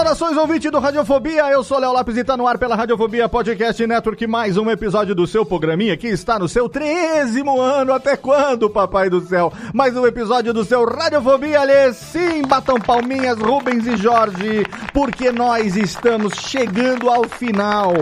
[0.00, 3.86] Saudações, ouvinte do Radiofobia, eu sou Léo Lopes e tá no ar pela Radiofobia Podcast
[3.86, 8.70] Network, mais um episódio do seu programinha que está no seu trezimo ano, até quando,
[8.70, 9.52] papai do céu?
[9.74, 15.76] Mais um episódio do seu Radiofobia, Alê, sim, batam palminhas, Rubens e Jorge, porque nós
[15.76, 17.92] estamos chegando ao final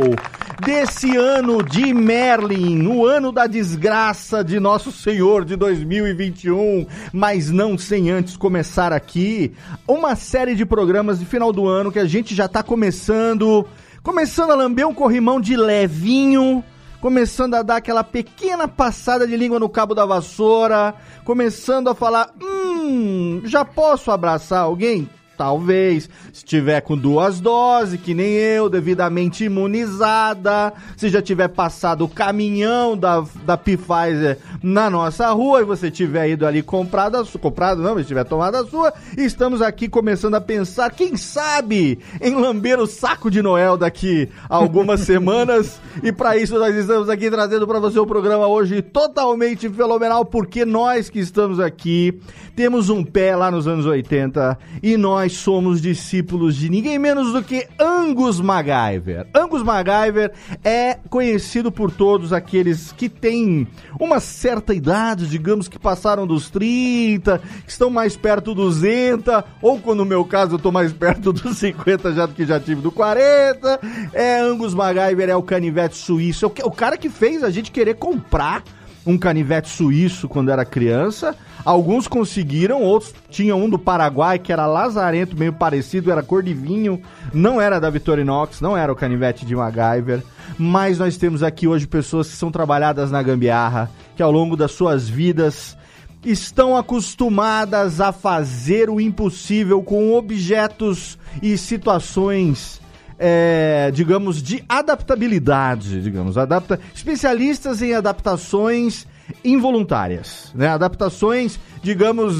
[0.60, 7.78] desse ano de Merlin, o ano da desgraça de Nosso Senhor de 2021, mas não
[7.78, 9.52] sem antes começar aqui
[9.86, 13.66] uma série de programas de final do ano que a gente já tá começando,
[14.02, 16.62] começando a lamber um corrimão de levinho,
[17.00, 22.30] começando a dar aquela pequena passada de língua no cabo da vassoura, começando a falar,
[22.42, 25.08] hum, já posso abraçar alguém?
[25.38, 32.04] Talvez, se tiver com duas doses, que nem eu, devidamente imunizada, se já tiver passado
[32.04, 37.24] o caminhão da, da Pfizer na nossa rua e você tiver ido ali comprado, a
[37.24, 42.00] sua, comprado não, mas tiver tomado a sua, estamos aqui começando a pensar, quem sabe,
[42.20, 45.80] em lamber o saco de Noel daqui a algumas semanas.
[46.02, 50.64] E para isso nós estamos aqui trazendo para você o programa hoje totalmente fenomenal, porque
[50.64, 52.20] nós que estamos aqui
[52.58, 57.40] temos um pé lá nos anos 80 e nós somos discípulos de ninguém menos do
[57.40, 59.28] que Angus MacGyver.
[59.32, 60.32] Angus MacGyver
[60.64, 63.68] é conhecido por todos aqueles que têm
[64.00, 69.78] uma certa idade, digamos que passaram dos 30, que estão mais perto dos 200, ou
[69.78, 72.80] quando no meu caso eu tô mais perto dos 50 já do que já tive
[72.80, 73.78] do 40.
[74.12, 77.94] É Angus MacGyver é o canivete suíço, é o cara que fez a gente querer
[77.94, 78.64] comprar
[79.06, 81.34] um canivete suíço quando era criança.
[81.64, 86.54] Alguns conseguiram, outros tinham um do Paraguai que era lazarento, meio parecido, era cor de
[86.54, 87.00] vinho,
[87.32, 90.22] não era da Victorinox, não era o canivete de MacGyver.
[90.58, 94.72] Mas nós temos aqui hoje pessoas que são trabalhadas na gambiarra, que ao longo das
[94.72, 95.76] suas vidas
[96.24, 102.80] estão acostumadas a fazer o impossível com objetos e situações
[103.18, 109.06] é, digamos, de adaptabilidade, digamos, adapta especialistas em adaptações
[109.44, 110.68] involuntárias, né?
[110.68, 112.34] Adaptações, digamos,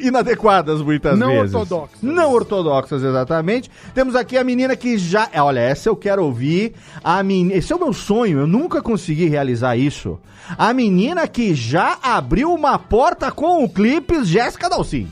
[0.00, 1.54] inadequadas muitas Não vezes.
[1.54, 2.02] ortodoxas.
[2.02, 3.70] Não ortodoxas, exatamente.
[3.94, 6.74] Temos aqui a menina que já, é, olha, essa eu quero ouvir.
[7.04, 7.52] A men...
[7.52, 10.18] Esse é o meu sonho, eu nunca consegui realizar isso.
[10.58, 15.08] A menina que já abriu uma porta com o clipes Jéssica Dalcin.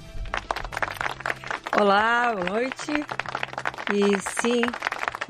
[1.81, 3.05] Olá, boa noite.
[3.93, 4.63] E sim,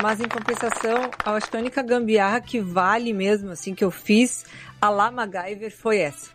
[0.02, 3.90] mas em compensação, eu acho que a única gambiarra que vale mesmo, assim, que eu
[3.90, 4.44] fiz
[4.80, 6.28] a lá MacGyver foi essa.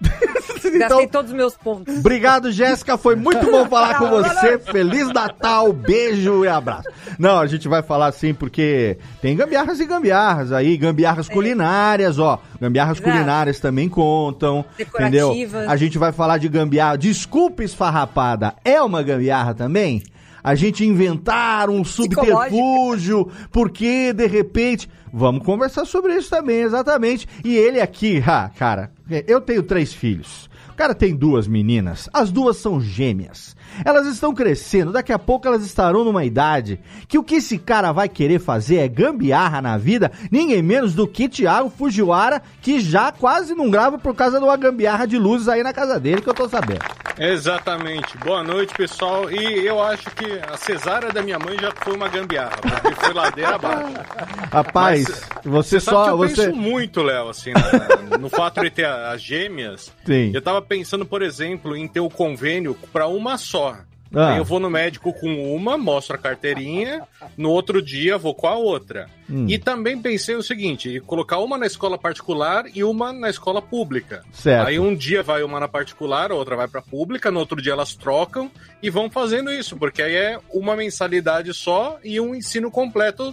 [0.00, 1.98] Gastei Então, todos os meus pontos.
[1.98, 2.96] Obrigado, Jéssica.
[2.96, 4.58] Foi muito bom falar com você.
[4.58, 6.88] Feliz Natal, beijo e abraço.
[7.18, 12.40] Não, a gente vai falar assim porque tem gambiarras e gambiarras aí, gambiarras culinárias, ó.
[12.60, 13.12] Gambiarras Exato.
[13.12, 15.34] culinárias também contam, entendeu?
[15.68, 16.96] A gente vai falar de gambiarra.
[16.96, 20.02] Desculpa, esfarrapada, é uma gambiarra também?
[20.42, 24.88] A gente inventar um subterfúgio, porque de repente.
[25.12, 27.26] Vamos conversar sobre isso também, exatamente.
[27.44, 28.92] E ele aqui, ah, cara,
[29.26, 30.48] eu tenho três filhos.
[30.70, 33.56] O cara tem duas meninas, as duas são gêmeas.
[33.84, 36.78] Elas estão crescendo, daqui a pouco elas estarão numa idade
[37.08, 41.06] que o que esse cara vai querer fazer é gambiarra na vida, ninguém menos do
[41.06, 45.48] que Thiago Fujiwara, que já quase não grava por causa de uma gambiarra de luzes
[45.48, 46.80] aí na casa dele, que eu tô sabendo.
[47.18, 48.16] Exatamente.
[48.18, 49.30] Boa noite, pessoal.
[49.30, 53.12] E eu acho que a cesárea da minha mãe já foi uma gambiarra, porque foi
[53.14, 53.92] ladeira abaixo.
[54.50, 56.08] Rapaz, Mas, você, Você só.
[56.08, 56.46] eu Você...
[56.46, 59.92] penso muito, Léo, assim, na- no fato de ter as gêmeas.
[60.04, 60.30] Sim.
[60.34, 63.59] Eu tava pensando, por exemplo, em ter o convênio pra uma só.
[63.68, 63.84] Ah.
[64.32, 67.02] Aí eu vou no médico com uma, mostro a carteirinha,
[67.36, 69.08] no outro dia vou com a outra.
[69.28, 69.46] Hum.
[69.48, 74.24] E também pensei o seguinte, colocar uma na escola particular e uma na escola pública.
[74.32, 74.66] Certo.
[74.66, 77.72] Aí um dia vai uma na particular, a outra vai pra pública, no outro dia
[77.72, 78.50] elas trocam
[78.82, 83.32] e vão fazendo isso, porque aí é uma mensalidade só e um ensino completo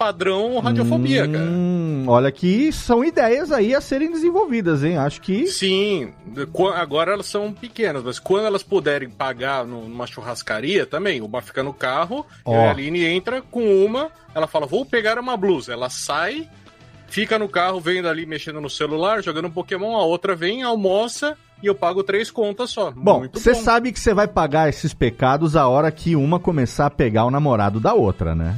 [0.00, 1.44] padrão radiofobia, cara.
[1.44, 4.96] Hum, olha que são ideias aí a serem desenvolvidas, hein?
[4.96, 5.46] Acho que.
[5.46, 6.14] Sim,
[6.74, 11.74] agora elas são pequenas, mas quando elas puderem pagar numa churrascaria também, uma fica no
[11.74, 15.74] carro, e a Aline entra com uma, ela fala, vou pegar uma blusa.
[15.74, 16.48] Ela sai,
[17.06, 21.36] fica no carro, vendo ali, mexendo no celular, jogando um Pokémon, a outra vem, almoça,
[21.62, 22.90] e eu pago três contas só.
[22.90, 26.90] Bom, você sabe que você vai pagar esses pecados a hora que uma começar a
[26.90, 28.56] pegar o namorado da outra, né?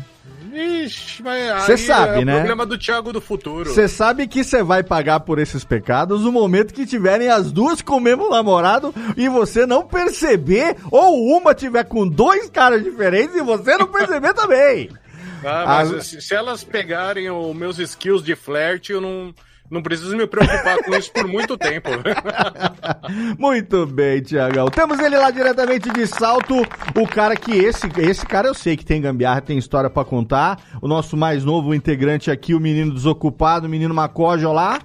[0.52, 2.34] Ixi, mas Cê aí sabe, é né?
[2.34, 3.70] o problema do Thiago do futuro.
[3.72, 7.80] Você sabe que você vai pagar por esses pecados no momento que tiverem as duas
[7.80, 13.34] com o mesmo namorado e você não perceber, ou uma tiver com dois caras diferentes
[13.34, 14.90] e você não perceber também.
[15.44, 19.34] Ah, mas Ah, se, se elas pegarem os meus skills de flerte, eu não,
[19.72, 21.88] não preciso me preocupar com isso por muito tempo.
[23.38, 24.66] Muito bem, Tiagão.
[24.68, 26.54] Temos ele lá diretamente de salto.
[26.94, 30.60] O cara que esse, esse cara eu sei que tem gambiarra, tem história pra contar.
[30.80, 34.78] O nosso mais novo integrante aqui, o menino desocupado, o menino Macoja, olá.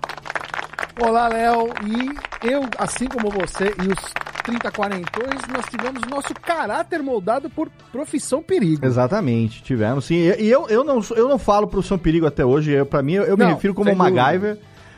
[1.01, 1.69] Olá, Léo.
[1.85, 4.13] E eu, assim como você e os
[4.43, 8.85] 30 quarentões, nós tivemos nosso caráter moldado por profissão perigo.
[8.85, 10.15] Exatamente, tivemos sim.
[10.15, 12.83] E eu, eu, não, eu não falo pro São Perigo até hoje.
[12.85, 14.57] Pra mim, eu, eu me Não, refiro como sem dúvida.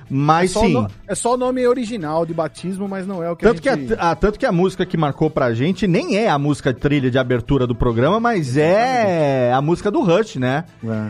[0.10, 0.74] Mas é sim.
[0.74, 3.62] no- é só o nome original de batismo, mas não é o que Tanto a
[3.62, 3.94] que a, gente...
[3.98, 7.18] a- tanto que a música que marcou pra gente nem é a música trilha de
[7.20, 10.66] abertura do programa, mas é a música do Rush, né?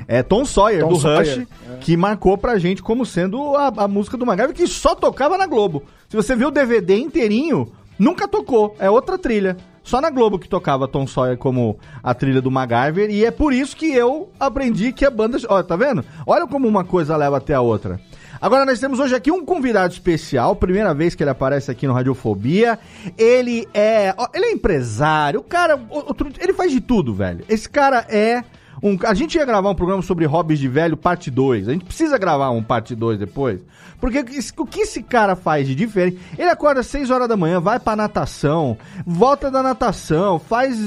[0.08, 1.78] É, Tom Sawyer, Tom do Sawyer, Rush, é.
[1.80, 5.46] que marcou pra gente como sendo a, a música do MacGyver, que só tocava na
[5.48, 5.84] Globo.
[6.10, 8.76] Se você viu o DVD inteirinho, nunca tocou.
[8.80, 9.56] É outra trilha.
[9.82, 13.10] Só na Globo que tocava Tom Sawyer como a trilha do MacGyver.
[13.10, 15.38] E é por isso que eu aprendi que a banda.
[15.48, 16.04] Olha, tá vendo?
[16.28, 18.00] Olha como uma coisa leva até a outra.
[18.42, 21.94] Agora nós temos hoje aqui um convidado especial, primeira vez que ele aparece aqui no
[21.94, 22.80] Radiofobia.
[23.18, 27.44] Ele é, ele é empresário, o cara, outro- ele faz de tudo, velho.
[27.50, 28.44] Esse cara é
[28.82, 31.70] um, a gente ia gravar um programa sobre hobbies de velho, parte 2.
[31.70, 33.62] A gente precisa gravar um parte 2 depois.
[34.00, 34.24] Porque
[34.58, 36.20] o que esse cara faz de diferente?
[36.38, 40.80] Ele acorda às 6 horas da manhã, vai pra natação, volta da natação, faz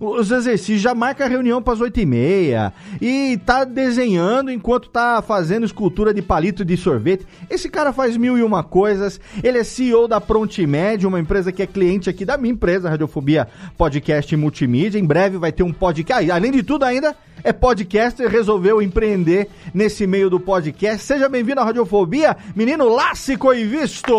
[0.00, 2.72] os exercícios, já marca a reunião pras 8 e meia.
[3.00, 7.26] E tá desenhando enquanto tá fazendo escultura de palito de sorvete.
[7.50, 9.20] Esse cara faz mil e uma coisas.
[9.42, 13.46] Ele é CEO da Prontimed, uma empresa que é cliente aqui da minha empresa, Radiofobia
[13.76, 14.98] Podcast Multimídia.
[14.98, 16.30] Em breve vai ter um podcast.
[16.30, 21.04] Ah, Além de tudo, ainda é podcaster, resolveu empreender nesse meio do podcast.
[21.06, 24.14] Seja bem-vindo à Radiofobia, menino Lássico e Visto!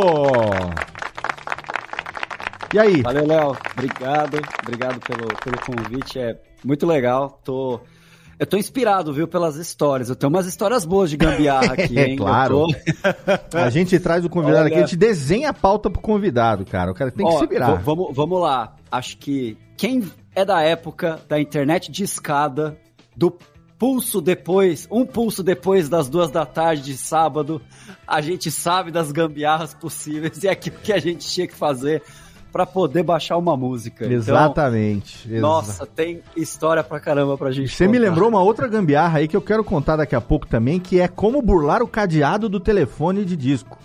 [2.73, 3.01] E aí?
[3.01, 3.57] Valeu, Léo.
[3.73, 4.37] Obrigado.
[4.63, 6.19] Obrigado pelo, pelo convite.
[6.19, 7.39] É muito legal.
[7.43, 7.79] Tô,
[8.37, 10.09] eu tô inspirado, viu, pelas histórias.
[10.09, 12.15] Eu tenho umas histórias boas de gambiarra aqui, É hein?
[12.17, 12.67] claro.
[12.67, 16.01] Eu tô- A gente traz o convidado Olha- aqui, a gente desenha a pauta pro
[16.01, 16.91] convidado, cara.
[16.91, 17.75] O cara tem que Ó, se virar.
[17.75, 18.75] Vamos, vamos lá.
[18.91, 20.03] Acho que quem
[20.35, 22.77] é da época da internet de escada,
[23.15, 23.33] do
[23.77, 27.61] pulso depois, um pulso depois das duas da tarde de sábado,
[28.07, 32.01] a gente sabe das gambiarras possíveis e é aquilo que a gente tinha que fazer
[32.51, 34.05] para poder baixar uma música.
[34.05, 35.27] Então, Exatamente.
[35.29, 38.09] exa- nossa, tem história pra caramba pra gente Você me contar.
[38.09, 41.07] lembrou uma outra gambiarra aí que eu quero contar daqui a pouco também, que é
[41.09, 43.77] como burlar o cadeado do telefone de disco.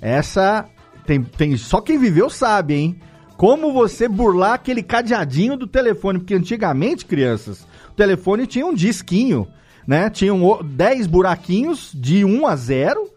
[0.00, 0.64] Essa
[1.04, 3.00] tem, tem só quem viveu sabe, hein?
[3.36, 7.66] Como você burlar aquele cadeadinho do telefone, porque antigamente, crianças,
[7.96, 9.46] telefone tinha um disquinho,
[9.86, 10.08] né?
[10.10, 13.08] Tinham o- 10 buraquinhos de 1 a 0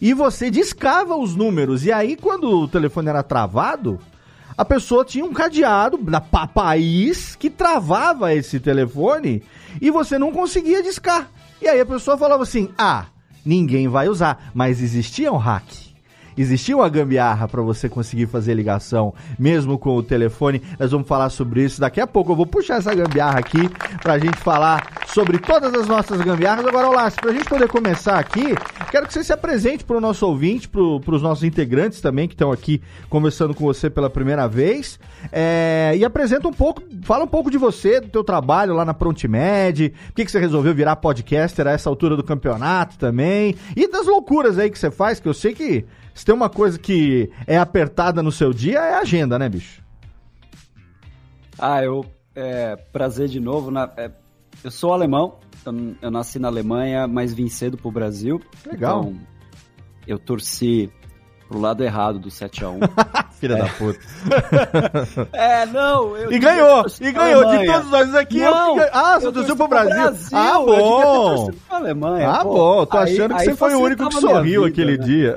[0.00, 1.84] e você discava os números.
[1.84, 3.98] E aí quando o telefone era travado,
[4.56, 9.42] a pessoa tinha um cadeado da pa- país que travava esse telefone
[9.80, 11.30] e você não conseguia discar.
[11.62, 13.06] E aí a pessoa falava assim: "Ah,
[13.44, 15.64] ninguém vai usar", mas existia um hack.
[16.38, 20.62] Existia uma gambiarra para você conseguir fazer ligação mesmo com o telefone.
[20.78, 22.30] Nós vamos falar sobre isso daqui a pouco.
[22.30, 23.68] Eu vou puxar essa gambiarra aqui
[24.00, 26.64] pra gente falar sobre todas as nossas gambiarras.
[26.64, 28.54] Agora, Olá, pra gente poder começar aqui,
[28.90, 32.52] quero que você se apresente pro nosso ouvinte, pro, pros nossos integrantes também que estão
[32.52, 32.80] aqui
[33.10, 34.98] conversando com você pela primeira vez.
[35.32, 38.94] É, e apresenta um pouco, fala um pouco de você, do teu trabalho lá na
[38.94, 43.88] Prontimed, por que, que você resolveu virar podcaster a essa altura do campeonato também, e
[43.90, 45.84] das loucuras aí que você faz, que eu sei que
[46.18, 49.80] se tem uma coisa que é apertada no seu dia, é a agenda, né, bicho?
[51.56, 52.04] Ah, eu.
[52.34, 53.70] É, prazer de novo.
[53.70, 54.10] Na, é,
[54.64, 58.40] eu sou alemão, eu, eu, nasci na Alemanha, mas vim cedo pro Brasil.
[58.66, 59.04] Legal.
[59.04, 59.20] Então,
[60.08, 60.90] eu torci
[61.46, 62.80] pro lado errado do 7x1.
[63.38, 63.58] Filha é.
[63.58, 64.00] da puta.
[65.32, 66.16] é, não.
[66.16, 66.84] Eu, e ganhou!
[67.00, 67.58] E ganhou!
[67.58, 69.94] De todos nós aqui, não, eu Ah, você torceu pro Brasil?
[69.94, 70.38] Brasil?
[70.38, 71.50] Ah, bom!
[71.70, 72.52] Alemanha, ah, pô.
[72.52, 72.86] bom.
[72.86, 75.04] Tô achando aí, que você foi o único que sorriu vida, aquele né?
[75.04, 75.36] dia.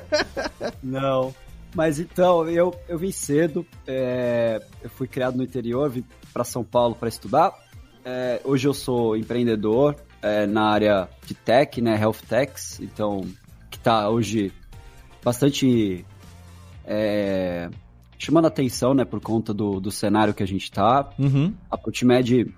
[0.82, 1.34] não.
[1.74, 6.64] Mas então, eu, eu vim cedo, é, eu fui criado no interior, vim para São
[6.64, 7.52] Paulo para estudar.
[8.04, 13.22] É, hoje eu sou empreendedor é, na área de tech, né, health techs, então
[13.70, 14.52] que está hoje
[15.22, 16.04] bastante
[16.88, 17.68] é,
[18.18, 21.10] chamando atenção, né, por conta do, do cenário que a gente está.
[21.18, 21.52] Uhum.
[21.70, 22.52] A Protimed,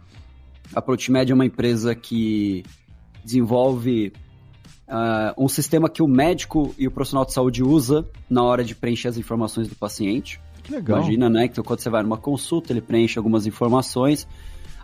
[0.73, 2.65] a Protimed é uma empresa que
[3.25, 4.13] desenvolve
[4.89, 8.75] uh, um sistema que o médico e o profissional de saúde usa na hora de
[8.75, 10.41] preencher as informações do paciente.
[10.63, 10.99] Que legal.
[10.99, 14.29] Imagina, né, que quando você vai numa consulta, ele preenche algumas informações.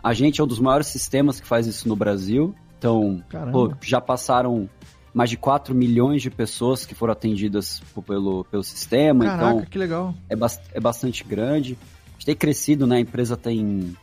[0.03, 2.53] A gente é um dos maiores sistemas que faz isso no Brasil.
[2.77, 4.69] Então, pô, já passaram
[5.17, 9.25] mais de 4 milhões de pessoas que foram atendidas pelo, pelo sistema.
[9.25, 10.13] Caraca, então, que legal.
[10.29, 10.35] É,
[10.73, 11.75] é bastante grande.
[12.05, 12.97] A gente tem crescido, né?
[12.97, 13.97] A empresa tem,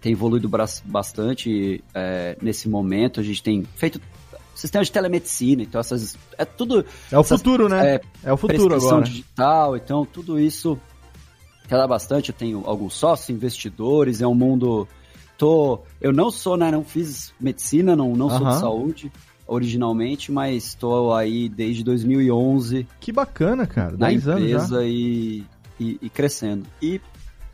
[0.00, 0.50] tem evoluído
[0.84, 3.20] bastante é, nesse momento.
[3.20, 4.00] A gente tem feito
[4.52, 6.18] sistema de telemedicina, então essas.
[6.36, 6.84] É tudo.
[7.12, 7.94] É o essas, futuro, né?
[7.94, 9.04] É, é o futuro agora.
[9.04, 10.76] digital, então tudo isso
[11.68, 12.30] ela bastante.
[12.30, 14.88] Eu tenho alguns sócios, investidores, é um mundo.
[15.38, 16.72] Tô, eu não sou, né?
[16.72, 19.12] Não fiz medicina, não, não sou de saúde
[19.50, 22.86] originalmente, mas estou aí desde 2011.
[23.00, 23.96] Que bacana, cara.
[23.98, 25.44] Na empresa e,
[25.78, 26.64] e, e, crescendo.
[26.80, 27.00] E,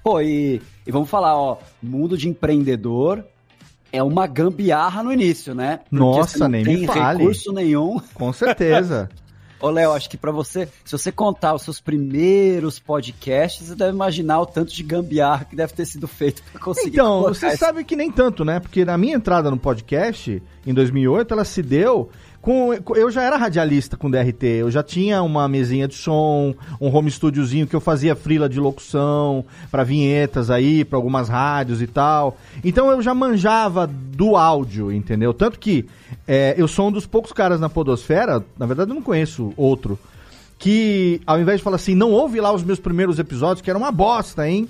[0.04, 3.24] pô, e, e vamos falar, ó, mundo de empreendedor
[3.90, 5.80] é uma gambiarra no início, né?
[5.88, 7.20] Porque Nossa, nem me fale.
[7.20, 7.98] recurso nenhum.
[8.12, 9.08] Com certeza.
[9.60, 13.92] Ô, Léo, acho que para você, se você contar os seus primeiros podcasts, você deve
[13.92, 16.90] imaginar o tanto de gambiarra que deve ter sido feito para conseguir.
[16.90, 17.56] Então, você esse...
[17.56, 18.60] sabe que nem tanto, né?
[18.60, 22.10] Porque na minha entrada no podcast, em 2008, ela se deu
[22.46, 26.94] com, eu já era radialista com DRT, eu já tinha uma mesinha de som, um
[26.94, 31.88] home studiozinho que eu fazia frila de locução para vinhetas aí, para algumas rádios e
[31.88, 32.38] tal.
[32.62, 35.34] Então eu já manjava do áudio, entendeu?
[35.34, 35.86] Tanto que
[36.24, 39.98] é, eu sou um dos poucos caras na podosfera, na verdade eu não conheço outro,
[40.56, 43.78] que ao invés de falar assim, não ouve lá os meus primeiros episódios, que era
[43.78, 44.68] uma bosta, hein?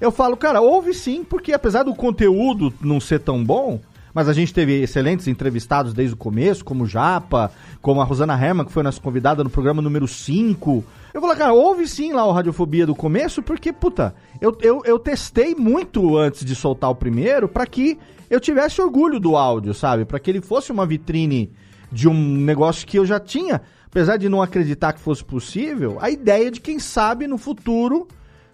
[0.00, 3.80] Eu falo, cara, ouve sim, porque apesar do conteúdo não ser tão bom,
[4.18, 8.34] mas a gente teve excelentes entrevistados desde o começo, como o Japa, como a Rosana
[8.34, 10.84] Herman, que foi nossa convidada no programa número 5.
[11.14, 14.98] Eu falei, cara, ouve sim lá o Radiofobia do começo, porque, puta, eu, eu, eu
[14.98, 17.96] testei muito antes de soltar o primeiro para que
[18.28, 20.04] eu tivesse orgulho do áudio, sabe?
[20.04, 21.52] Para que ele fosse uma vitrine
[21.92, 26.10] de um negócio que eu já tinha, apesar de não acreditar que fosse possível, a
[26.10, 28.08] ideia de quem sabe no futuro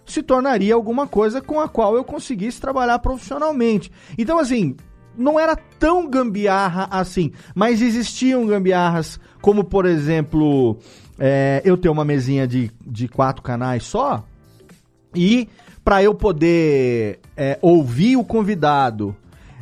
[0.05, 3.91] se tornaria alguma coisa com a qual eu conseguisse trabalhar profissionalmente.
[4.15, 4.75] Então, assim,
[5.17, 10.77] não era tão gambiarra assim, mas existiam gambiarras, como por exemplo,
[11.19, 14.23] é, eu ter uma mesinha de, de quatro canais só,
[15.13, 15.47] e
[15.83, 19.15] para eu poder é, ouvir o convidado,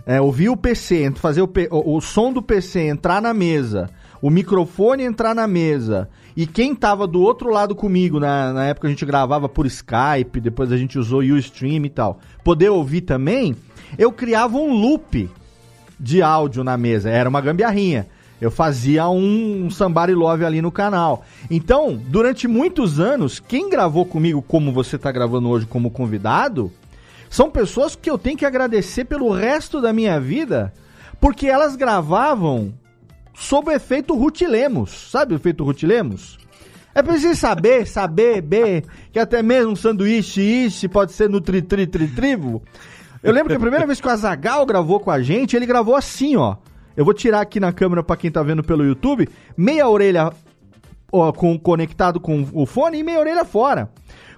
[0.06, 3.90] é, ouvir o PC, fazer o, o, som do PC entrar na mesa,
[4.22, 8.88] o microfone entrar na mesa, e quem tava do outro lado comigo, na, na época
[8.88, 13.02] a gente gravava por Skype, depois a gente usou o Ustream e tal, poder ouvir
[13.02, 13.56] também,
[13.98, 15.30] eu criava um loop
[16.04, 17.10] de áudio na mesa.
[17.10, 18.08] Era uma gambiarrinha.
[18.42, 21.24] Eu fazia um, um Somebody Love ali no canal.
[21.50, 26.70] Então, durante muitos anos, quem gravou comigo, como você está gravando hoje como convidado,
[27.30, 30.74] são pessoas que eu tenho que agradecer pelo resto da minha vida,
[31.22, 32.74] porque elas gravavam
[33.34, 35.10] sob o efeito Ruth Lemos.
[35.10, 36.38] Sabe o efeito Ruth Lemos?
[36.94, 42.62] É preciso saber, saber, B, que até mesmo um sanduíche, ishi, pode ser no tri-tri-tri-trivo.
[43.24, 45.96] Eu lembro que a primeira vez que o Azagal gravou com a gente, ele gravou
[45.96, 46.58] assim, ó.
[46.96, 49.28] Eu vou tirar aqui na câmera para quem tá vendo pelo YouTube,
[49.58, 50.32] meia orelha
[51.12, 53.90] ó, com, conectado com o fone e meia orelha fora.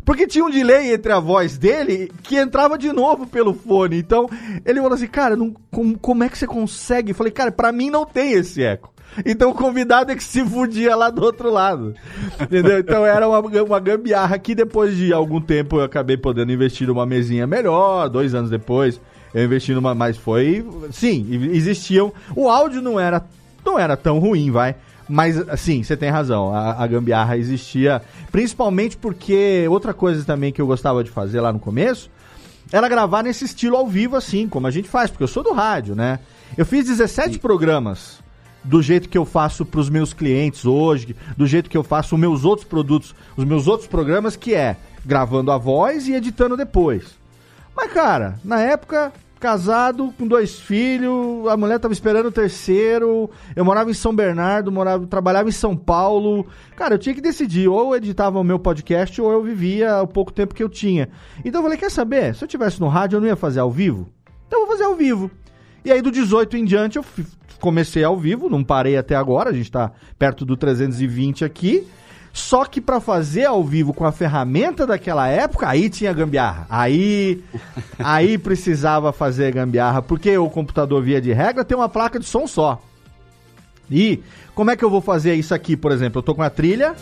[0.05, 3.97] Porque tinha um delay entre a voz dele que entrava de novo pelo fone.
[3.97, 4.29] Então,
[4.63, 7.11] ele falou assim, cara, não, como, como é que você consegue?
[7.11, 8.93] Eu falei, cara, pra mim não tem esse eco.
[9.25, 11.93] Então o convidado é que se fudia lá do outro lado.
[12.41, 12.79] Entendeu?
[12.79, 17.05] Então era uma, uma gambiarra que depois de algum tempo eu acabei podendo investir numa
[17.05, 18.99] mesinha melhor, dois anos depois
[19.35, 23.21] eu investi numa, mas foi, sim, existiam, o áudio não era,
[23.65, 24.77] não era tão ruim, vai,
[25.09, 30.61] mas, assim, você tem razão, a, a, gambiarra existia, principalmente porque outra coisa também que
[30.61, 32.09] eu gostava de fazer lá no começo
[32.71, 35.51] era gravar nesse estilo ao vivo, assim, como a gente faz, porque eu sou do
[35.51, 36.19] rádio, né?
[36.57, 37.39] Eu fiz 17 Sim.
[37.39, 38.23] programas
[38.65, 42.15] do jeito que eu faço para os meus clientes hoje, do jeito que eu faço
[42.15, 46.57] os meus outros produtos, os meus outros programas, que é gravando a voz e editando
[46.57, 47.15] depois.
[47.75, 53.63] Mas, cara, na época, casado, com dois filhos, a mulher tava esperando o terceiro, eu
[53.63, 56.47] morava em São Bernardo, morava, trabalhava em São Paulo.
[56.75, 60.07] Cara, eu tinha que decidir, ou eu editava o meu podcast, ou eu vivia o
[60.07, 61.09] pouco tempo que eu tinha.
[61.43, 62.33] Então eu falei, quer saber?
[62.33, 64.09] Se eu tivesse no rádio, eu não ia fazer ao vivo.
[64.47, 65.29] Então eu vou fazer ao vivo.
[65.83, 67.05] E aí do 18 em diante eu
[67.59, 71.87] comecei ao vivo, não parei até agora, a gente tá perto do 320 aqui.
[72.35, 76.67] Só que pra fazer ao vivo com a ferramenta daquela época, aí tinha gambiarra.
[76.69, 77.41] Aí
[77.97, 82.45] aí precisava fazer gambiarra, porque o computador via de regra tem uma placa de som
[82.45, 82.81] só.
[83.89, 84.21] E
[84.53, 86.19] como é que eu vou fazer isso aqui, por exemplo?
[86.19, 86.93] Eu tô com a trilha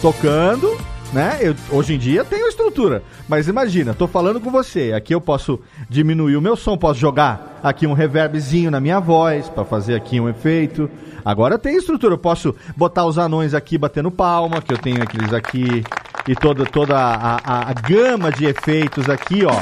[0.00, 0.76] tocando,
[1.12, 1.38] né?
[1.40, 5.60] Eu, hoje em dia tenho estrutura, mas imagina, tô falando com você, aqui eu posso
[5.88, 10.18] diminuir o meu som, posso jogar aqui um reverbzinho na minha voz pra fazer aqui
[10.18, 10.90] um efeito.
[11.24, 15.32] Agora tem estrutura, eu posso botar os anões aqui batendo palma, que eu tenho aqueles
[15.32, 15.84] aqui
[16.26, 19.54] e toda toda a, a, a gama de efeitos aqui, ó.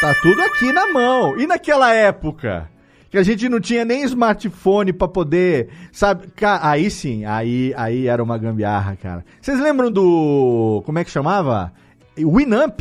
[0.00, 1.38] Tá tudo aqui na mão.
[1.38, 2.68] E naquela época?
[3.10, 6.28] Que a gente não tinha nem smartphone pra poder, sabe?
[6.60, 9.24] Aí sim, aí, aí era uma gambiarra, cara.
[9.40, 10.82] Vocês lembram do.
[10.84, 11.72] Como é que chamava?
[12.18, 12.80] Winamp.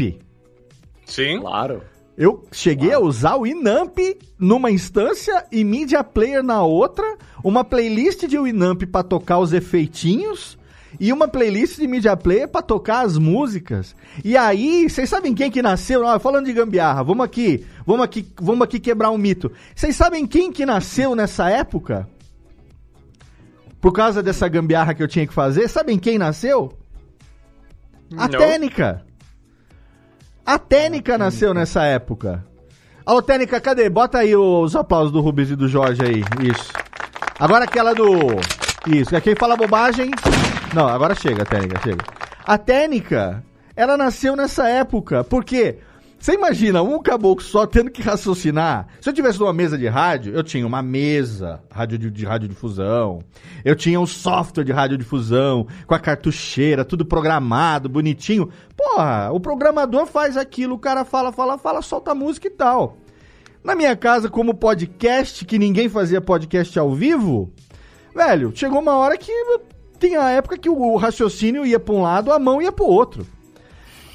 [1.06, 1.40] Sim.
[1.40, 1.82] Claro.
[2.18, 3.98] Eu cheguei a usar o Winamp
[4.40, 10.58] numa instância e Media Player na outra, uma playlist de Winamp pra tocar os efeitinhos
[11.00, 13.96] e uma playlist de Media Player pra tocar as músicas.
[14.24, 16.04] E aí, vocês sabem quem que nasceu?
[16.04, 19.52] Ó, falando de gambiarra, vamos aqui, vamos aqui, vamos aqui quebrar um mito.
[19.76, 22.08] Vocês sabem quem que nasceu nessa época?
[23.80, 26.74] Por causa dessa gambiarra que eu tinha que fazer, sabem quem nasceu?
[28.18, 28.40] A Não.
[28.40, 29.06] Técnica.
[30.46, 32.46] A Técnica nasceu nessa época.
[33.06, 33.90] Ô, Técnica, cadê?
[33.90, 36.24] Bota aí os aplausos do Rubens e do Jorge aí.
[36.42, 36.74] Isso.
[37.40, 38.06] Agora aquela do.
[38.88, 39.10] Isso.
[39.22, 40.12] Quem fala bobagem.
[40.76, 42.04] Não, agora chega, Técnica, chega.
[42.46, 43.42] A Técnica,
[43.78, 45.24] ela nasceu nessa época.
[45.24, 45.78] Por quê?
[46.20, 48.88] Você imagina um caboclo só tendo que raciocinar?
[49.00, 53.24] Se eu tivesse numa mesa de rádio, eu tinha uma mesa rádio de, de radiodifusão,
[53.64, 58.50] eu tinha um software de radiodifusão, com a cartucheira, tudo programado, bonitinho.
[58.76, 62.98] Porra, o programador faz aquilo, o cara fala, fala, fala, solta a música e tal.
[63.64, 67.50] Na minha casa, como podcast, que ninguém fazia podcast ao vivo,
[68.14, 69.32] velho, chegou uma hora que
[70.08, 73.26] tinha a época que o raciocínio ia pra um lado, a mão ia pro outro.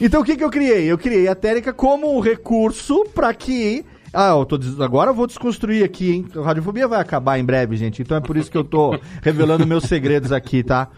[0.01, 0.85] Então o que que eu criei?
[0.91, 5.15] Eu criei a Técnica como um recurso pra que ah, eu tô des- agora eu
[5.15, 6.27] vou desconstruir aqui, hein?
[6.37, 8.03] A radiofobia vai acabar em breve, gente.
[8.03, 10.89] Então é por isso que eu tô revelando meus segredos aqui, tá?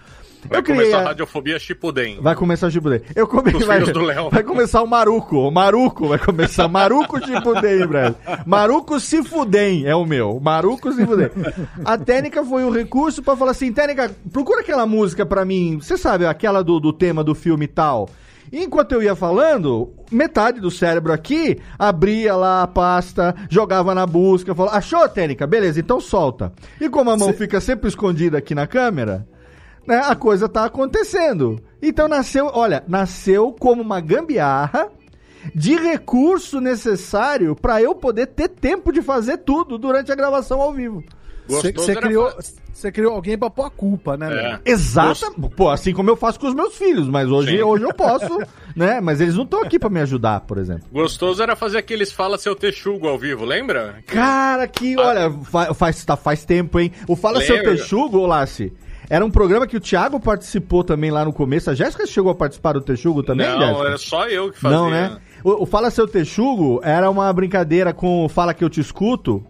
[0.49, 2.19] Vai eu criei começar a- a radiofobia Chipuden.
[2.21, 3.03] Vai começar o Chipudei.
[3.15, 3.55] Eu come...
[3.55, 4.31] Os vai, do Léo.
[4.31, 5.37] vai começar o Maruco.
[5.37, 6.69] O Maruco vai começar.
[6.69, 8.17] Maruco Chipudei, em breve.
[8.47, 10.41] Maruco se fudem é o meu.
[10.41, 11.31] Maruco se fudem.
[11.85, 15.79] A técnica foi o recurso pra falar assim, técnica, procura aquela música pra mim.
[15.81, 18.09] Você sabe, aquela do, do tema do filme tal.
[18.53, 24.55] Enquanto eu ia falando, metade do cérebro aqui abria lá a pasta, jogava na busca,
[24.55, 25.47] falou: Achou, técnica?
[25.47, 26.53] Beleza, então solta.
[26.79, 29.27] E como a mão fica sempre escondida aqui na câmera,
[29.87, 31.61] né, a coisa tá acontecendo.
[31.81, 34.89] Então nasceu, olha, nasceu como uma gambiarra
[35.55, 40.73] de recurso necessário pra eu poder ter tempo de fazer tudo durante a gravação ao
[40.73, 41.03] vivo.
[41.49, 42.33] Você criou,
[42.73, 44.31] você criou alguém pra pôr a culpa, né, É.
[44.31, 44.59] Léo?
[44.65, 47.63] Exata, pô, assim como eu faço com os meus filhos, mas hoje, Sim.
[47.63, 48.39] hoje eu posso,
[48.77, 49.01] né?
[49.01, 50.85] Mas eles não estão aqui pra me ajudar, por exemplo.
[50.93, 53.97] Gostoso era fazer aqueles Fala Seu Texugo ao vivo, lembra?
[54.07, 56.93] Cara, que, olha, fa- faz, tá, faz tempo, hein?
[57.09, 57.73] O Fala Seu Lembra?
[57.73, 58.73] Texugo, ô Lassi,
[59.15, 61.69] era um programa que o Thiago participou também lá no começo.
[61.69, 63.87] A Jéssica chegou a participar do Texugo também, Não, Jéssica?
[63.87, 64.79] era só eu que fazia.
[64.79, 65.19] Não, né?
[65.45, 69.45] O, o Fala Seu Texugo era uma brincadeira com o Fala Que Eu Te Escuto,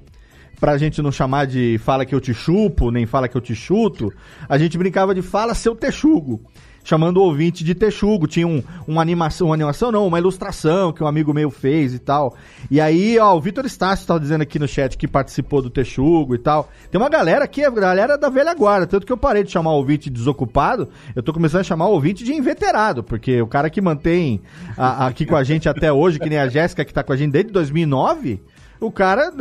[0.59, 3.55] pra gente não chamar de Fala Que Eu Te Chupo, nem Fala Que Eu Te
[3.55, 4.13] Chuto.
[4.49, 6.41] A gente brincava de Fala Seu Texugo,
[6.85, 8.27] chamando o ouvinte de Texugo.
[8.27, 11.99] Tinha um, uma animação, uma animação não, uma ilustração que um amigo meu fez e
[11.99, 12.35] tal.
[12.71, 16.35] E aí, ó, o Vitor Estácio tava dizendo aqui no chat que participou do Texugo
[16.35, 16.69] e tal.
[16.91, 19.71] Tem uma galera aqui, a galera da velha guarda, tanto que eu parei de chamar
[19.73, 23.47] o ouvinte de desocupado, eu tô começando a chamar o ouvinte de inveterado, porque o
[23.47, 24.41] cara que mantém
[24.77, 27.17] a- aqui com a gente até hoje, que nem a Jéssica que tá com a
[27.17, 28.41] gente desde 2009,
[28.81, 29.33] o cara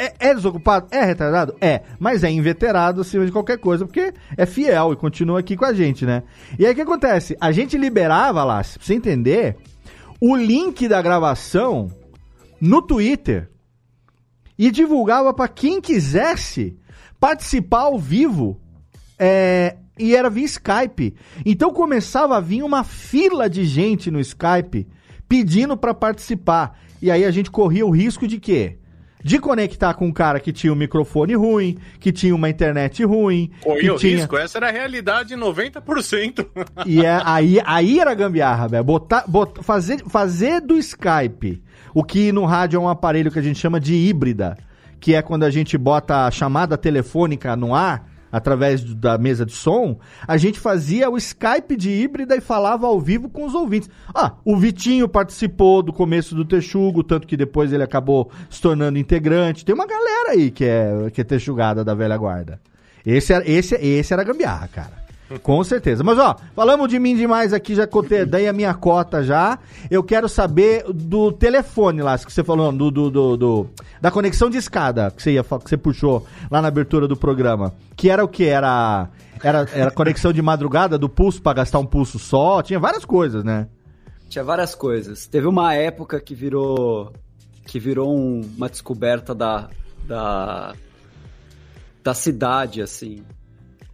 [0.00, 0.86] é, é desocupado?
[0.90, 1.54] É retardado?
[1.60, 5.66] É, mas é inveterado acima de qualquer coisa, porque é fiel e continua aqui com
[5.66, 6.22] a gente, né?
[6.58, 7.36] E aí o que acontece?
[7.38, 9.56] A gente liberava lá, pra você entender,
[10.18, 11.90] o link da gravação
[12.58, 13.50] no Twitter
[14.58, 16.76] e divulgava pra quem quisesse
[17.18, 18.58] participar ao vivo
[19.18, 21.14] é, e era via Skype.
[21.44, 24.88] Então começava a vir uma fila de gente no Skype
[25.28, 26.78] pedindo pra participar.
[27.02, 28.79] E aí a gente corria o risco de quê?
[29.22, 33.50] De conectar com um cara que tinha um microfone ruim, que tinha uma internet ruim,
[33.62, 34.16] Corria o tinha...
[34.16, 36.46] risco, essa era a realidade 90%.
[36.86, 38.84] E é, aí, aí era gambiarra, velho.
[38.84, 41.62] Botar, botar, fazer, fazer do Skype,
[41.94, 44.56] o que no rádio é um aparelho que a gente chama de híbrida,
[44.98, 49.52] que é quando a gente bota a chamada telefônica no ar, através da mesa de
[49.52, 53.88] som, a gente fazia o Skype de híbrida e falava ao vivo com os ouvintes.
[54.14, 58.98] Ah, o Vitinho participou do começo do Texugo, tanto que depois ele acabou se tornando
[58.98, 59.64] integrante.
[59.64, 62.60] Tem uma galera aí que é, que é texugada da velha guarda.
[63.04, 65.09] Esse era, esse, esse era gambiarra, cara.
[65.42, 66.02] Com certeza.
[66.02, 69.58] Mas ó, falamos de mim demais aqui, já contei, dei a minha cota já.
[69.90, 74.50] Eu quero saber do telefone lá, que você falou, do, do, do- do- da conexão
[74.50, 77.72] de escada que você, ia, que você puxou lá na abertura do programa.
[77.96, 78.44] Que era o que?
[78.44, 79.08] Era,
[79.42, 82.60] era, era conexão de madrugada do pulso pra gastar um pulso só?
[82.62, 83.68] Tinha várias coisas, né?
[84.28, 85.26] Tinha várias coisas.
[85.26, 87.12] Teve uma época que virou
[87.66, 89.68] que virou um- uma descoberta da,
[90.06, 90.74] da
[92.02, 93.22] da cidade assim,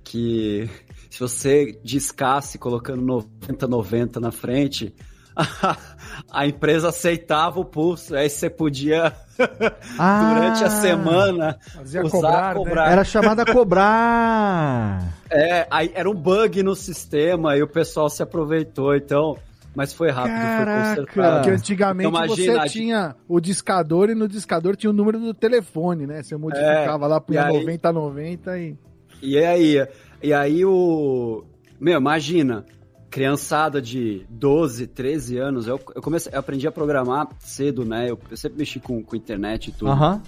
[0.05, 0.71] que
[1.17, 4.95] se você discasse colocando 90 90 na frente,
[6.31, 12.55] a, empresa aceitava o pulso, aí você podia durante a semana Fazia usar cobrar, né?
[12.55, 12.93] cobrar.
[12.93, 15.13] Era chamada a cobrar.
[15.29, 19.37] É, aí era um bug no sistema e o pessoal se aproveitou, então.
[19.75, 20.71] Mas foi rápido, Caraca.
[20.95, 21.35] foi consertado.
[21.37, 25.35] Porque antigamente Então, imagina, você tinha o discador e no discador tinha o número do
[25.35, 26.23] telefone, né?
[26.23, 28.77] Você modificava É, lá, punha e aí- 90 90 e.
[29.21, 29.87] E aí,
[30.23, 31.45] e aí o.
[31.81, 32.65] Meu, imagina,
[33.11, 38.11] criançada de 12, 13 anos, eu, eu comecei, eu aprendi a programar cedo, né?
[38.11, 39.91] Eu, eu sempre mexi com, com internet e tudo.
[39.91, 40.23] Aham.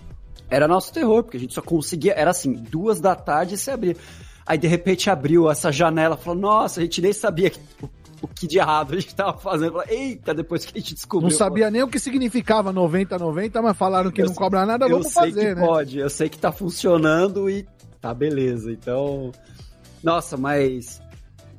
[0.51, 2.13] Era nosso terror, porque a gente só conseguia.
[2.15, 3.97] Era assim, duas da tarde e você abria.
[4.47, 7.91] Aí de repente abriu essa janela, falou, nossa, a gente nem sabia que- o,
[8.23, 9.83] o que de errado a gente tava fazendo.
[9.89, 11.29] Eita, depois que a gente descobriu.
[11.31, 14.87] Não sabia nem o que significava 90 90, mas falaram que não sei- cobra nada,
[14.87, 15.67] eu vamos sei fazer, que né?
[15.67, 17.67] pode, eu sei que tá funcionando e
[18.01, 18.73] tá beleza.
[18.73, 19.33] Então,
[20.03, 21.01] nossa, mas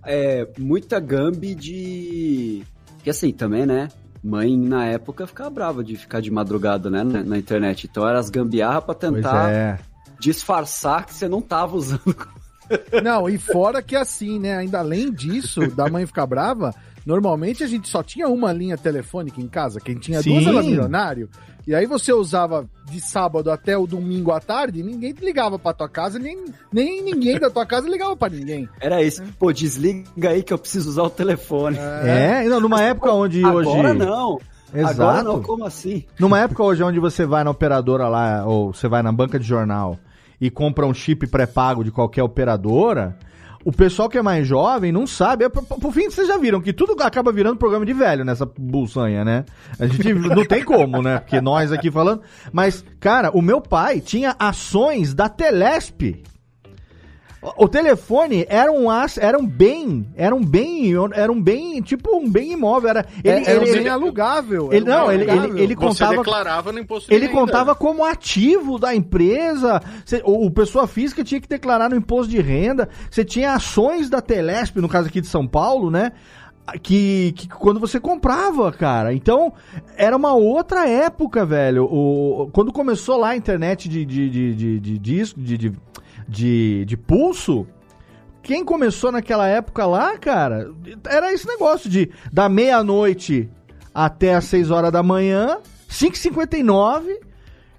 [0.06, 2.64] é muita gambi de
[3.04, 3.90] que assim também, né?
[4.24, 7.88] Mãe na época ficava brava de ficar de madrugada, né, na, na internet.
[7.90, 9.80] Então era as gambiarra pra tentar é.
[10.20, 12.16] disfarçar que você não tava usando.
[13.04, 14.58] Não, e fora que assim, né?
[14.58, 16.74] Ainda além disso, da mãe ficar brava,
[17.06, 19.80] normalmente a gente só tinha uma linha telefônica em casa.
[19.80, 20.50] Quem tinha duas Sim.
[20.50, 21.30] era milionário.
[21.68, 25.88] E aí você usava de sábado até o domingo à tarde, ninguém ligava pra tua
[25.88, 28.68] casa, nem, nem ninguém da tua casa ligava pra ninguém.
[28.82, 29.22] Era isso.
[29.38, 31.78] Pô, desliga aí que eu preciso usar o telefone.
[31.78, 34.00] É, não, numa época onde Agora hoje.
[34.00, 34.40] não.
[34.74, 35.24] Agora Exato.
[35.24, 36.06] não, como assim?
[36.20, 39.46] Numa época hoje onde você vai na operadora lá, ou você vai na banca de
[39.46, 39.98] jornal
[40.40, 43.18] e compra um chip pré-pago de qualquer operadora,
[43.64, 45.46] o pessoal que é mais jovem não sabe.
[45.46, 48.50] É, por, por fim, vocês já viram que tudo acaba virando programa de velho nessa
[48.58, 49.46] bolsanha, né?
[49.80, 51.20] A gente não tem como, né?
[51.20, 52.22] Porque nós aqui falando.
[52.52, 56.24] Mas, cara, o meu pai tinha ações da Telesp.
[57.42, 61.82] O o telefone era um as- era um bem, era um bem, era um bem,
[61.82, 64.74] tipo um bem imóvel, era ele, Era ele- um bem alugável.
[64.74, 65.52] ele- não, ele- alugável.
[65.56, 67.40] ele- ele Você contava- declarava no imposto de Ele renda.
[67.40, 69.82] contava como ativo da empresa.
[70.06, 72.90] Cê- o, o pessoa física tinha que declarar no imposto de renda.
[73.10, 76.12] Você tinha ações da Telesp, no caso aqui de São Paulo, né?
[76.84, 79.12] Que, que quando você comprava, cara.
[79.14, 79.52] Então,
[79.98, 81.86] era uma outra época, velho.
[81.86, 85.78] O, quando começou lá a internet de, de, de, de, de disco, de, de, de,
[86.86, 87.66] de pulso,
[88.42, 90.72] quem começou naquela época lá, cara,
[91.08, 93.50] era esse negócio de da meia-noite
[93.94, 95.58] até as 6 horas da manhã,
[95.90, 97.20] 5h59,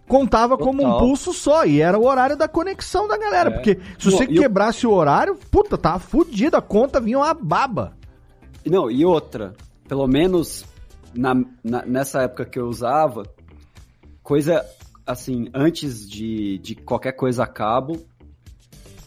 [0.09, 0.99] contava como um Total.
[0.99, 1.65] pulso só.
[1.65, 3.51] E era o horário da conexão da galera.
[3.51, 3.53] É.
[3.55, 7.33] Porque se você e eu- quebrasse o horário, puta, tava fudido, a conta vinha uma
[7.35, 7.97] baba.
[8.67, 9.55] Não, e outra,
[9.89, 10.65] pelo menos
[11.15, 11.35] na,
[11.65, 13.23] na- nessa época que eu usava,
[14.23, 14.65] coisa
[15.07, 17.99] assim, antes de, de qualquer coisa a cabo,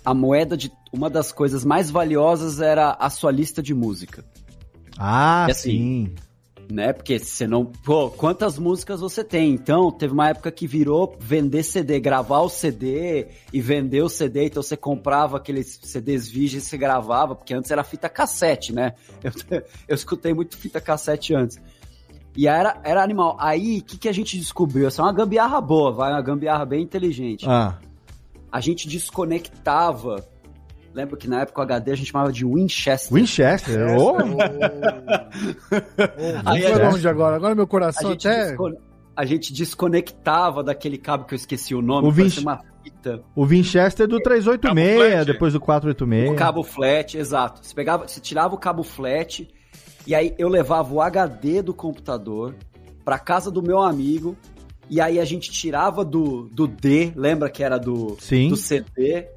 [0.06, 0.72] a moeda de.
[0.92, 4.24] Uma das coisas mais valiosas era a sua lista de música,
[4.98, 6.16] Ah, assim, sim.
[6.70, 6.94] né?
[6.94, 7.66] Porque você não.
[7.66, 9.52] Pô, quantas músicas você tem?
[9.54, 14.46] Então, teve uma época que virou vender CD, gravar o CD e vender o CD.
[14.46, 18.94] Então, você comprava aqueles CDs virgens e você gravava, porque antes era fita cassete, né?
[19.24, 21.60] Eu, eu escutei muito fita cassete antes.
[22.36, 23.36] E era, era animal.
[23.40, 24.88] Aí, o que, que a gente descobriu?
[24.88, 27.46] Essa é uma gambiarra boa, vai, uma gambiarra bem inteligente.
[27.48, 27.78] Ah,
[28.54, 30.24] A gente desconectava.
[30.94, 33.12] Lembra que na época o HD a gente chamava de Winchester.
[33.12, 33.98] Winchester.
[33.98, 34.16] ô.
[36.46, 37.36] Aí Foi a gente- longe agora.
[37.36, 38.48] Agora meu a coração gente, até.
[38.50, 38.78] descone-
[39.16, 43.22] a gente desconectava daquele cabo que eu esqueci o nome, O Vinci- uma fita.
[43.36, 45.26] O Winchester do Cabo 386, flat.
[45.26, 46.32] depois do 486.
[46.32, 47.66] O cabo flat, exato.
[47.66, 49.48] Você pegava, você tirava o cabo flat
[50.06, 52.56] e aí eu levava o HD do computador
[53.06, 54.36] pra casa do meu amigo
[54.90, 58.50] e aí a gente tirava do, do D, lembra que era do, Sim.
[58.50, 59.28] do CD,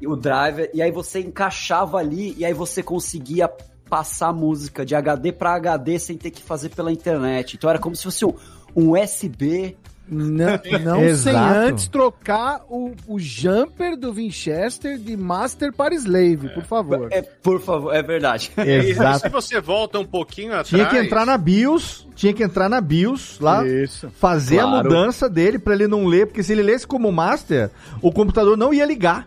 [0.00, 3.50] e o driver, e aí você encaixava ali, e aí você conseguia
[3.88, 7.56] passar música de HD pra HD sem ter que fazer pela internet.
[7.56, 8.34] Então era como se fosse um,
[8.74, 9.76] um USB.
[10.08, 10.46] Não,
[10.84, 11.54] não sem Exato.
[11.58, 17.08] antes trocar o, o jumper do Winchester de Master para Slave, por favor.
[17.10, 18.50] É, por favor, é verdade.
[18.58, 19.28] E se Exato.
[19.30, 20.68] você volta um pouquinho atrás.
[20.68, 24.08] Tinha que entrar na BIOS, tinha que entrar na BIOS lá, Isso.
[24.20, 24.84] fazer a Claro.
[24.88, 28.72] mudança dele pra ele não ler, porque se ele lesse como master, o computador não
[28.72, 29.26] ia ligar.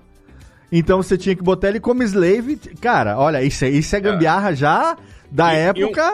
[0.72, 2.56] Então você tinha que botar ele como slave.
[2.80, 4.96] Cara, olha, isso, é- isso é gambiarra já
[5.32, 6.12] da E- época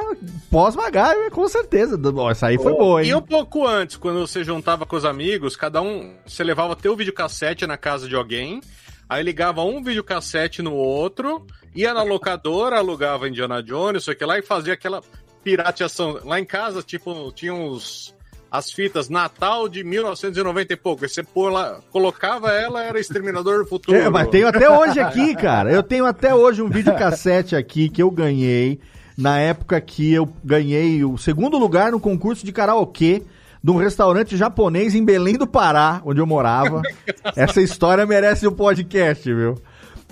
[0.49, 1.99] pós-MacGyver, com certeza.
[2.31, 3.09] Essa aí foi boa, hein?
[3.09, 6.95] E um pouco antes, quando você juntava com os amigos, cada um, você levava teu
[6.95, 8.61] videocassete na casa de alguém,
[9.09, 14.25] aí ligava um videocassete no outro, ia na locadora, alugava Indiana Jones, sei o que
[14.25, 15.01] lá, e fazia aquela
[15.43, 16.19] pirateação.
[16.23, 18.13] Lá em casa, tipo, tinha uns
[18.51, 21.05] as fitas Natal de 1990 e pouco.
[21.07, 23.97] Você pôr lá, colocava ela, era Exterminador do Futuro.
[23.97, 25.71] É, mas tenho até hoje aqui, cara.
[25.71, 28.79] Eu tenho até hoje um videocassete aqui que eu ganhei
[29.17, 33.23] na época que eu ganhei o segundo lugar no concurso de karaokê
[33.63, 36.81] de um restaurante japonês em Belém do Pará, onde eu morava.
[37.35, 39.55] Essa história merece um podcast, viu?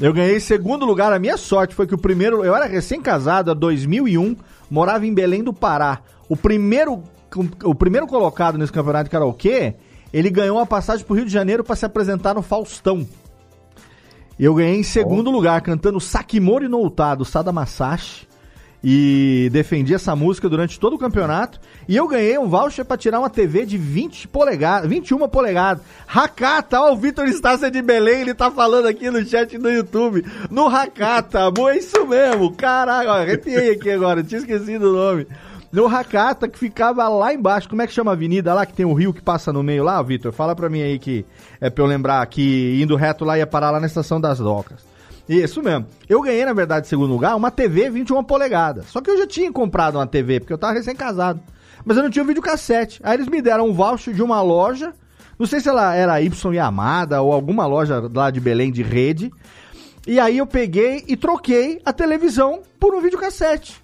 [0.01, 1.13] Eu ganhei segundo lugar.
[1.13, 2.43] A minha sorte foi que o primeiro.
[2.43, 4.35] Eu era recém-casado, há 2001,
[4.71, 5.99] morava em Belém do Pará.
[6.27, 7.03] O primeiro,
[7.63, 9.75] o primeiro colocado nesse campeonato de karaokê,
[10.11, 13.07] ele ganhou uma passagem pro Rio de Janeiro para se apresentar no Faustão.
[14.39, 18.27] Eu ganhei em segundo lugar, cantando Sakimori no Uta, do Sada Masashi.
[18.83, 21.57] E defendi essa música durante todo o campeonato.
[21.87, 25.81] E eu ganhei um voucher pra tirar uma TV de 20 polegadas, 21 polegadas.
[26.05, 30.25] Hakata, ó, o Vitor Estácia de Belém, ele tá falando aqui no chat do YouTube.
[30.51, 32.53] No amor, é isso mesmo.
[32.55, 35.27] Caraca, ó, arrepiei aqui agora, tinha esquecido o nome.
[35.71, 37.69] No Hakata, que ficava lá embaixo.
[37.69, 39.83] Como é que chama a avenida lá, que tem o rio que passa no meio
[39.83, 40.33] lá, Vitor?
[40.33, 41.25] Fala pra mim aí que
[41.59, 44.92] é pra eu lembrar que indo reto lá ia parar lá na estação das docas.
[45.27, 45.87] Isso mesmo.
[46.07, 48.87] Eu ganhei, na verdade, em segundo lugar, uma TV 21 polegadas.
[48.87, 51.41] Só que eu já tinha comprado uma TV, porque eu tava recém-casado.
[51.85, 52.99] Mas eu não tinha o videocassete.
[53.03, 54.93] Aí eles me deram um voucher de uma loja.
[55.37, 59.31] Não sei se ela era Y Yamada ou alguma loja lá de Belém de rede.
[60.05, 63.81] E aí eu peguei e troquei a televisão por um videocassete.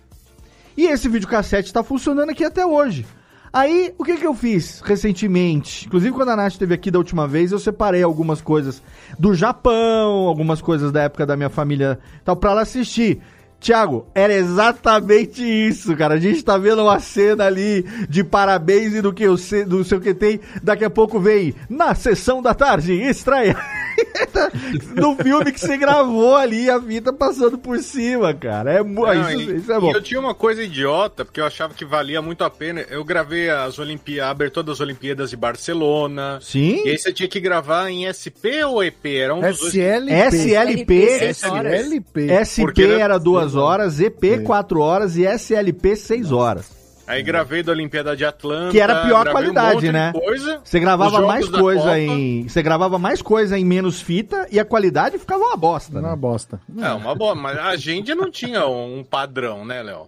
[0.75, 3.05] E esse videocassete tá funcionando aqui até hoje.
[3.51, 5.87] Aí, o que que eu fiz recentemente?
[5.87, 8.81] Inclusive, quando a Nath esteve aqui da última vez, eu separei algumas coisas
[9.17, 13.19] do Japão, algumas coisas da época da minha família, tal, pra ela assistir.
[13.59, 16.13] Tiago, era exatamente isso, cara.
[16.15, 19.83] A gente tá vendo uma cena ali de parabéns e do que eu sei, do
[19.83, 20.39] seu que tem.
[20.63, 23.57] Daqui a pouco vem na sessão da tarde, estreia.
[24.95, 28.73] no filme que você gravou ali, a fita passando por cima, cara.
[28.73, 29.91] É, Não, isso, e- isso é bom.
[29.91, 32.85] eu tinha uma coisa idiota, porque eu achava que valia muito a pena.
[32.89, 36.39] Eu gravei as Olimpíadas, a abertura das Olimpíadas de Barcelona.
[36.41, 36.81] Sim.
[36.85, 39.05] E aí você tinha que gravar em SP ou EP?
[39.05, 39.73] Era um dos dois.
[39.75, 40.11] SLP.
[40.13, 40.93] SLP.
[41.33, 42.27] SLP.
[42.31, 43.17] SP Porque era- era
[43.53, 46.77] duas horas, EP quatro horas e SLP seis horas.
[47.09, 48.69] Aí gravei da Olimpíada de Atlanta.
[48.71, 50.13] Que era a pior um qualidade, de né?
[50.13, 50.61] Coisa.
[50.63, 51.97] Você gravava mais coisa Copa.
[51.99, 52.47] em.
[52.47, 56.15] Você gravava mais coisa em menos fita e a qualidade ficava uma bosta, Uma né?
[56.15, 56.61] bosta.
[56.79, 60.07] É, uma boa, mas a gente não tinha um padrão, né, Léo?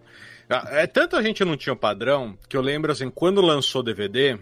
[0.69, 4.37] É tanto a gente não tinha um padrão que eu lembro assim, quando lançou DVD,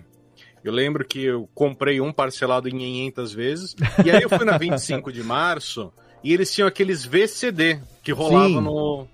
[0.61, 4.57] eu lembro que eu comprei um parcelado em 500 vezes, e aí eu fui na
[4.57, 8.61] 25 de março e eles tinham aqueles VCD que rolavam Sim.
[8.61, 9.07] no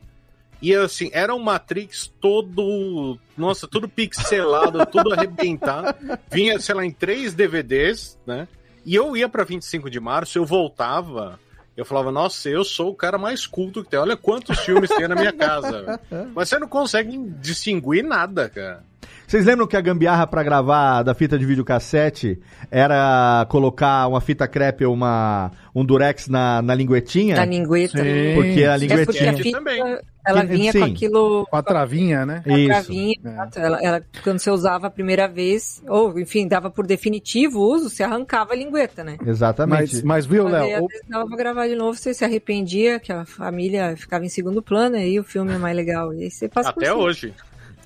[0.62, 5.96] e assim, era um Matrix todo, nossa, tudo pixelado, tudo arrebentado.
[6.32, 8.48] Vinha, sei lá, em três DVDs, né?
[8.86, 11.40] E eu ia pra 25 de março, eu voltava,
[11.76, 14.00] eu falava, nossa, eu sou o cara mais culto que tem.
[14.00, 15.84] Olha quantos filmes tem na minha casa.
[16.10, 18.84] velho." Mas você não consegue distinguir nada, cara.
[19.28, 24.48] Vocês lembram que a gambiarra pra gravar da fita de videocassete era colocar uma fita
[24.48, 27.36] crepe ou uma, um durex na, na linguetinha?
[27.36, 27.98] Da lingueta.
[27.98, 28.36] Sim.
[28.36, 29.32] Porque a É porque linguetinha.
[29.32, 29.82] a fita, também.
[30.28, 30.80] ela Que- vinha sim.
[30.80, 31.48] com aquilo...
[31.50, 32.42] Com a travinha, né?
[32.46, 32.68] com a Isso.
[32.70, 33.30] travinha, É.
[33.30, 33.60] exato.
[33.60, 37.90] ela, ela- quando você usava a primeira vez, ou enfim, dava por definitivo o uso,
[37.90, 39.18] você arrancava a lingueta, né?
[39.26, 39.96] Exatamente.
[39.96, 40.64] Mas, mas viu, Léo?
[40.84, 44.30] às vezes dava pra gravar de novo, você se arrependia, que a família ficava em
[44.30, 46.14] segundo plano, aí o filme é mais legal.
[46.14, 47.04] E aí você passa por Até cima.
[47.04, 47.34] hoje.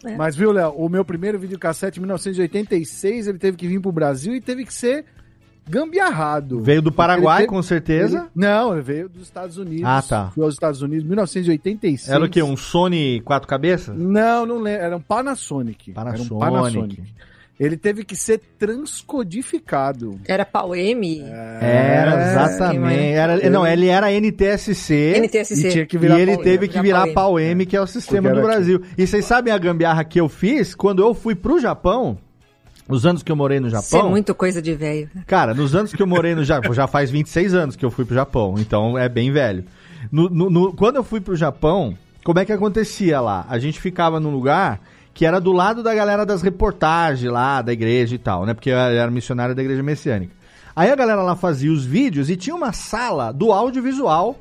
[0.06, 0.16] É.
[0.16, 4.34] Mas viu, Léo, o meu primeiro videocassete em 1986, ele teve que vir pro Brasil
[4.36, 5.06] e teve que ser
[5.68, 6.62] gambiarrado.
[6.62, 8.20] Veio do Paraguai, teve- com certeza.
[8.20, 9.86] Ele- Não, ele veio dos Estados Unidos.
[9.86, 10.32] Ah, tá.
[10.34, 12.10] Foi aos Estados Unidos, 1986.
[12.10, 12.42] Era o quê?
[12.42, 13.96] Um Sony quatro cabeças?
[13.98, 14.82] Não, não lembro.
[14.84, 15.92] Era um Panasonic.
[15.94, 16.26] Panasonic.
[16.32, 17.04] Era um Panasonic.
[17.60, 20.19] Ele teve que ser transcodificado.
[20.28, 23.04] Era pau M, Era, É, exatamente.
[23.04, 25.13] Era, não, ele era NTSC.
[25.17, 25.67] NTSC.
[25.67, 27.13] E tinha que E virar ele pau- teve que virar pau-M.
[27.13, 28.82] pau-M, que é o sistema do Brasil.
[28.98, 32.17] E vocês sabem a gambiarra que eu fiz quando eu fui pro Japão?
[32.88, 34.10] Os anos que eu morei no Isso é Japão.
[34.10, 35.10] muito coisa de velho.
[35.28, 38.04] Cara, nos anos que eu morei no Japão, já faz 26 anos que eu fui
[38.06, 39.63] pro Japão, então é bem velho.
[40.12, 41.93] No- no- no- quando eu fui pro Japão,
[42.24, 43.45] como é que acontecia lá?
[43.50, 44.80] A gente ficava num lugar
[45.20, 48.54] que era do lado da galera das reportagens lá, da igreja e tal, né?
[48.54, 50.34] Porque eu era missionário da igreja messiânica.
[50.74, 54.40] Aí a galera lá fazia os vídeos e tinha uma sala do audiovisual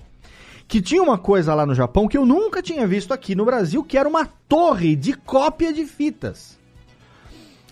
[0.68, 3.82] que tinha uma coisa lá no Japão que eu nunca tinha visto aqui no Brasil,
[3.82, 6.56] que era uma torre de cópia de fitas.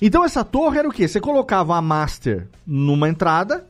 [0.02, 1.06] Então essa torre era o quê?
[1.06, 3.64] Você colocava a master numa entrada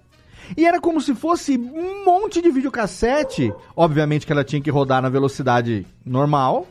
[0.56, 3.52] e era como se fosse um monte de videocassete.
[3.76, 6.66] Obviamente que ela tinha que rodar na velocidade normal.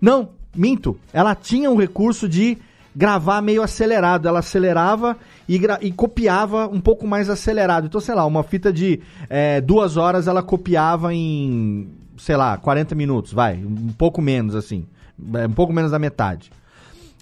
[0.00, 0.98] Não, minto.
[1.12, 2.58] Ela tinha um recurso de
[2.94, 4.26] gravar meio acelerado.
[4.26, 5.16] Ela acelerava
[5.48, 7.86] e, e copiava um pouco mais acelerado.
[7.86, 12.94] Então, sei lá, uma fita de eh, duas horas ela copiava em, sei lá, 40
[12.94, 13.56] minutos, vai.
[13.56, 14.86] Um pouco menos, assim.
[15.34, 16.50] É, Um pouco menos da metade.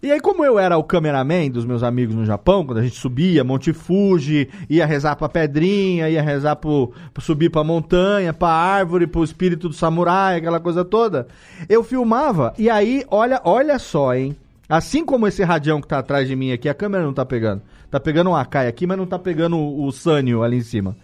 [0.04, 2.94] E aí, como eu era o cameraman dos meus amigos no Japão, quando a gente
[2.94, 8.50] subia Monte Fuji, ia rezar pra pedrinha, ia rezar pro, pro subir pra montanha, pra
[8.50, 11.26] árvore, pro espírito do samurai, aquela coisa toda,
[11.70, 12.52] eu filmava.
[12.58, 14.36] E aí, olha, olha só, hein?
[14.68, 17.62] Assim como esse radião que tá atrás de mim aqui, a câmera não tá pegando.
[17.90, 20.94] Tá pegando um Akai aqui, mas não tá pegando o, o Sanyo ali em cima.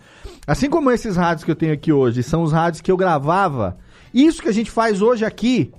[0.46, 3.78] Assim como esses rádios que eu tenho aqui hoje, são os rádios que eu gravava.
[4.12, 5.72] Isso que a gente faz hoje aqui,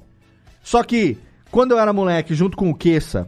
[0.63, 1.19] só que
[1.51, 3.27] quando eu era moleque, junto com o Kessa,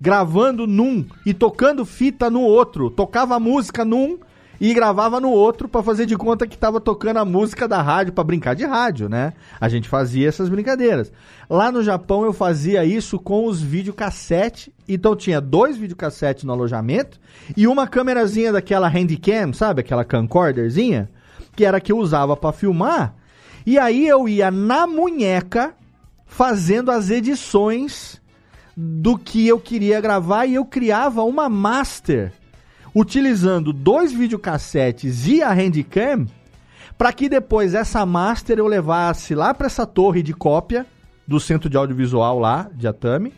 [0.00, 4.18] gravando num e tocando fita no outro, tocava música num
[4.60, 8.12] e gravava no outro pra fazer de conta que tava tocando a música da rádio
[8.12, 9.32] pra brincar de rádio, né?
[9.60, 11.12] A gente fazia essas brincadeiras.
[11.48, 17.20] Lá no Japão eu fazia isso com os videocassete, então tinha dois videocassetes no alojamento
[17.56, 19.80] e uma câmerazinha daquela handicam, sabe?
[19.80, 21.08] Aquela camcorderzinha,
[21.56, 23.14] que era a que eu usava pra filmar.
[23.66, 25.74] E aí eu ia na munheca
[26.28, 28.20] fazendo as edições
[28.76, 32.32] do que eu queria gravar e eu criava uma master
[32.94, 36.26] utilizando dois videocassetes e a handicam
[36.96, 40.86] para que depois essa master eu levasse lá para essa torre de cópia
[41.26, 43.32] do centro de audiovisual lá de Atami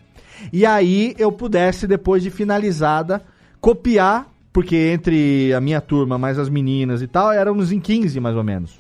[0.53, 3.23] e aí eu pudesse depois de finalizada
[3.61, 8.37] copiar porque entre a minha turma mais as meninas e tal éramos em 15 mais
[8.37, 8.79] ou menos.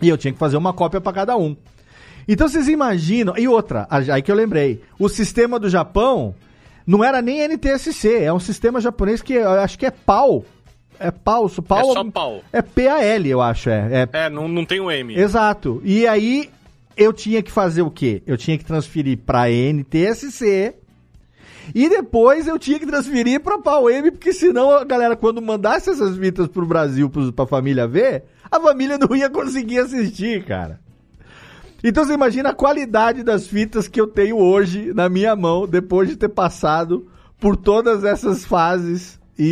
[0.00, 1.56] E eu tinha que fazer uma cópia para cada um
[2.26, 3.34] então vocês imaginam.
[3.36, 4.82] E outra, aí que eu lembrei.
[4.98, 6.34] O sistema do Japão
[6.86, 10.44] não era nem NTSC, é um sistema japonês que eu acho que é PAL.
[10.98, 11.46] É PAL.
[11.46, 12.42] É só pau.
[12.52, 14.08] É PAL, eu acho, é.
[14.12, 15.14] é É, não, não tem o M.
[15.14, 15.80] Exato.
[15.84, 16.50] E aí
[16.96, 18.22] eu tinha que fazer o quê?
[18.26, 20.74] Eu tinha que transferir para NTSC.
[21.74, 26.16] E depois eu tinha que transferir para PAL-M, porque senão a galera, quando mandasse essas
[26.18, 30.80] fitas pro Brasil, pros, pra família ver, a família não ia conseguir assistir, cara.
[31.82, 36.08] Então você imagina a qualidade das fitas que eu tenho hoje na minha mão, depois
[36.08, 37.06] de ter passado
[37.38, 39.44] por todas essas fases e,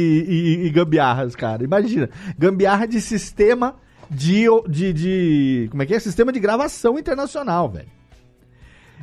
[0.62, 1.64] e- e gambiarras, cara.
[1.64, 3.76] Imagina, gambiarra de sistema
[4.10, 5.98] de, de, de- Como é que é?
[5.98, 7.88] Sistema de gravação internacional, velho.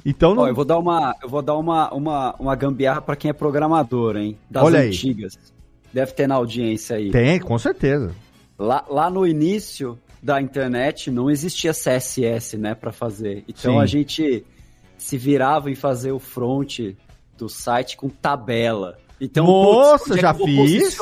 [0.05, 0.43] Então não.
[0.43, 3.33] Ó, eu vou dar uma, eu vou dar uma, uma, uma gambiarra pra quem é
[3.33, 4.37] programador, hein?
[4.49, 4.89] Das Olha aí.
[4.89, 5.37] antigas.
[5.91, 7.09] Deve ter na audiência aí.
[7.09, 8.11] Tem, com certeza.
[8.59, 13.43] Lá, lá no início da internet não existia CSS, né, para fazer.
[13.47, 13.79] Então Sim.
[13.79, 14.43] a gente
[14.97, 16.79] se virava em fazer o front
[17.37, 18.97] do site com tabela.
[19.21, 20.97] Então, Nossa, onde é já vou fiz.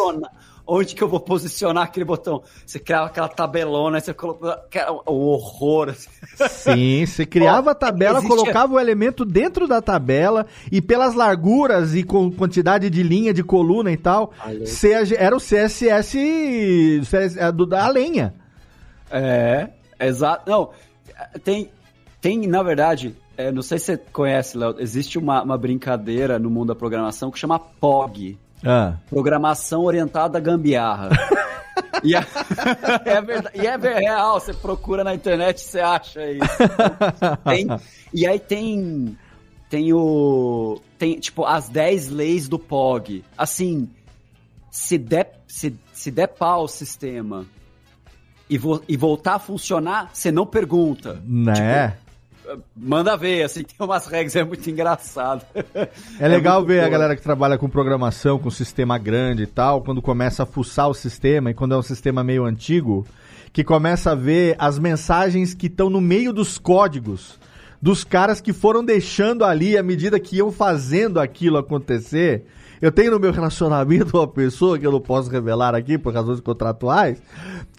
[0.65, 2.41] Onde que eu vou posicionar aquele botão?
[2.65, 5.89] Você criava aquela tabelona, você colocava um horror.
[5.89, 6.09] assim.
[6.49, 11.95] Sim, você criava a tabela, existia- colocava o elemento dentro da tabela e pelas larguras
[11.95, 14.33] e com quantidade de linha, de coluna e tal,
[15.17, 15.86] era o CSS,
[17.05, 18.33] CS é do, da lenha.
[19.13, 20.49] É, exato.
[20.49, 20.71] Não,
[21.43, 21.69] tem,
[22.19, 26.49] tem na verdade, é, não sei se você conhece, Léo, existe uma, uma brincadeira no
[26.49, 28.38] mundo da programação que chama POG.
[28.65, 28.95] Ah.
[29.10, 31.10] Programação Orientada à Gambiarra.
[32.04, 32.26] e, é,
[33.06, 36.45] é verdade, e é real, você procura na internet você acha isso.
[37.43, 37.67] Tem-
[38.13, 39.17] e aí tem,
[39.69, 40.80] tem o...
[40.97, 43.23] Tem, tipo, as 10 leis do POG.
[43.38, 43.89] Assim,
[44.71, 47.45] se der, se, se der pau o sistema
[48.49, 51.21] e, vo- e voltar a funcionar, você não pergunta.
[51.25, 51.95] Né?
[52.75, 55.45] Manda ver, assim, tem umas regras, é muito engraçado.
[56.19, 56.89] É legal muito ver a boa.
[56.91, 60.93] galera que trabalha com programação, com sistema grande e tal, quando começa a fuçar o
[60.93, 63.07] sistema, e quando é um sistema meio antigo,
[63.53, 67.39] que começa a ver as mensagens que estão no meio dos códigos
[67.82, 72.45] dos caras que foram deixando ali à medida que iam fazendo aquilo acontecer.
[72.84, 76.41] Eu tenho no meu relacionamento uma pessoa que eu não posso revelar aqui por razões
[76.41, 77.17] contratuais,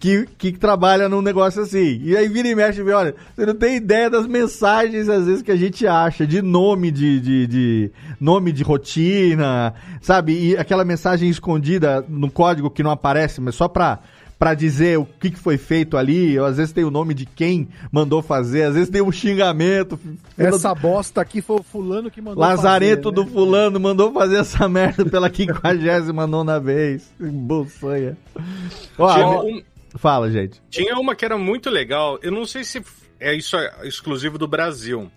[0.01, 2.01] que, que trabalha num negócio assim.
[2.03, 5.27] E aí vira e mexe e vê, olha, você não tem ideia das mensagens, às
[5.27, 10.33] vezes, que a gente acha, de nome de, de, de nome de rotina, sabe?
[10.33, 13.99] E aquela mensagem escondida no código que não aparece, mas só pra
[14.45, 17.67] para dizer o que, que foi feito ali, às vezes tem o nome de quem
[17.91, 19.99] mandou fazer, às vezes tem um xingamento.
[20.37, 23.25] Essa bosta aqui foi o fulano que mandou Lazareto fazer, né?
[23.25, 27.11] do fulano mandou fazer essa merda pela quinquagésima nona vez.
[27.19, 28.19] Bolsanha.
[28.99, 29.63] Ó, um-
[29.95, 30.61] Fala, gente.
[30.69, 32.19] tinha uma que era muito legal.
[32.23, 32.83] Eu não sei se
[33.19, 35.11] é isso é exclusivo do Brasil.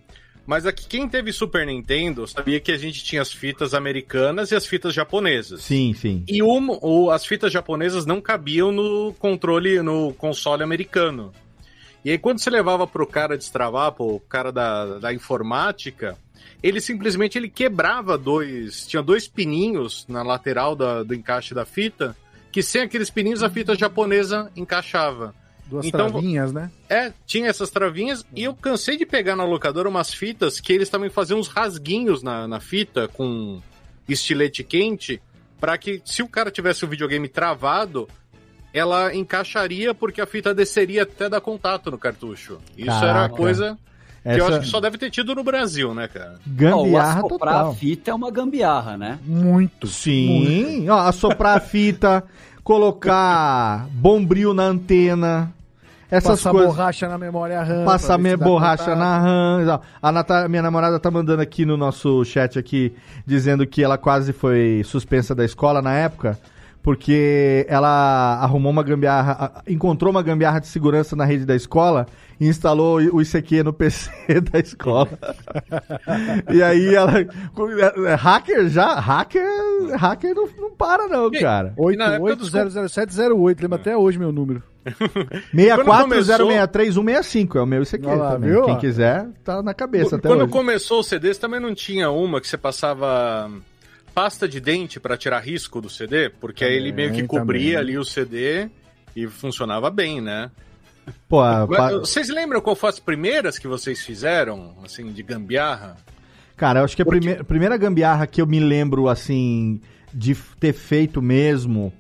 [0.48, 4.56] Mas aqui, quem teve Super Nintendo sabia que a gente tinha as fitas americanas e
[4.56, 5.62] as fitas japonesas.
[5.62, 6.24] Sim, sim.
[6.26, 11.34] E uma, o- as fitas japonesas não cabiam no controle, no console americano.
[12.06, 16.18] E aí, quando você levava pro cara destravar, pro cara da, da informática,
[16.64, 18.88] ele simplesmente ele quebrava dois.
[18.88, 22.16] Tinha dois pininhos na lateral da- do encaixe da fita,
[22.54, 25.36] que sem aqueles pininhos a fita japonesa encaixava.
[25.70, 26.72] Duas Então, travinhas, né?
[26.90, 30.90] É, tinha essas travinhas e eu cansei de pegar na locadora umas fitas que eles
[30.90, 33.60] também faziam uns rasguinhos na, na fita com
[34.08, 35.22] estilete quente
[35.60, 38.08] para que se o cara tivesse o videogame travado,
[38.74, 42.60] ela encaixaria porque a fita desceria até dar contato no cartucho.
[42.78, 43.36] Isso era Caraca.
[43.36, 43.78] coisa
[44.24, 46.38] que eu Essa acho que só deve ter tido no Brasil, né, cara?
[46.46, 47.72] gambiarra Ó, o assoprar total.
[47.72, 49.20] a fita é uma gambiarra, né?
[49.26, 49.88] Muito.
[49.88, 52.24] Sim, ó, assoprar a fita,
[52.64, 55.54] colocar bombril na antena,
[56.10, 56.68] essas Passar coisas.
[56.70, 57.86] borracha na memória RAM.
[57.86, 59.80] Passar minha borracha na RAM.
[60.02, 62.96] A Nata- minha namorada tá mandando aqui no nosso chat aqui,
[63.26, 66.38] dizendo que ela quase foi suspensa da escola na época,
[66.82, 72.08] porque ela arrumou uma gambiarra, encontrou uma gambiarra de segurança na rede da escola
[72.40, 74.10] e instalou o ICQ no PC
[74.52, 75.10] da escola.
[76.54, 77.20] e aí ela...
[77.20, 79.00] é, Hacker já?
[79.00, 79.44] Hacker,
[79.98, 81.74] hacker não, não para não, cara.
[81.78, 84.64] E na época dos 880708, lembra até hoje meu número.
[85.54, 88.50] 64063-165 é o meu ICQ lá, também.
[88.50, 88.64] viu?
[88.64, 90.52] Quem quiser, tá na cabeça até Quando hoje.
[90.52, 93.52] começou o CDs também não tinha uma que você passava
[94.18, 97.78] pasta de dente para tirar risco do CD, porque aí ele meio que Também, cobria
[97.78, 97.92] também.
[97.92, 98.68] ali o CD
[99.16, 100.50] e funcionava bem, né?
[101.30, 101.66] Pô, a-
[102.00, 105.98] Vocês lembram qual foi as primeiras que vocês fizeram, assim, de gambiarra?
[106.56, 109.80] Cara, eu acho que a prime- a primeira gambiarra que eu me lembro, assim,
[110.12, 111.94] de ter feito mesmo,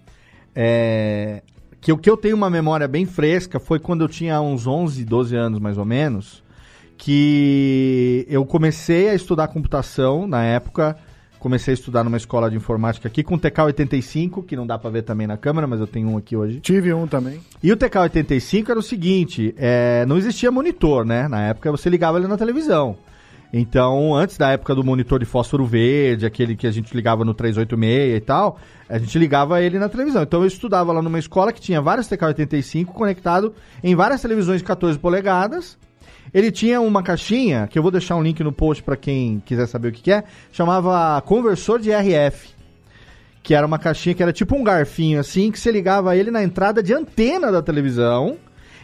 [0.55, 1.43] é...
[1.79, 5.05] que o que eu tenho uma memória bem fresca foi quando eu tinha uns 11,
[5.05, 6.43] 12 anos, mais ou menos,
[6.97, 10.97] que eu comecei a estudar computação na época,
[11.47, 15.03] comecei a estudar numa escola de informática aqui com TK85, que não dá pra ver
[15.03, 16.59] também na câmera, mas eu tenho um aqui hoje.
[16.59, 17.39] Tive um também.
[17.63, 21.29] E o TK85 era o seguinte, é, não existia monitor, né?
[21.29, 22.97] Na época você ligava ele na televisão.
[23.53, 27.33] Então, antes da época do monitor de fósforo verde, aquele que a gente ligava no
[27.33, 30.23] 386 e tal, a gente ligava ele na televisão.
[30.23, 34.65] Então eu estudava lá numa escola que tinha vários TK85 conectado em várias televisões de
[34.65, 35.77] 14 polegadas.
[36.33, 39.67] Ele tinha uma caixinha, que eu vou deixar um link no post para quem quiser
[39.67, 42.55] saber o que, que é, chamava conversor de RF
[43.43, 46.43] que era uma caixinha que era tipo um garfinho assim, que você ligava ele na
[46.43, 48.35] entrada de antena da televisão.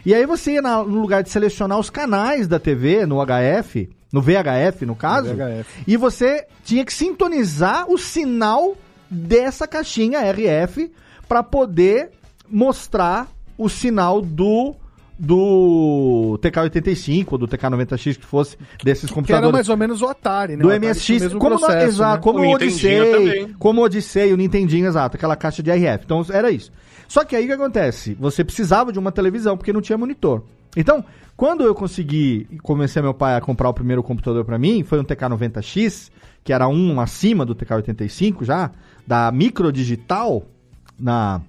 [0.06, 3.90] E aí você ia na- no lugar de selecionar os canais da TV no HF,
[4.10, 5.82] no VHF no caso, VHF.
[5.86, 8.74] e você tinha que sintonizar o sinal
[9.10, 10.90] dessa caixinha RF
[11.28, 12.08] para poder
[12.48, 13.28] mostrar
[13.58, 14.74] o sinal do
[15.18, 20.06] do TK85 ou do TK90X que fosse desses Que era computadores mais ou menos o
[20.06, 20.62] Atari, né?
[20.62, 22.22] do O MSX, mesmo como, processo, exato, né?
[22.22, 23.56] como O o Nintendinho Odyssey, também.
[23.58, 26.04] como o Odyssey, o Nintendinho, exato, aquela caixa de RF.
[26.04, 26.72] Então era isso.
[27.06, 28.16] Só que aí o que acontece?
[28.18, 30.42] Você precisava de uma televisão porque não tinha monitor.
[30.76, 31.04] Então,
[31.36, 35.04] quando eu consegui convencer meu pai a comprar o primeiro computador pra mim, foi um
[35.04, 36.10] TK90X,
[36.42, 38.70] que era um acima do TK85 já,
[39.06, 40.42] da Microdigital,
[40.98, 41.40] na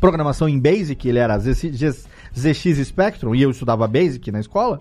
[0.00, 1.38] programação em Basic, ele era
[2.38, 4.78] ZX, Spectrum, e eu estudava Basic na escola.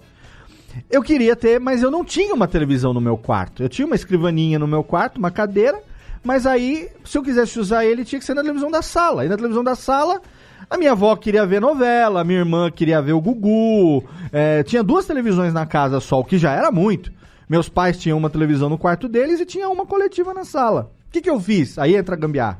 [0.89, 3.63] Eu queria ter, mas eu não tinha uma televisão no meu quarto.
[3.63, 5.81] Eu tinha uma escrivaninha no meu quarto, uma cadeira,
[6.23, 9.25] mas aí, se eu quisesse usar ele, tinha que ser na televisão da sala.
[9.25, 10.21] E na televisão da sala,
[10.69, 14.03] a minha avó queria ver novela, a minha irmã queria ver o Gugu.
[14.31, 17.11] é, tinha duas televisões na casa só, o que já era muito.
[17.47, 20.91] Meus pais tinham uma televisão no quarto deles e tinha uma coletiva na sala.
[21.07, 21.77] O que, que eu fiz?
[21.77, 22.59] Aí entra a gambiarra.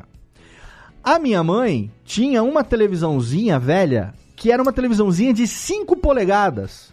[1.04, 6.92] A minha mãe tinha uma televisãozinha velha, que era uma televisãozinha de 5 polegadas,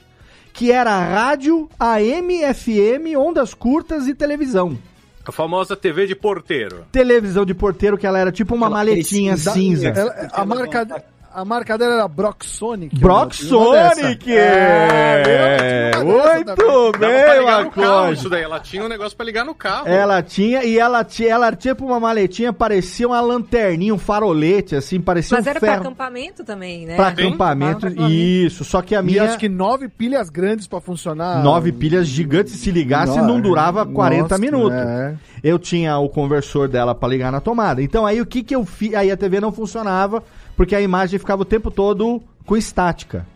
[0.52, 4.78] que era rádio, AM, FM, ondas curtas e televisão.
[5.24, 6.84] A famosa TV de porteiro.
[6.90, 9.88] Televisão de porteiro, que ela era tipo uma Aquela maletinha cinza- cinza.
[9.88, 11.04] Ela- a, marca,
[11.34, 12.98] a marca dela era Broxonic.
[12.98, 14.30] Broxonic!
[14.36, 16.04] É, uma
[16.34, 16.54] Muito
[16.98, 18.18] pra bem, Marcos.
[18.18, 18.42] isso daí.
[18.42, 19.86] Ela tinha um negócio pra ligar no carro.
[19.88, 24.74] Ela tinha, e ela tinha, ela tinha tipo uma maletinha, parecia uma lanterninha, um farolete,
[24.76, 25.82] assim, parecia Mas um era pra ferro.
[25.82, 26.96] acampamento também, né?
[26.96, 27.26] Pra Sim.
[27.28, 28.14] acampamento, Pra acampamento.
[28.14, 28.64] isso.
[28.64, 31.42] Só que a E minha, acho que nove pilhas grandes pra funcionar.
[31.42, 34.78] nove pilhas gigantes, se ligasse, não durava 40 Nossa, minutos.
[34.78, 35.14] é.
[35.42, 37.82] Eu tinha o conversor dela pra ligar na tomada.
[37.82, 38.94] Então aí o que que eu fiz?
[38.94, 40.22] Aí a TV não funcionava,
[40.62, 43.26] porque a imagem ficava o tempo todo com estática.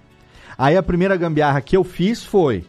[0.56, 2.64] Aí a primeira gambiarra que eu fiz foi,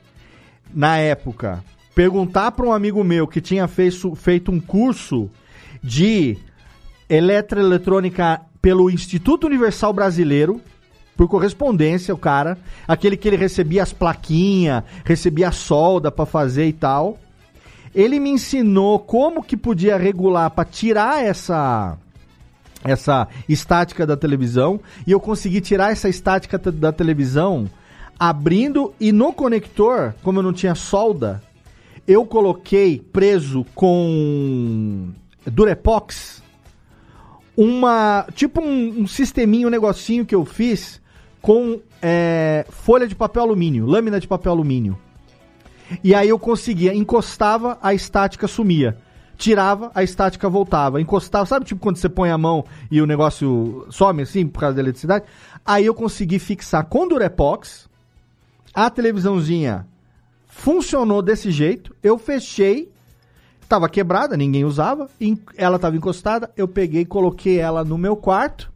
[0.73, 5.29] na época, perguntar pra um amigo meu que tinha feito, feito um curso
[5.83, 6.39] de
[7.07, 10.59] eletroeletrônica pelo Instituto Universal Brasileiro,
[11.15, 16.65] por correspondência, o cara, aquele que ele recebia as plaquinhas, recebia a solda pra fazer
[16.65, 17.19] e tal.
[17.93, 21.95] Ele me ensinou como que podia regular pra tirar essa
[22.83, 27.69] essa estática da televisão e eu consegui tirar essa estática da televisão
[28.19, 31.41] abrindo e no conector, como eu não tinha solda,
[32.07, 35.09] eu coloquei preso com
[35.45, 36.41] Durepox
[37.55, 41.01] uma tipo um, um sisteminha, um negocinho que eu fiz
[41.41, 44.97] com é, folha de papel alumínio, lâmina de papel alumínio.
[46.03, 48.97] E aí eu conseguia, encostava, a estática sumia.
[49.37, 50.99] Tirava, a estática voltava.
[50.99, 54.75] Encostava, sabe tipo quando você põe a mão e o negócio some assim por causa
[54.75, 55.25] da eletricidade?
[55.63, 57.87] Aí eu consegui fixar com Durepox.
[58.73, 59.85] A televisãozinha
[60.47, 61.95] funcionou desse jeito.
[62.01, 62.91] Eu fechei.
[63.69, 65.09] Tava quebrada, ninguém usava.
[65.55, 66.49] Ela tava encostada.
[66.57, 68.71] Eu peguei, coloquei ela no meu quarto.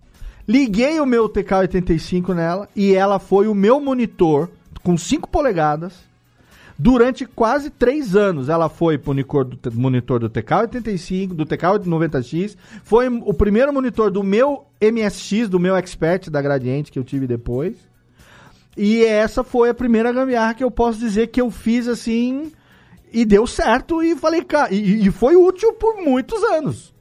[0.47, 2.69] Liguei o meu TK85 nela.
[2.75, 4.49] E ela foi o meu monitor
[4.83, 6.10] com 5 polegadas
[6.81, 8.49] durante quase três anos.
[8.49, 14.23] Ela foi pro monitor do, monitor do TK85, do TK90X, foi o primeiro monitor do
[14.23, 17.75] meu MSX, do meu Expert da Gradiente que eu tive depois.
[18.75, 22.51] E essa foi a primeira gambiarra que eu posso dizer que eu fiz assim
[23.13, 26.91] e deu certo e falei, cara, e, e foi útil por muitos anos.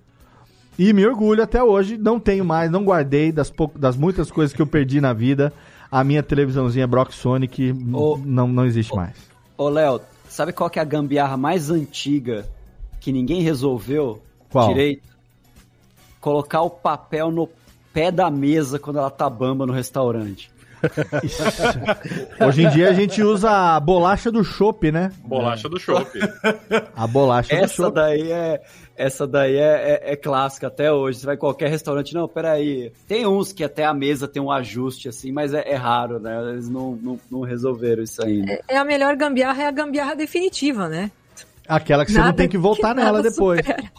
[0.79, 4.55] E me orgulho até hoje, não tenho mais, não guardei das, pou- das muitas coisas
[4.55, 5.53] que eu perdi na vida.
[5.91, 9.30] A minha televisãozinha Brock Sonic Ô, não, não existe mais.
[9.61, 12.49] Ô, Léo, sabe qual que é a gambiarra mais antiga
[12.99, 14.69] que ninguém resolveu Qual?
[14.69, 15.07] direito?
[16.19, 17.47] Colocar o papel no
[17.93, 20.51] pé da mesa quando ela tá bamba no restaurante.
[22.41, 25.13] Hoje em dia a gente usa a bolacha do chopp, né?
[25.23, 26.09] Bolacha do chopp.
[26.97, 27.95] A bolacha do Essa chopp.
[27.97, 28.63] daí é,
[29.01, 31.19] essa daí é, é, é clássica até hoje.
[31.19, 32.93] Você vai em qualquer restaurante, não, peraí.
[33.09, 36.51] Tem uns que até a mesa tem um ajuste assim, mas é, é raro, né?
[36.51, 38.61] Eles não, não, não resolveram isso ainda.
[38.69, 41.11] É a melhor gambiarra, é a gambiarra definitiva, né?
[41.67, 43.61] Aquela que você não Nada tem que voltar que nela nada depois.
[43.61, 43.91] supera.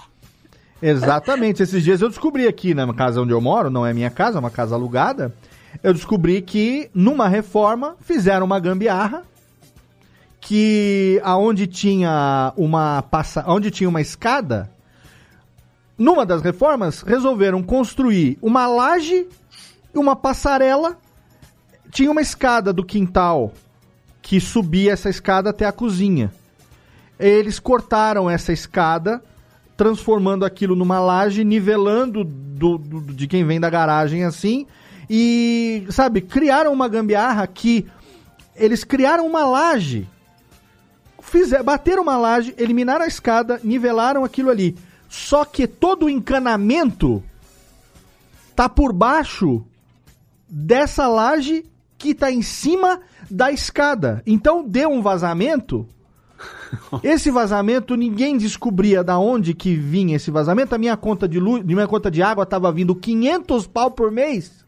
[0.80, 1.64] Exatamente.
[1.64, 4.39] Esses dias eu descobri aqui na casa onde eu moro, não é minha casa, é
[4.39, 5.34] uma casa alugada.
[5.82, 9.24] Eu descobri que numa reforma fizeram uma gambiarra
[10.39, 14.70] que aonde tinha uma passa, onde tinha uma escada,
[16.02, 19.28] numa das reformas resolveram construir uma laje
[19.93, 20.97] e uma passarela.
[21.91, 23.54] Tinha uma escada do quintal
[24.20, 26.34] que subia essa escada até a cozinha.
[27.20, 29.22] Eles cortaram essa escada,
[29.78, 34.66] transformando aquilo numa laje, nivelando do, do- de quem vem da garagem assim.
[35.08, 37.86] E, sabe, criaram uma gambiarra que
[38.56, 40.08] eles criaram uma laje.
[41.22, 44.76] Fizer, bateram uma laje, eliminaram a escada, nivelaram aquilo ali.
[45.12, 47.22] Só que todo o encanamento
[48.55, 49.62] tá por baixo
[50.47, 51.66] dessa laje
[51.97, 54.24] que tá em cima da escada.
[54.26, 55.86] Então deu um vazamento.
[57.03, 60.74] Esse vazamento ninguém descobria da onde que vinha esse vazamento.
[60.74, 64.61] A minha conta de luz, minha conta de água tava vindo 500 pau por mês.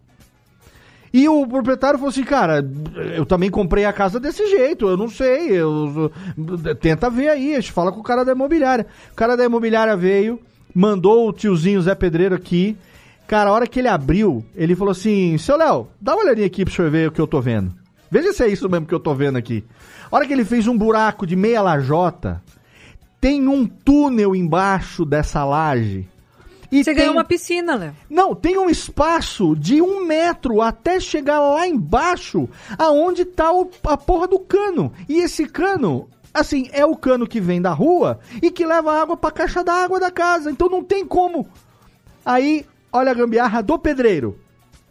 [1.13, 2.67] E o proprietário falou assim, cara,
[3.15, 6.11] eu também comprei a casa desse jeito, eu não sei, eu,
[6.81, 8.87] tenta ver aí, fala com o cara da imobiliária.
[9.11, 10.39] O cara da imobiliária veio,
[10.73, 12.75] mandou o tiozinho Zé Pedreiro aqui.
[13.27, 16.65] Cara, a hora que ele abriu, ele falou assim, seu Léo, dá uma olhadinha aqui
[16.65, 17.71] pra senhor ver o que eu tô vendo.
[18.09, 19.63] Veja se é isso mesmo que eu tô vendo aqui.
[20.11, 22.41] A hora que ele fez um buraco de meia lajota,
[23.21, 26.07] tem um túnel embaixo dessa laje.
[26.73, 26.95] E Você tem...
[26.95, 27.95] ganhou uma piscina, Léo.
[28.09, 32.49] Não, tem um espaço de um metro até chegar lá embaixo,
[32.79, 34.91] aonde tá o- a porra do cano.
[35.07, 39.15] E esse cano, assim, é o cano que vem da rua e que leva água
[39.15, 40.49] pra caixa d'água da casa.
[40.49, 41.47] Então não tem como.
[42.25, 44.39] Aí, olha a gambiarra do pedreiro.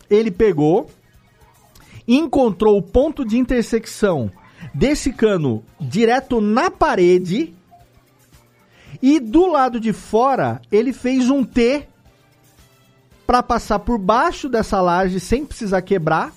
[0.08, 0.88] Ele pegou,
[2.06, 4.30] encontrou o ponto de intersecção
[4.72, 7.54] desse cano direto na parede.
[9.02, 11.88] E do lado de fora, ele fez um T
[13.26, 16.32] para passar por baixo dessa laje sem precisar quebrar.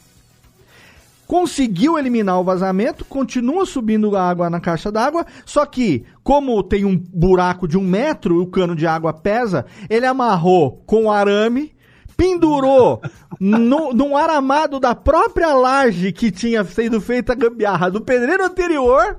[1.28, 6.86] conseguiu eliminar o vazamento, continua subindo a água na caixa d'água, só que, como tem
[6.86, 11.76] um buraco de um metro, o cano de água pesa, ele amarrou com arame,
[12.16, 13.02] pendurou
[13.40, 19.18] no, num aramado da própria laje que tinha sido feita a gambiarra do pedreiro anterior.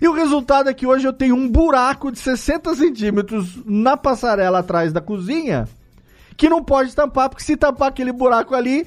[0.00, 4.58] E o resultado é que hoje eu tenho um buraco de 60 centímetros na passarela
[4.58, 5.66] atrás da cozinha
[6.36, 8.86] que não pode tampar, porque se tampar aquele buraco ali,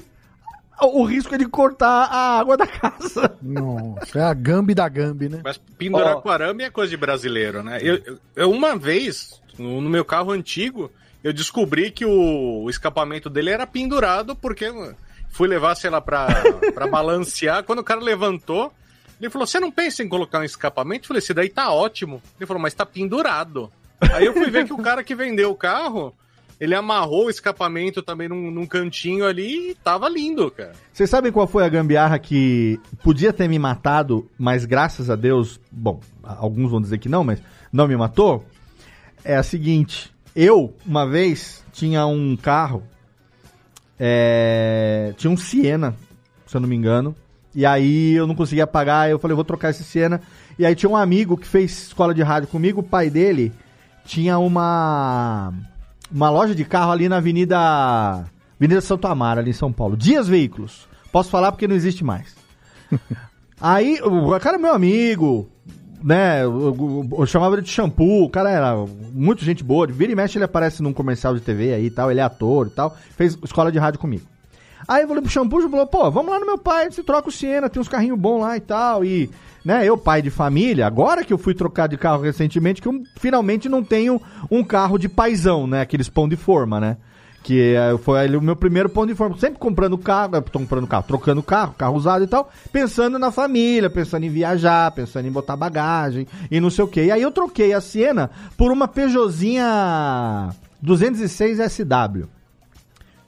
[0.80, 3.36] o risco é de cortar a água da casa.
[3.42, 5.40] Nossa, é a Gambi da Gambi, né?
[5.42, 6.20] Mas pendurar Ó.
[6.20, 7.78] com arame é coisa de brasileiro, né?
[7.82, 10.90] Eu, eu- eu, uma vez, no, no meu carro antigo,
[11.24, 14.72] eu descobri que o, o escapamento dele era pendurado, porque
[15.28, 16.28] fui levar, sei lá, pra,
[16.72, 17.64] pra balancear.
[17.64, 18.72] Quando o cara levantou,
[19.20, 21.04] ele falou: Você não pensa em colocar um escapamento?
[21.04, 22.22] Eu falei: Esse daí tá ótimo.
[22.38, 23.70] Ele falou: Mas tá pendurado.
[24.12, 26.14] Aí eu fui ver que o cara que vendeu o carro.
[26.58, 30.72] Ele amarrou o escapamento também num, num cantinho ali e tava lindo, cara.
[30.92, 35.58] Vocês sabem qual foi a gambiarra que podia ter me matado, mas graças a Deus,
[35.72, 37.42] bom, alguns vão dizer que não, mas
[37.72, 38.44] não me matou?
[39.24, 42.82] É a seguinte, eu, uma vez, tinha um carro,
[43.98, 45.96] é, tinha um Siena,
[46.46, 47.16] se eu não me engano,
[47.54, 50.20] e aí eu não conseguia pagar, eu falei, vou trocar esse Siena,
[50.58, 53.52] e aí tinha um amigo que fez escola de rádio comigo, o pai dele
[54.04, 55.52] tinha uma
[56.12, 57.56] uma loja de carro ali na Avenida
[58.58, 59.96] Avenida Santo Amaro, ali em São Paulo.
[59.96, 60.88] Dias Veículos.
[61.12, 62.34] Posso falar porque não existe mais.
[63.60, 65.48] Aí, o cara é meu amigo,
[66.02, 66.42] né?
[66.44, 68.74] Eu, eu- eu chamava ele de shampoo, o cara era
[69.12, 69.86] muito gente boa.
[69.86, 72.22] De vira e mexe ele aparece num comercial de TV aí e tal, ele é
[72.22, 72.96] ator e tal.
[73.16, 74.24] Fez escola de rádio comigo.
[74.90, 77.32] Aí eu falei pro ele falou, pô, vamos lá no meu pai, você troca o
[77.32, 79.04] Siena, tem uns carrinhos bons lá e tal.
[79.04, 79.30] E,
[79.64, 83.00] né, eu, pai de família, agora que eu fui trocar de carro recentemente, que eu
[83.14, 84.20] finalmente não tenho
[84.50, 85.80] um carro de paizão, né?
[85.80, 86.96] Aqueles pão de forma, né?
[87.44, 89.38] Que eh, foi ali o meu primeiro pão de forma.
[89.38, 93.88] Sempre comprando carro, tô comprando carro, trocando carro, carro usado e tal, pensando na família,
[93.88, 97.04] pensando em viajar, pensando em botar bagagem e não sei o que.
[97.04, 100.48] E aí eu troquei a Siena por uma Peugeotzinha
[100.82, 102.39] 206 SW.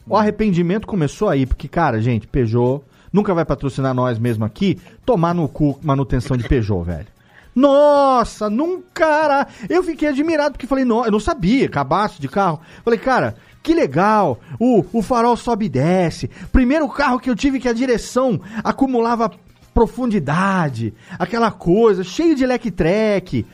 [0.09, 2.83] O arrependimento começou aí, porque, cara, gente, Peugeot
[3.13, 7.07] nunca vai patrocinar nós mesmo aqui, tomar no cu manutenção de Peugeot, velho.
[7.55, 9.05] Nossa, nunca.
[9.05, 12.61] era- Eu fiquei admirado porque falei, não, eu não sabia, cabaço de carro.
[12.83, 14.41] Falei, cara, que legal.
[14.59, 16.29] O, o farol sobe e desce.
[16.51, 19.31] Primeiro carro que eu tive que a direção acumulava
[19.75, 23.47] profundidade, aquela coisa, cheio de leque-treque.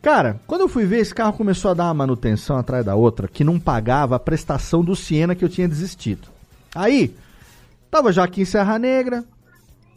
[0.00, 3.26] Cara, quando eu fui ver, esse carro começou a dar uma manutenção atrás da outra
[3.26, 6.28] que não pagava a prestação do Siena que eu tinha desistido.
[6.74, 7.14] Aí,
[7.90, 9.24] tava já aqui em Serra Negra,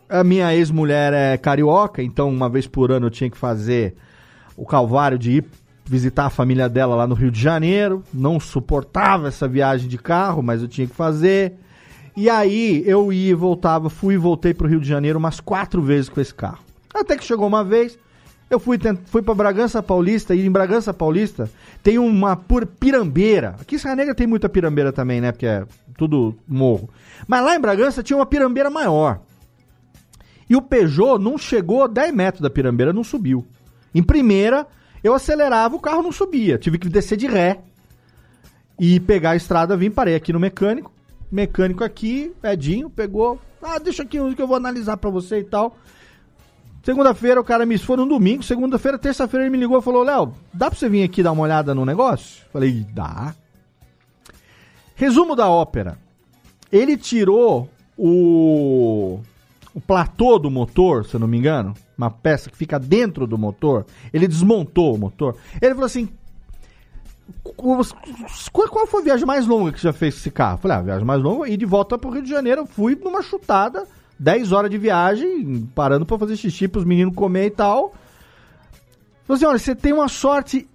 [0.10, 3.96] a minha ex-mulher é carioca, então uma vez por ano eu tinha que fazer
[4.58, 5.46] o calvário de ir
[5.86, 8.04] visitar a família dela lá no Rio de Janeiro.
[8.14, 11.54] Não suportava essa viagem de carro, mas eu tinha que fazer.
[12.16, 15.82] E aí eu ia e voltava, fui e voltei pro Rio de Janeiro umas quatro
[15.82, 16.60] vezes com esse carro.
[16.94, 17.98] Até que chegou uma vez,
[18.54, 21.50] eu fui, fui para Bragança Paulista e em Bragança Paulista
[21.82, 23.56] tem uma pur- pirambeira.
[23.60, 25.32] Aqui em Serra Negra tem muita pirambeira também, né?
[25.32, 25.66] Porque é
[25.98, 26.90] tudo morro.
[27.28, 29.22] Mas lá em Bragança tinha uma pirambeira maior.
[30.50, 33.46] E o Peugeot não chegou a 10 metros da pirambeira, não subiu.
[33.96, 34.68] Em primeira,
[35.04, 36.58] eu acelerava, o carro não subia.
[36.58, 37.60] Tive que descer de ré
[38.80, 40.92] e pegar a estrada, vim, parei aqui no mecânico.
[41.32, 43.40] Mecânico aqui, Edinho, pegou.
[43.62, 45.78] Ah, deixa aqui que eu vou analisar pra você e tal.
[46.84, 50.34] Segunda-feira o cara me foi no domingo, segunda-feira, terça-feira ele me ligou e falou: Léo,
[50.54, 52.44] dá pra você vir aqui dar uma olhada no negócio?
[52.52, 53.36] Falei: dá.
[54.96, 55.98] Resumo da ópera.
[56.72, 59.20] Ele tirou o,
[59.74, 63.38] o platô do motor, se eu não me engano, uma peça que fica dentro do
[63.38, 63.86] motor.
[64.14, 65.36] Ele desmontou o motor.
[65.62, 66.10] Ele falou assim:
[67.56, 70.58] qual, foi a viagem mais longa que você já fez com esse carro?
[70.58, 72.96] Falei, ah, a viagem mais longa, e de volta pro Rio de Janeiro, eu fui
[72.96, 73.88] numa chutada,
[74.22, 77.92] 10 horas de viagem, parando pra fazer xixi pros meninos comer e tal.
[79.26, 80.70] Falei assim, olha, você tem uma sorte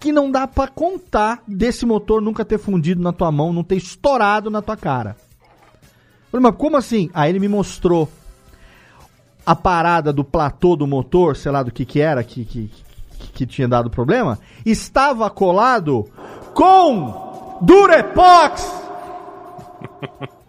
[0.00, 3.76] que não dá pra contar desse motor nunca ter fundido na tua mão, não ter
[3.76, 5.16] estourado na tua cara.
[6.28, 7.08] Falei, mas como assim?
[7.14, 8.08] Aí ele me mostrou
[9.46, 12.68] a parada do platô do motor, sei lá do que que era, que, que,
[13.16, 16.04] que, que tinha dado problema, estava colado
[16.52, 18.82] com Durepox!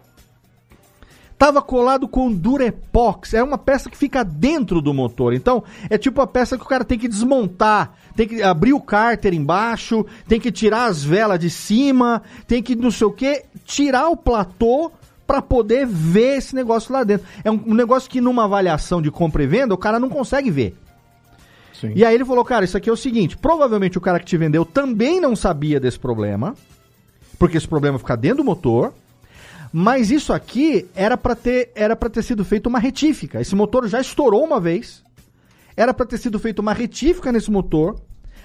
[1.43, 3.33] Tava colado com Durepox.
[3.33, 5.33] É uma peça que fica dentro do motor.
[5.33, 7.95] Então, é tipo a peça que o cara tem que desmontar.
[8.15, 12.77] Tem que abrir o cárter embaixo, tem que tirar as velas de cima, tem que
[12.77, 14.89] não sei o que, tirar o platô
[15.27, 17.27] para poder ver esse negócio lá dentro.
[17.43, 20.49] É um, um negócio que numa avaliação de compra e venda o cara não consegue
[20.49, 20.77] ver.
[21.93, 24.37] E aí ele falou, cara, isso aqui é o seguinte, provavelmente o cara que te
[24.37, 26.55] vendeu também não sabia desse problema,
[27.37, 28.93] porque esse problema fica dentro do motor,
[29.75, 33.41] Mas isso aqui era pra ter, era para ter sido feito uma retífica.
[33.41, 35.03] Esse motor já estourou uma vez.
[35.75, 37.99] Era pra ter sido feita uma retífica nesse motor.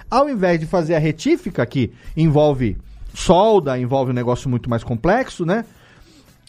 [0.09, 2.77] Ao invés de fazer a retífica que envolve
[3.13, 5.65] solda, envolve um negócio muito mais complexo, né?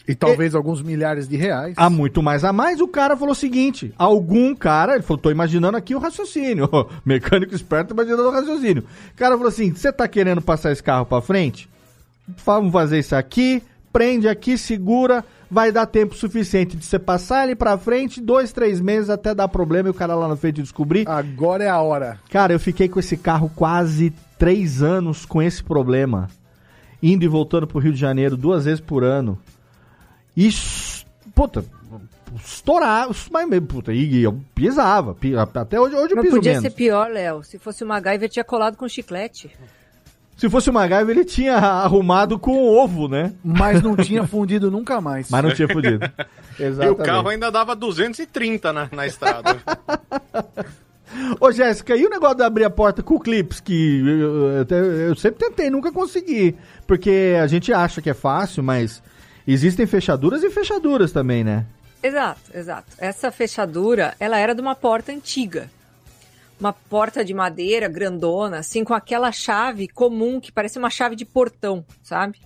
[0.07, 1.75] E talvez alguns milhares de reais.
[1.77, 5.29] Há muito mais a mais, o cara falou o seguinte: algum cara, ele falou, tô
[5.29, 6.67] imaginando aqui o raciocínio.
[7.05, 8.83] Mecânico esperto imaginando o raciocínio.
[9.13, 11.69] O cara falou assim: você tá querendo passar esse carro pra frente?
[12.43, 13.61] Vamos fazer isso aqui,
[13.91, 18.79] prende aqui, segura, vai dar tempo suficiente de você passar ele pra frente, dois, três
[18.79, 21.07] meses até dar problema e o cara lá na frente descobrir.
[21.09, 22.19] Agora é a hora.
[22.29, 26.29] Cara, eu fiquei com esse carro quase três anos com esse problema.
[27.03, 29.37] Indo e voltando pro Rio de Janeiro duas vezes por ano.
[30.37, 30.49] E,
[31.35, 31.65] puta,
[32.45, 35.13] estourava, mas, mesmo, puta, e eu pisava.
[35.13, 36.63] pi- Até hoje, hoje eu Não piso podia menos.
[36.63, 37.43] ser pior, Léo.
[37.43, 39.51] Se fosse o MacGyver, tinha colado com chiclete.
[40.41, 43.31] Se fosse o MacGyver, ele tinha arrumado com ovo, né?
[43.43, 45.29] Mas não tinha fundido nunca mais.
[45.29, 45.99] Mas não tinha fudido.
[46.59, 47.01] E Exatamente.
[47.01, 49.57] o carro ainda dava 230 na, na estrada.
[51.39, 55.15] Ô, Jéssica, e o negócio de abrir a porta com clips, que eu, eu eu
[55.15, 56.55] sempre tentei, nunca consegui.
[56.85, 59.01] Porque a gente acha que é fácil, mas
[59.47, 61.65] existem fechaduras e fechaduras também, né?
[62.03, 62.87] Exato, exato.
[62.97, 65.69] Essa fechadura, ela era de uma porta antiga.
[66.61, 71.25] Uma porta de madeira grandona, assim, com aquela chave comum que parece uma chave de
[71.25, 72.39] portão, sabe?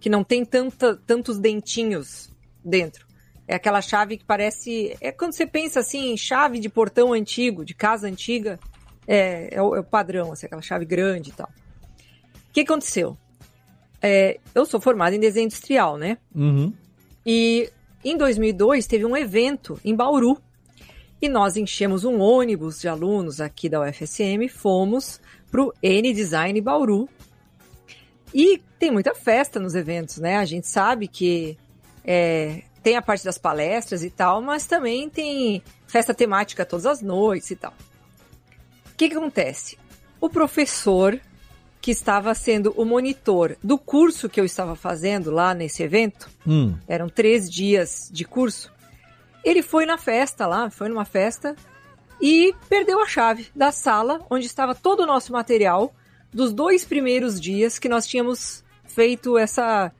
[0.00, 2.28] Que não tem tanta, tantos dentinhos
[2.62, 3.06] dentro.
[3.46, 4.96] É aquela chave que parece.
[5.00, 8.58] É quando você pensa assim, em chave de portão antigo, de casa antiga,
[9.06, 11.48] é, é, o, é o padrão, assim, aquela chave grande e tal.
[12.48, 13.16] O que aconteceu?
[14.02, 16.18] É, eu sou formada em desenho industrial, né?
[16.34, 16.72] Uhum.
[17.24, 17.70] E
[18.04, 20.36] em 2002 teve um evento em Bauru.
[21.20, 27.08] E nós enchemos um ônibus de alunos aqui da UFSM, fomos pro N Design Bauru.
[28.32, 30.36] E tem muita festa nos eventos, né?
[30.36, 31.58] A gente sabe que
[32.04, 37.02] é, tem a parte das palestras e tal, mas também tem festa temática todas as
[37.02, 37.74] noites e tal.
[38.92, 39.76] O que, que acontece?
[40.20, 41.20] O professor
[41.80, 46.74] que estava sendo o monitor do curso que eu estava fazendo lá nesse evento, Hum.
[46.86, 48.72] eram três dias de curso.
[49.44, 51.56] Ele foi na festa lá, foi numa festa
[52.20, 55.94] e perdeu a chave da sala onde estava todo o nosso material
[56.32, 59.90] dos dois primeiros dias que nós tínhamos feito essa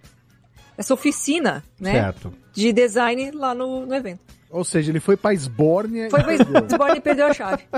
[0.77, 2.33] essa oficina, né, Certo.
[2.55, 4.21] de design lá no, no evento.
[4.49, 6.67] Ou seja, ele foi pra Esbórnia Foi e pra perdeu.
[6.67, 7.65] Esbórnia e perdeu a chave.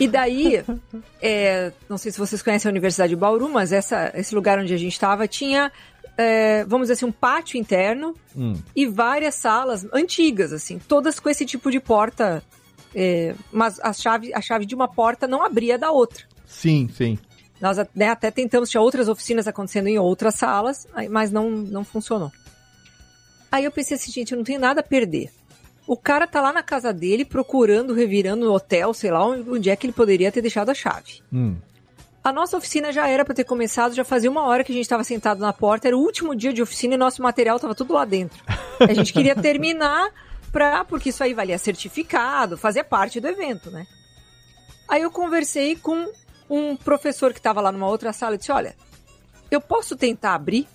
[0.00, 0.64] E daí,
[1.22, 4.74] é, não sei se vocês conhecem a Universidade de Bauru, mas essa, esse lugar onde
[4.74, 5.70] a gente estava tinha,
[6.16, 8.54] é, vamos dizer assim, um pátio interno Hum.
[8.74, 12.42] e várias salas antigas, assim, todas com esse tipo de porta.
[12.94, 16.24] é, mas a chave, a chave de uma porta não abria da outra.
[16.46, 17.18] Sim, sim.
[17.60, 22.30] Nós né, até tentamos, tinha outras oficinas acontecendo em outras salas, mas não, não funcionou.
[23.50, 25.30] Aí eu pensei assim, gente, eu não tenho nada a perder.
[25.86, 29.76] O cara tá lá na casa dele procurando, revirando no hotel, sei lá, onde é
[29.76, 31.20] que ele poderia ter deixado a chave.
[31.32, 31.56] Hum.
[32.24, 34.86] A nossa oficina já era para ter começado, já fazia uma hora que a gente
[34.86, 37.92] estava sentado na porta, era o último dia de oficina e nosso material estava tudo
[37.92, 38.42] lá dentro.
[38.80, 40.10] A gente queria terminar
[40.50, 43.86] pra, porque isso aí valia certificado, fazia parte do evento, né?
[44.88, 46.10] Aí eu conversei com
[46.48, 48.74] um professor que estava lá numa outra sala e disse: Olha,
[49.50, 50.66] eu posso tentar abrir?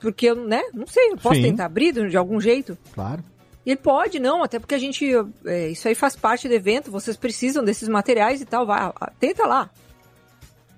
[0.00, 0.62] Porque eu, né?
[0.74, 1.42] Não sei, eu posso Sim.
[1.42, 2.76] tentar abrir de algum jeito?
[2.92, 3.22] Claro.
[3.64, 5.06] E ele pode, não, até porque a gente.
[5.46, 8.66] é, isso aí faz parte do evento, vocês precisam desses materiais e tal.
[8.66, 9.70] Vai, tenta lá.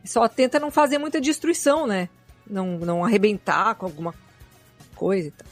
[0.07, 2.09] Só tenta não fazer muita destruição, né?
[2.49, 4.15] Não, não arrebentar com alguma
[4.95, 5.47] coisa e tal.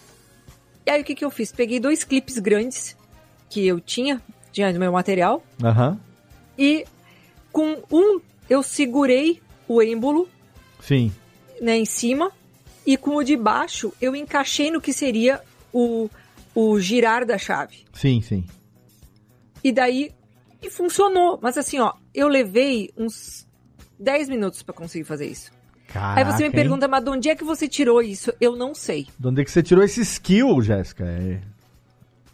[0.86, 1.50] E aí o que, que eu fiz?
[1.50, 2.96] Peguei dois clipes grandes
[3.48, 5.98] que eu tinha, tinha no meu material, Aham.
[6.58, 6.84] e
[7.50, 10.28] com um eu segurei o êmbolo
[10.80, 11.12] Sim.
[11.60, 12.30] né, em cima,
[12.86, 15.40] e com o de baixo eu encaixei no que seria
[15.72, 16.10] o,
[16.54, 17.84] o girar da chave.
[17.94, 18.44] Sim, sim.
[19.62, 20.12] E daí
[20.64, 21.38] e funcionou.
[21.40, 23.46] Mas assim, ó, eu levei uns
[24.04, 25.50] 10 minutos pra conseguir fazer isso.
[25.88, 26.52] Caraca, Aí você me hein?
[26.52, 28.32] pergunta, mas de onde é que você tirou isso?
[28.40, 29.06] Eu não sei.
[29.18, 31.04] De onde é que você tirou esse skill, Jéssica?
[31.04, 31.40] É...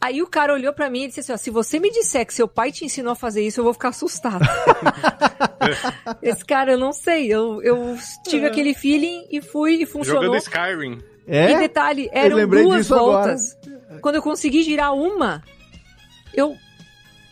[0.01, 2.33] Aí o cara olhou pra mim e disse assim: ó, se você me disser que
[2.33, 4.43] seu pai te ensinou a fazer isso, eu vou ficar assustado.
[6.23, 7.27] Esse cara, eu não sei.
[7.27, 10.23] Eu, eu tive aquele feeling e fui e funcionou.
[10.23, 10.99] Jogando Skyrim.
[11.27, 11.53] É?
[11.53, 13.37] E detalhe, eram duas disso agora.
[13.37, 13.59] voltas.
[14.01, 15.43] Quando eu consegui girar uma,
[16.33, 16.57] eu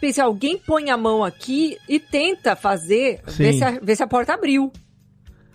[0.01, 4.07] pensei, alguém põe a mão aqui e tenta fazer, ver se, a, ver se a
[4.07, 4.73] porta abriu.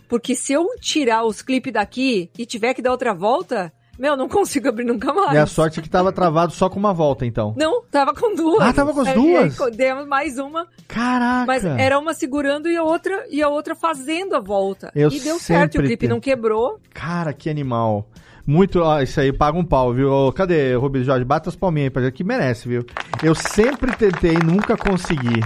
[0.07, 4.27] Porque se eu tirar os clipes daqui e tiver que dar outra volta, Meu, não
[4.27, 5.33] consigo abrir nunca mais.
[5.33, 7.53] E a sorte é que tava travado só com uma volta, então.
[7.55, 8.61] Não, tava com duas.
[8.61, 9.61] Ah, tava com as duas?
[9.61, 11.45] aí, demos mais uma, Caraca!
[11.45, 14.91] mas era uma segurando e a outra e a outra fazendo a volta.
[14.95, 16.79] Eu e deu certo, o clipe não quebrou.
[16.91, 18.09] Cara, que animal.
[18.45, 20.31] Muito, ó, isso aí paga um pau, viu?
[20.33, 21.23] Cadê, Rubens Jorge?
[21.23, 22.85] Bata as palminhas aí pra gente, que merece, viu?
[23.21, 25.39] Eu sempre tentei, nunca consegui.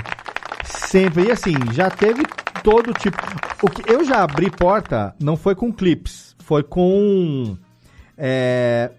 [0.65, 1.25] Sempre.
[1.25, 2.23] E assim, já teve
[2.63, 3.17] todo tipo.
[3.61, 7.55] O que eu já abri porta não foi com clips, foi com
[8.17, 8.89] é,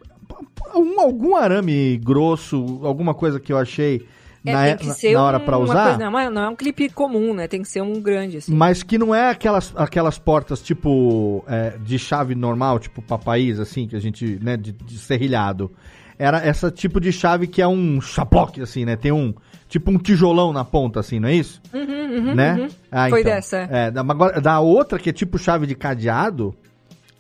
[0.75, 4.07] um- algum arame grosso, alguma coisa que eu achei
[4.45, 5.83] É, na, tem que na- ser na hora um- pra uma usar.
[5.97, 7.49] coisa- não, é- não é um clipe comum, né?
[7.49, 8.55] Tem que ser um grande, assim.
[8.55, 13.87] Mas que não é aquelas, aquelas portas tipo é, de chave normal, tipo papaís, assim,
[13.89, 15.71] que a gente, né, de, de serrilhado.
[16.19, 18.97] Era essa tipo de chave que é um chaploque, assim, né?
[18.97, 19.33] Tem um,
[19.69, 21.61] tipo um tijolão na ponta, assim, não é isso?
[21.73, 21.81] Uhum,
[22.29, 22.55] uhum, né?
[22.55, 22.69] uhum.
[22.91, 23.33] Ah, Foi então.
[23.33, 23.57] dessa.
[23.59, 23.69] é.
[23.71, 26.55] É, da, agora, da outra, que é tipo chave de cadeado,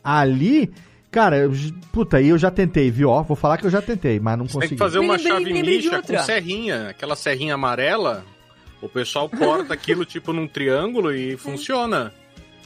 [0.03, 0.71] ali,
[1.11, 1.53] cara, eu
[1.93, 3.09] puta, aí eu já tentei, viu?
[3.11, 4.75] Ó, vou falar que eu já tentei, mas não Tem consegui.
[4.75, 6.03] que fazer uma lembrei- chave lembrei outra.
[6.19, 6.89] com serrinha.
[6.91, 8.25] Aquela serrinha amarela.
[8.81, 12.13] O pessoal corta aquilo tipo num triângulo e funciona.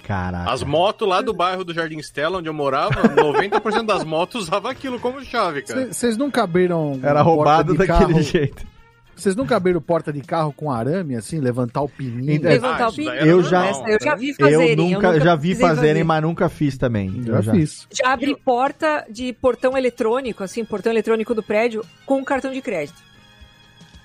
[0.04, 0.50] Caraca.
[0.50, 4.68] As motos lá do bairro do Jardim Stella, onde eu morava, 90% das motos usava
[4.68, 5.92] aquilo como chave, cara.
[5.92, 6.98] Vocês nunca abriram.
[7.02, 8.66] Era roubado daquele carro- jeito.
[9.14, 12.32] Vocês nunca abriram porta de carro com arame, assim, levantar o pininho?
[12.32, 13.14] Então, Levantar Ah, o pininho.
[13.14, 14.76] Eu já- Essa eu já vi Eu fazerem.
[14.76, 16.04] nunca, já vi fazerem, fazer.
[16.04, 17.22] mas nunca fiz também.
[17.22, 17.52] Já, Eu já.
[17.52, 17.86] fiz.
[17.92, 23.00] Já abri porta de portão eletrônico, assim, portão eletrônico do prédio, com cartão de crédito.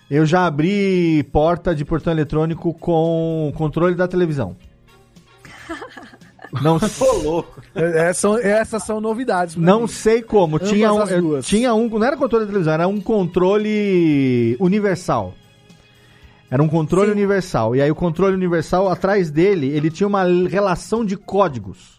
[0.09, 4.55] Eu já abri porta de portão eletrônico com controle da televisão.
[6.61, 6.77] Não,
[7.23, 7.61] louco.
[7.75, 9.55] É, é, são- essas são novidades.
[9.55, 9.87] não mim.
[9.87, 10.55] sei como.
[10.57, 11.89] Ambas Tinha um, tinha um.
[11.89, 15.33] Não era controle da televisão, era um controle universal.
[16.49, 17.11] Era um controle Sim.
[17.13, 17.75] universal.
[17.75, 21.96] E aí o controle universal, atrás dele, ele tinha uma relação de códigos.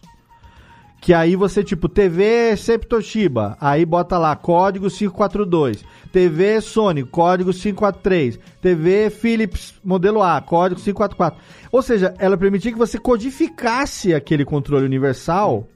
[1.01, 5.83] Que aí você, tipo, TV sempre Toshiba, aí bota lá código 542.
[6.11, 8.37] TV Sony, código 543.
[8.61, 11.39] TV Philips modelo A, código 544.
[11.71, 15.67] Ou seja, ela permitia que você codificasse aquele controle universal.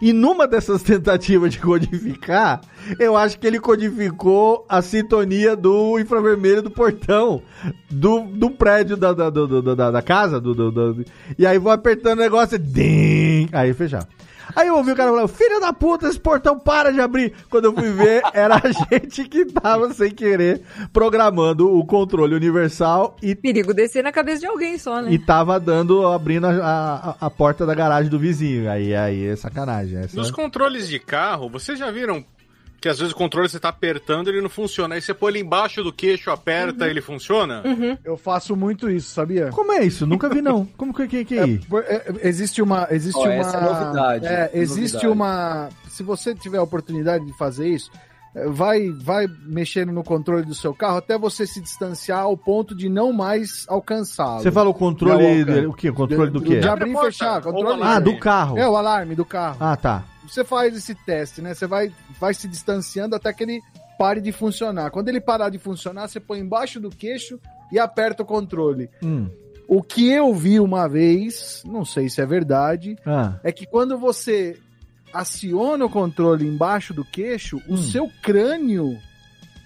[0.00, 2.60] E numa dessas tentativas de codificar,
[2.98, 7.42] eu acho que ele codificou a sintonia do infravermelho do portão
[7.90, 10.40] do, do prédio da, da, do- da, da casa.
[10.40, 11.04] Do, do- do-
[11.36, 12.58] e aí vou apertando o negócio.
[12.58, 14.06] Dim, aí fechar.
[14.54, 17.32] Aí eu ouvi o cara falar, filho da puta, esse portão para de abrir.
[17.48, 23.16] Quando eu fui ver, era a gente que tava sem querer programando o controle universal
[23.22, 25.12] e Perigo descer na cabeça de alguém só, né?
[25.12, 28.70] e tava dando, abrindo a, a, a porta da garagem do vizinho.
[28.70, 29.98] Aí, aí é sacanagem.
[29.98, 30.16] Essa...
[30.16, 32.24] Nos controles de carro, vocês já viram
[32.82, 34.96] que às vezes o controle você tá apertando ele não funciona.
[34.96, 37.62] Aí você põe ele embaixo do queixo, aperta, ele funciona?
[38.04, 39.50] Eu faço muito isso, sabia?
[39.50, 40.04] Como é isso?
[40.06, 40.66] Nunca vi, não.
[40.76, 41.68] Como que, que, que é isso?
[41.68, 42.88] Por- é, existe uma.
[42.90, 43.32] Existe Ó, uma.
[43.34, 45.06] essa é novidade, É, existe novidade.
[45.06, 45.68] uma.
[45.88, 47.90] Se você tiver a oportunidade de fazer isso,
[48.34, 52.74] é, vai, vai mexendo no controle do seu carro até você se distanciar ao ponto
[52.74, 54.42] de não mais alcançá-lo.
[54.42, 55.44] Você fala o controle.
[55.44, 55.90] De- o quê?
[55.90, 56.58] O controle do quê?
[56.58, 57.40] De abrir e fechar.
[57.42, 58.04] Controle Ah, alarme.
[58.12, 58.58] do carro.
[58.58, 59.56] É, o alarme do carro.
[59.60, 60.02] Ah, tá.
[60.26, 61.54] Você faz esse teste, né?
[61.54, 63.60] Você vai, vai se distanciando até que ele
[63.98, 64.90] pare de funcionar.
[64.90, 67.38] Quando ele parar de funcionar, você põe embaixo do queixo
[67.70, 68.88] e aperta o controle.
[69.02, 69.28] Hum.
[69.68, 73.38] O que eu vi uma vez, não sei se é verdade, Ah.
[73.42, 74.58] é que quando você
[75.12, 77.74] aciona o controle embaixo do queixo, Hum.
[77.74, 78.96] o seu crânio,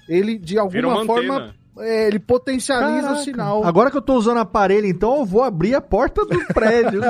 [0.08, 1.54] ele de Vira uma alguma forma, antena.
[1.78, 3.20] Ele potencializa Caraca.
[3.20, 3.64] o sinal.
[3.64, 7.00] Agora que eu tô usando aparelho, então eu vou abrir a porta do prédio.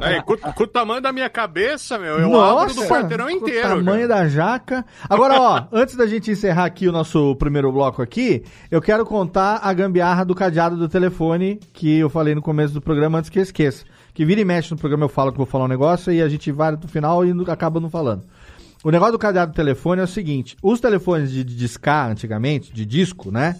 [0.00, 3.66] É, com, com o tamanho da minha cabeça, meu, eu abro do quarteirão com inteiro.
[3.66, 4.22] O tamanho cara.
[4.22, 4.84] da jaca.
[5.08, 9.60] Agora, ó, antes da gente encerrar aqui o nosso primeiro bloco aqui, eu quero contar
[9.62, 13.38] a gambiarra do cadeado do telefone que eu falei no começo do programa antes que
[13.38, 13.84] eu esqueça.
[14.12, 16.28] Que vira e mexe no programa eu falo que vou falar um negócio e a
[16.28, 18.24] gente vai no final e acaba não falando.
[18.86, 22.72] O negócio do cadeado do telefone é o seguinte: os telefones de, de discar antigamente,
[22.72, 23.56] de disco, né?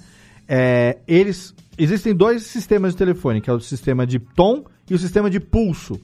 [0.47, 1.53] é, eles.
[1.77, 5.41] Existem dois sistemas de telefone, que é o sistema de tom e o sistema de
[5.41, 6.01] pulso.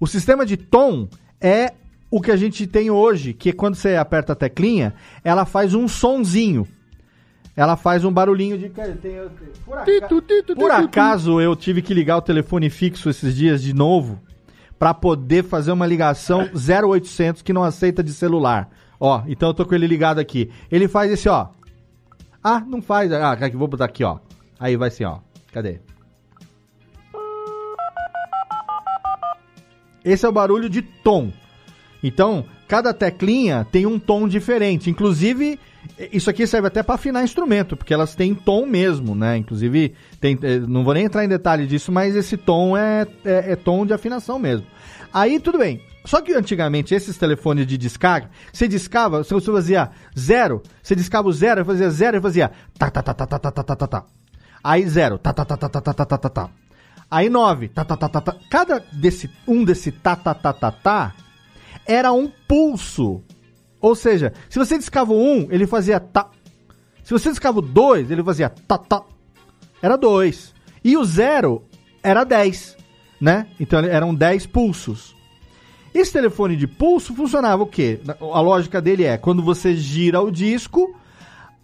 [0.00, 1.08] O sistema de tom
[1.40, 1.74] é
[2.10, 5.86] o que a gente tem hoje, que quando você aperta a teclinha, ela faz um
[5.86, 6.66] sonzinho.
[7.56, 8.68] Ela faz um barulhinho de.
[9.64, 10.08] Por, aca-
[10.56, 14.20] por acaso eu tive que ligar o telefone fixo esses dias de novo
[14.78, 18.70] para poder fazer uma ligação 0800 que não aceita de celular.
[18.98, 20.50] Ó, então eu tô com ele ligado aqui.
[20.70, 21.48] Ele faz esse, ó.
[22.42, 23.12] Ah, não faz.
[23.12, 24.18] Ah, vou botar aqui, ó.
[24.58, 25.18] Aí vai assim, ó.
[25.52, 25.80] Cadê?
[30.04, 31.32] Esse é o barulho de tom.
[32.02, 34.90] Então, cada teclinha tem um tom diferente.
[34.90, 35.58] Inclusive,
[36.12, 39.36] isso aqui serve até para afinar instrumento, porque elas têm tom mesmo, né?
[39.36, 43.52] Inclusive, tem, eh, não vou nem entrar em detalhe disso, mas esse tom é, é,
[43.52, 44.66] é tom de afinação mesmo.
[45.12, 45.80] Aí tudo bem.
[46.04, 51.32] Só que antigamente esses telefones de descarga, você discava, você fazia zero, você discava o
[51.32, 54.04] zero, fazia zero e fazia tá tá tá tá tá tá tá tá tá tá.
[54.62, 56.50] Aí zero, tá tá tá tá tá tá tá tá tá tá.
[57.10, 58.36] Aí nove, tá tá tá tá tá.
[58.50, 61.14] Cada desse um desse tá tá tá tá tá
[61.86, 63.22] era um pulso.
[63.84, 66.30] Ou seja, se você discava o um, ele fazia tá.
[67.02, 69.02] Se você discava o dois, ele fazia tá tá.
[69.82, 70.54] Era dois.
[70.82, 71.62] E o zero
[72.02, 72.78] era 10,
[73.20, 73.46] né?
[73.60, 75.14] Então eram 10 pulsos.
[75.92, 78.00] Esse telefone de pulso funcionava o quê?
[78.32, 80.98] A lógica dele é, quando você gira o disco,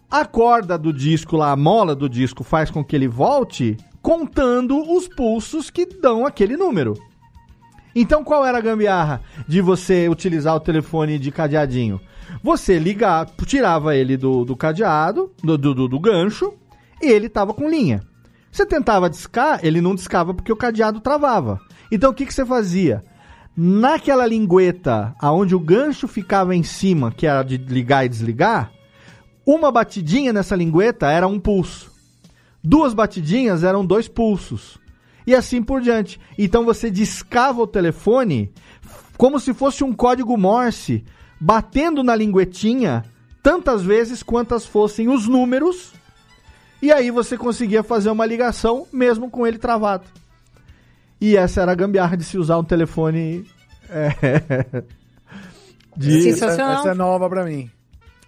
[0.09, 4.79] a corda do disco lá, a mola do disco faz com que ele volte contando
[4.95, 6.93] os pulsos que dão aquele número.
[7.95, 11.99] Então qual era a gambiarra de você utilizar o telefone de cadeadinho?
[12.43, 16.53] Você ligava, tirava ele do, do cadeado, do, do, do gancho,
[17.01, 18.01] e ele tava com linha.
[18.51, 21.59] Você tentava discar, ele não discava porque o cadeado travava.
[21.91, 23.03] Então o que, que você fazia?
[23.55, 28.71] Naquela lingueta aonde o gancho ficava em cima, que era de ligar e desligar,
[29.45, 31.91] uma batidinha nessa lingueta era um pulso.
[32.63, 34.77] Duas batidinhas eram dois pulsos.
[35.25, 36.19] E assim por diante.
[36.37, 38.51] Então você discava o telefone
[39.17, 41.03] como se fosse um código Morse,
[41.41, 43.03] batendo na linguetinha
[43.41, 45.91] tantas vezes quantas fossem os números.
[46.79, 50.05] E aí você conseguia fazer uma ligação mesmo com ele travado.
[51.19, 53.45] E essa era a gambiarra de se usar um telefone.
[53.89, 54.83] É,
[55.97, 56.29] de...
[56.29, 57.69] essa, essa é nova pra mim.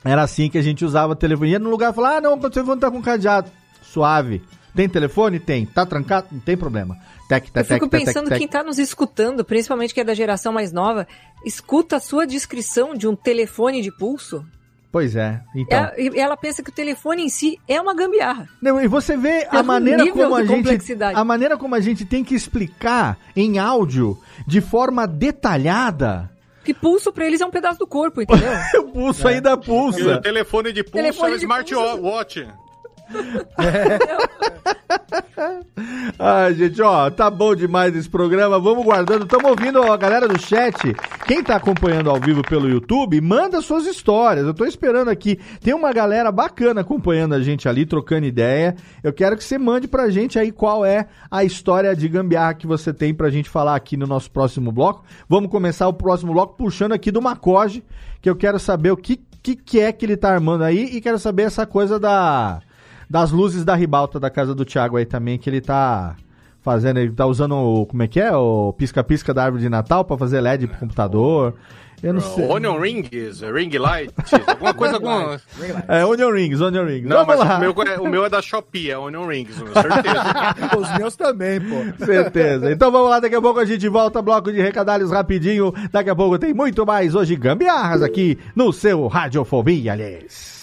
[0.04, 2.92] Era assim que a gente usava telefonia no lugar falar: ah, não, o telefone tá
[2.92, 3.50] com cadeado.
[3.82, 4.42] Suave.
[4.76, 5.40] Tem telefone?
[5.40, 5.66] Tem.
[5.66, 6.28] Tá trancado?
[6.32, 6.98] Não tem problema.
[7.28, 10.52] Tec, tec, Eu fico tec, pensando quem tá nos escutando, principalmente que é da geração
[10.52, 11.08] mais nova,
[11.46, 14.46] escuta a sua descrição de um telefone de pulso.
[14.92, 15.42] Pois é.
[15.56, 15.86] Então.
[15.86, 18.48] É, e ela pensa que o telefone em si é uma gambiarra.
[18.62, 22.24] Não, e você vê a maneira como a gente a maneira como a gente tem
[22.24, 26.30] que explicar em áudio de forma detalhada.
[26.64, 28.52] Que pulso pra eles é um pedaço do corpo, entendeu?
[28.82, 29.34] o pulso é.
[29.34, 30.18] ainda pulsa.
[30.18, 32.48] o telefone de pulso telefone é o smartwatch.
[36.20, 38.60] Ai, gente, ó, tá bom demais esse programa.
[38.60, 39.24] Vamos guardando.
[39.24, 40.96] Estamos ouvindo a galera do chat.
[41.26, 44.46] Quem tá acompanhando ao vivo pelo YouTube, manda suas histórias.
[44.46, 45.40] Eu tô esperando aqui.
[45.62, 48.76] Tem uma galera bacana acompanhando a gente ali, trocando ideia.
[49.04, 52.68] Eu quero que você mande pra gente aí qual é a história de gambiarra que
[52.68, 55.04] você tem pra gente falar aqui no nosso próximo bloco.
[55.28, 57.84] Vamos começar o próximo bloco puxando aqui do Macoge,
[58.22, 61.02] que eu quero saber o que, que, que é que ele tá armando aí e
[61.02, 62.62] quero saber essa coisa da
[63.14, 66.16] das luzes da ribalta da casa do Thiago aí também, que ele tá
[66.64, 68.36] fazendo, ele tá usando o, como é que é?
[68.36, 71.54] O pisca-pisca da árvore de Natal para fazer LED pro computador.
[72.02, 72.48] Eu não sei.
[72.48, 74.12] Onion Rings, Ring Light,
[74.48, 75.40] alguma coisa, alguma...
[75.88, 77.08] É, Onion Rings, Onion Rings.
[77.08, 77.58] Não, Vamos lá.
[77.58, 80.56] O meu, é, o meu, é da Shopee, é Onion Rings, certeza.
[80.76, 82.06] Os meus também, pô.
[82.06, 82.72] Certeza.
[82.72, 85.72] Então vamos lá, daqui a pouco a gente volta, bloco de recadalhos rapidinho.
[85.92, 90.63] Daqui a pouco tem muito mais hoje gambiarras aqui no seu Radiofobia, aliás.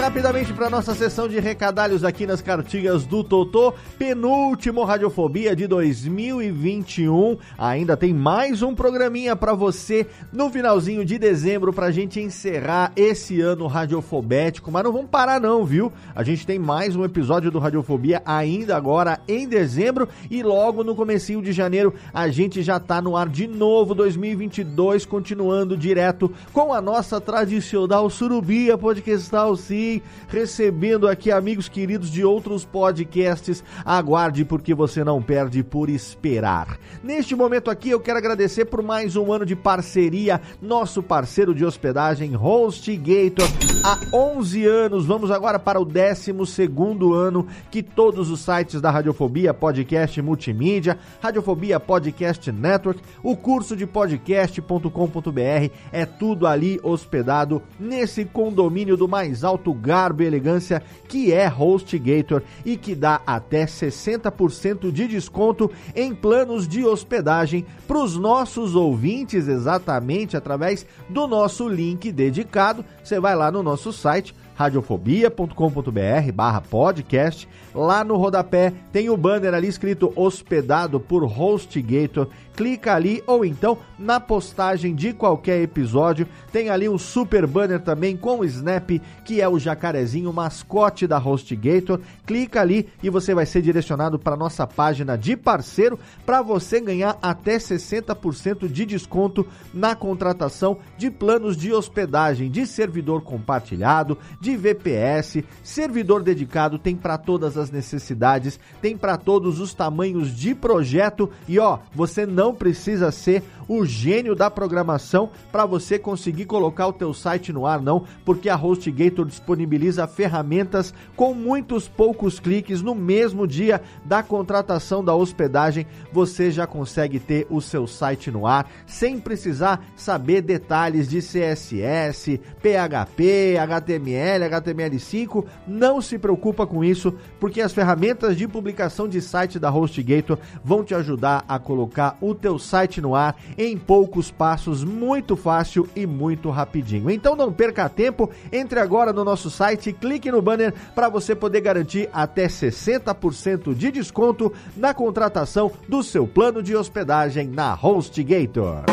[0.11, 3.73] Rapidamente para nossa sessão de recadalhos aqui nas cartinhas do Totô.
[3.97, 7.37] Penúltimo Radiofobia de 2021.
[7.57, 13.39] Ainda tem mais um programinha para você no finalzinho de dezembro pra gente encerrar esse
[13.39, 14.69] ano radiofobético.
[14.69, 15.93] Mas não vamos parar não, viu?
[16.13, 20.93] A gente tem mais um episódio do Radiofobia ainda agora em dezembro e logo no
[20.93, 26.73] comecinho de janeiro a gente já tá no ar de novo 2022, continuando direto com
[26.73, 33.63] a nossa tradicional Surubia Podcastal sim recebendo aqui amigos queridos de outros podcasts.
[33.85, 36.77] Aguarde porque você não perde por esperar.
[37.03, 41.65] Neste momento aqui eu quero agradecer por mais um ano de parceria, nosso parceiro de
[41.65, 43.47] hospedagem HostGator
[43.83, 45.05] há 11 anos.
[45.05, 50.97] Vamos agora para o 12 segundo ano que todos os sites da Radiofobia Podcast Multimídia,
[51.21, 59.43] Radiofobia Podcast Network, o curso de podcast.com.br é tudo ali hospedado nesse condomínio do mais
[59.43, 66.13] alto garbo e elegância que é HostGator e que dá até 60% de desconto em
[66.13, 72.85] planos de hospedagem para os nossos ouvintes, exatamente através do nosso link dedicado.
[73.03, 77.47] Você vai lá no nosso site radiofobia.com.br barra podcast.
[77.73, 82.27] Lá no rodapé tem o banner ali escrito hospedado por HostGator.
[82.55, 86.27] Clica ali ou então na postagem de qualquer episódio.
[86.51, 88.89] Tem ali um super banner também com o Snap,
[89.25, 91.99] que é o jacarezinho mascote da HostGator.
[92.25, 97.17] Clica ali e você vai ser direcionado para nossa página de parceiro para você ganhar
[97.21, 105.43] até 60% de desconto na contratação de planos de hospedagem de servidor compartilhado, de VPS,
[105.63, 111.29] servidor dedicado, tem para todas as necessidades, tem para todos os tamanhos de projeto.
[111.47, 116.93] E ó, você não precisa ser o gênio da programação para você conseguir colocar o
[116.93, 122.93] teu site no ar não, porque a HostGator disponibiliza ferramentas com muitos poucos cliques no
[122.93, 128.69] mesmo dia da contratação da hospedagem, você já consegue ter o seu site no ar
[128.85, 137.61] sem precisar saber detalhes de CSS, PHP, HTML, HTML5, não se preocupa com isso, porque
[137.61, 142.59] as ferramentas de publicação de site da HostGator vão te ajudar a colocar o teu
[142.59, 147.11] site no ar em poucos passos, muito fácil e muito rapidinho.
[147.11, 151.61] Então não perca tempo, entre agora no nosso site clique no banner para você poder
[151.61, 158.83] garantir até 60% de desconto na contratação do seu plano de hospedagem na HostGator.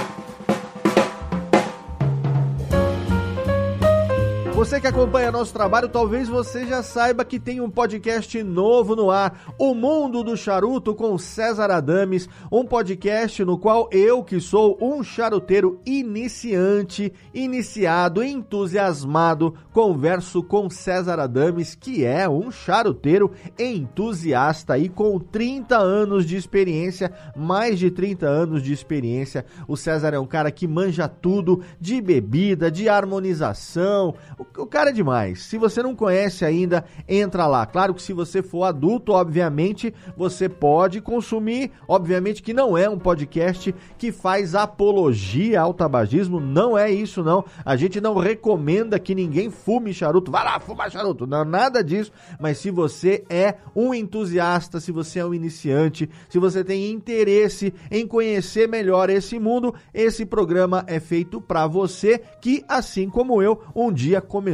[4.59, 9.09] Você que acompanha nosso trabalho, talvez você já saiba que tem um podcast novo no
[9.09, 14.77] ar, O Mundo do Charuto com César Adames, um podcast no qual eu, que sou
[14.81, 24.89] um charuteiro iniciante, iniciado, entusiasmado, converso com César Adames, que é um charuteiro entusiasta e
[24.89, 29.47] com 30 anos de experiência, mais de 30 anos de experiência.
[29.69, 34.93] O César é um cara que manja tudo de bebida, de harmonização, o cara é
[34.93, 35.43] demais.
[35.43, 37.65] Se você não conhece ainda, entra lá.
[37.65, 41.71] Claro que se você for adulto, obviamente, você pode consumir.
[41.87, 46.41] Obviamente que não é um podcast que faz apologia ao tabagismo.
[46.41, 47.45] Não é isso, não.
[47.65, 50.33] A gente não recomenda que ninguém fume charuto.
[50.33, 51.25] Vai lá fumar charuto.
[51.25, 52.11] Não, nada disso.
[52.41, 57.73] Mas se você é um entusiasta, se você é um iniciante, se você tem interesse
[57.93, 63.63] em conhecer melhor esse mundo, esse programa é feito para você que, assim como eu,
[63.73, 64.48] um dia começou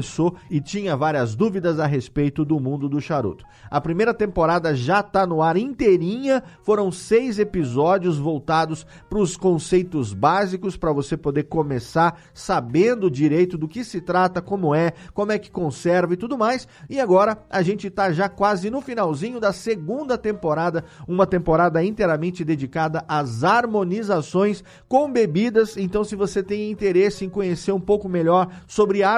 [0.51, 3.45] e tinha várias dúvidas a respeito do mundo do charuto.
[3.71, 10.13] A primeira temporada já está no ar inteirinha, foram seis episódios voltados para os conceitos
[10.13, 15.39] básicos para você poder começar sabendo direito do que se trata, como é, como é
[15.39, 16.67] que conserva e tudo mais.
[16.89, 22.45] E agora a gente está já quase no finalzinho da segunda temporada, uma temporada inteiramente
[22.45, 25.77] dedicada às harmonizações com bebidas.
[25.77, 29.15] Então, se você tem interesse em conhecer um pouco melhor sobre a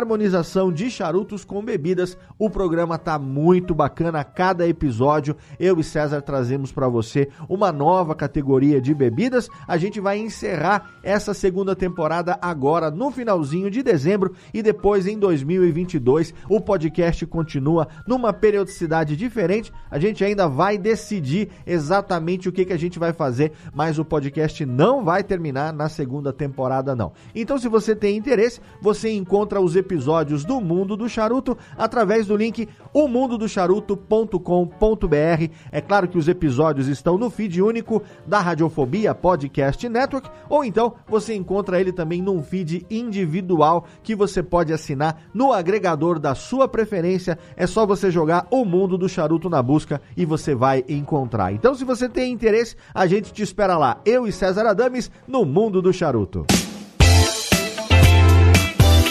[0.73, 2.17] de charutos com bebidas.
[2.39, 5.37] O programa tá muito bacana a cada episódio.
[5.59, 9.49] Eu e César trazemos para você uma nova categoria de bebidas.
[9.67, 15.19] A gente vai encerrar essa segunda temporada agora no finalzinho de dezembro e depois em
[15.19, 19.73] 2022 o podcast continua numa periodicidade diferente.
[19.91, 24.05] A gente ainda vai decidir exatamente o que, que a gente vai fazer, mas o
[24.05, 27.13] podcast não vai terminar na segunda temporada não.
[27.35, 32.37] Então se você tem interesse, você encontra os episódios do Mundo do Charuto através do
[32.37, 35.51] link omundodocharuto.com.br.
[35.73, 40.95] É claro que os episódios estão no feed único da Radiofobia Podcast Network, ou então
[41.09, 46.69] você encontra ele também num feed individual que você pode assinar no agregador da sua
[46.69, 47.39] preferência.
[47.57, 51.53] É só você jogar o Mundo do Charuto na busca e você vai encontrar.
[51.53, 54.01] Então, se você tem interesse, a gente te espera lá.
[54.05, 56.47] Eu e César Adames no Mundo do Charuto.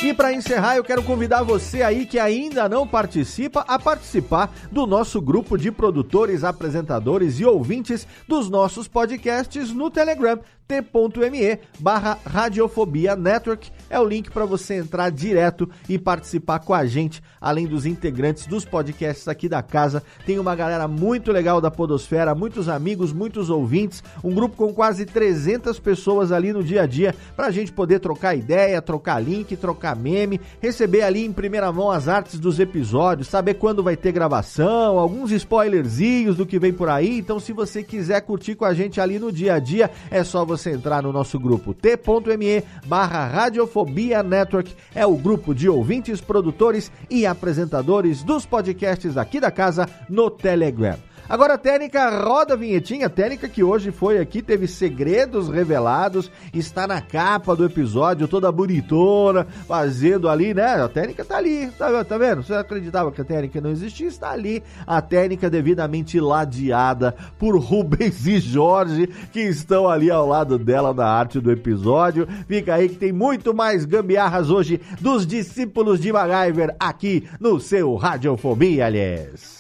[0.06, 4.86] E para encerrar, eu quero convidar você aí que ainda não participa a participar do
[4.86, 10.40] nosso grupo de produtores, apresentadores e ouvintes dos nossos podcasts no Telegram.
[10.68, 16.88] t.me barra Radiofobia Network é o link para você entrar direto e participar com a
[16.88, 20.02] gente, além dos integrantes dos podcasts aqui da casa.
[20.26, 25.06] Tem uma galera muito legal da Podosfera, muitos amigos, muitos ouvintes, um grupo com quase
[25.06, 29.56] 300 pessoas ali no dia a dia para a gente poder trocar ideia, trocar link,
[29.56, 34.12] trocar meme, receber ali em primeira mão as artes dos episódios, saber quando vai ter
[34.12, 37.20] gravação, alguns spoilerzinhos do que vem por aí.
[37.20, 40.44] Então, se você quiser curtir com a gente ali no dia a dia, é só
[40.44, 44.74] você entrar no nosso grupo t.me barra Radiofobia Network.
[44.94, 50.98] É o grupo de ouvintes, produtores e apresentadores dos podcasts aqui da casa no Telegram.
[51.28, 53.10] Agora, Técnica, roda a vinhetinha.
[53.10, 59.48] Técnica que hoje foi aqui, teve segredos revelados, está na capa do episódio, toda bonitona,
[59.68, 60.84] fazendo ali, né?
[60.84, 62.44] A Técnica tá ali, tá, tá vendo?
[62.44, 64.08] Você acreditava que a Técnica não existia?
[64.08, 64.62] Está ali.
[64.86, 71.08] A Técnica devidamente ladeada por Rubens e Jorge, que estão ali ao lado dela na
[71.08, 72.28] arte do episódio.
[72.48, 77.96] Fica aí que tem muito mais gambiarras hoje dos discípulos de MacGyver aqui no seu
[77.96, 79.55] Radiofobia, aliás.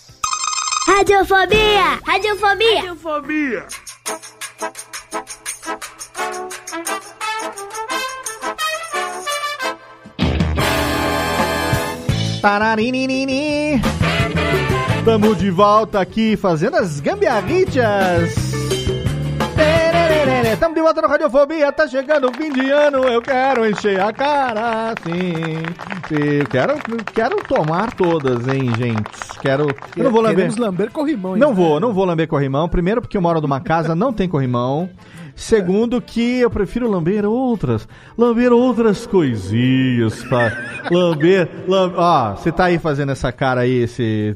[0.88, 1.99] Radiofobia!
[2.06, 2.82] Radiofobia!
[2.82, 3.68] Radiofobia!
[12.40, 13.82] Tararinini.
[15.03, 18.36] Tamo de volta aqui fazendo as gambiarritas.
[20.60, 24.14] Tamo de volta no Radiofobia, tá chegando o fim de ano, eu quero encher a
[24.14, 25.62] cara, sim.
[26.08, 26.46] sim.
[26.50, 26.74] Quero,
[27.14, 29.40] quero tomar todas, hein, gente.
[29.42, 29.68] Quero.
[29.96, 30.52] Eu não vou lamber.
[30.58, 31.36] Lamber corrimão.
[31.36, 32.70] Não vou, não vou lamber corrimão.
[32.70, 34.90] Primeiro, porque eu moro numa casa, não tem corrimão.
[35.36, 37.88] Segundo, que eu prefiro lamber outras.
[38.18, 40.24] Lamber outras coisinhas.
[40.90, 41.50] Lamber.
[41.68, 44.34] lamber ó, você tá aí fazendo essa cara aí, esse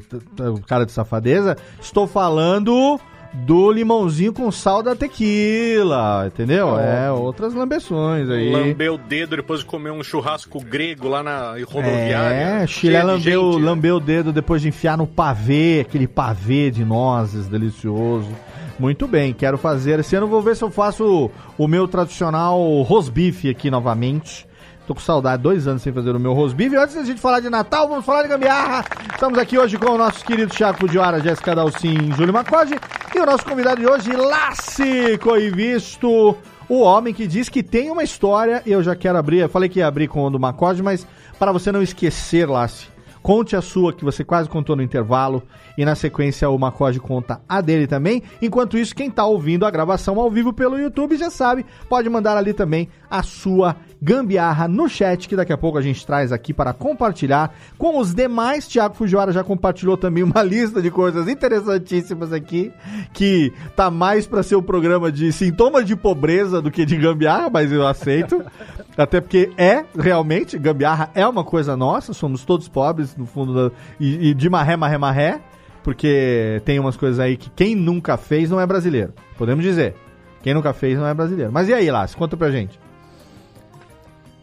[0.66, 1.56] cara de safadeza?
[1.80, 3.00] Estou falando
[3.32, 6.78] do limãozinho com sal da tequila, entendeu?
[6.78, 8.50] É, outras lambeções aí.
[8.50, 12.62] Lambeu o dedo depois de comer um churrasco grego lá na rodoviária.
[12.62, 13.62] É, Chile lambeu, gente.
[13.62, 18.30] lambeu o dedo depois de enfiar no pavê, aquele pavê de nozes delicioso.
[18.78, 20.00] Muito bem, quero fazer.
[20.00, 24.48] Esse ano vou ver se eu faço o, o meu tradicional rosbife aqui novamente.
[24.90, 26.74] Tô com saudade, dois anos sem fazer o meu rosbife.
[26.74, 28.84] Antes da gente falar de Natal, vamos falar de gambiarra.
[29.14, 32.74] Estamos aqui hoje com o nosso querido Thiago Fujiwara, Jéssica Dalcin, Júlio Macode.
[33.14, 36.36] E o nosso convidado de hoje, Lassi Coivisto,
[36.68, 38.64] o homem que diz que tem uma história.
[38.66, 41.06] Eu já quero abrir, eu falei que ia abrir com o do Macode, mas
[41.38, 42.88] para você não esquecer, Lassi,
[43.22, 45.42] Conte a sua, que você quase contou no intervalo,
[45.76, 48.22] e na sequência o Macode conta a dele também.
[48.40, 52.36] Enquanto isso, quem está ouvindo a gravação ao vivo pelo YouTube já sabe, pode mandar
[52.36, 56.54] ali também a sua gambiarra no chat, que daqui a pouco a gente traz aqui
[56.54, 58.66] para compartilhar com os demais.
[58.66, 62.72] Tiago Fujiwara já compartilhou também uma lista de coisas interessantíssimas aqui,
[63.12, 66.96] que tá mais para ser o um programa de sintomas de pobreza do que de
[66.96, 68.42] gambiarra, mas eu aceito.
[68.96, 73.76] Até porque é, realmente, gambiarra é uma coisa nossa, somos todos pobres, no fundo, da,
[73.98, 75.40] e, e de marré, marré, marré,
[75.82, 79.14] porque tem umas coisas aí que quem nunca fez não é brasileiro.
[79.36, 79.94] Podemos dizer.
[80.42, 81.52] Quem nunca fez não é brasileiro.
[81.52, 82.78] Mas e aí, Lázaro, conta pra gente.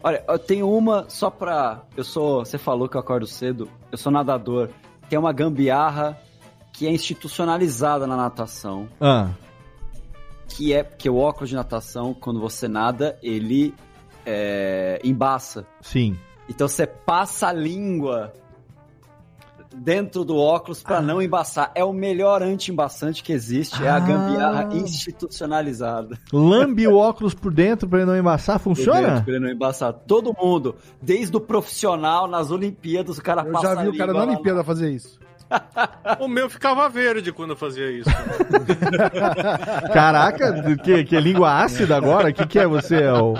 [0.02, 1.82] Olha, eu tenho uma só pra.
[1.96, 2.44] Eu sou.
[2.44, 3.68] Você falou que eu acordo cedo.
[3.90, 4.70] Eu sou nadador.
[5.08, 6.18] Tem uma gambiarra
[6.72, 8.88] que é institucionalizada na natação.
[9.00, 9.30] Ah.
[10.48, 13.74] Que é que o óculos de natação, quando você nada, ele
[14.24, 15.66] é, embaça.
[15.80, 16.16] Sim.
[16.48, 18.32] Então você passa a língua
[19.78, 21.02] dentro do óculos para ah.
[21.02, 21.70] não embaçar.
[21.74, 23.86] É o melhor anti-embaçante que existe, ah.
[23.86, 26.18] é a gambiarra institucionalizada.
[26.32, 29.22] Lambe o óculos por dentro para ele não embaçar, funciona?
[29.22, 29.92] Para ele não embaçar.
[29.92, 34.12] Todo mundo, desde o profissional nas Olimpíadas, o cara Eu passa já vi o cara
[34.12, 35.18] na Olimpíada fazer isso.
[36.20, 38.08] o meu ficava verde quando eu fazia isso.
[39.92, 42.30] Caraca, que, que língua ácida agora?
[42.30, 43.02] O que, que é você?
[43.02, 43.34] É o,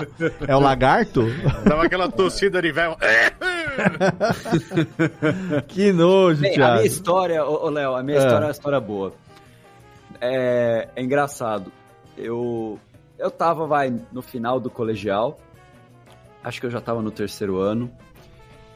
[0.47, 1.25] é o lagarto?
[1.65, 2.97] Dava aquela tossida de véu.
[5.67, 8.21] que nojo, Bem, A minha história, ô, Léo, a minha é.
[8.21, 9.13] história é uma história boa.
[10.19, 11.71] É, é engraçado.
[12.17, 12.79] Eu,
[13.17, 15.39] eu tava, vai, no final do colegial.
[16.43, 17.89] Acho que eu já tava no terceiro ano.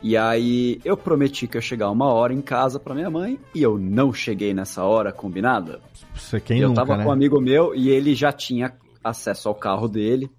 [0.03, 3.39] E aí eu prometi que eu ia chegar uma hora em casa para minha mãe
[3.55, 5.79] e eu não cheguei nessa hora combinada.
[6.13, 7.03] Você quem eu nunca, tava né?
[7.03, 10.29] com um amigo meu e ele já tinha acesso ao carro dele,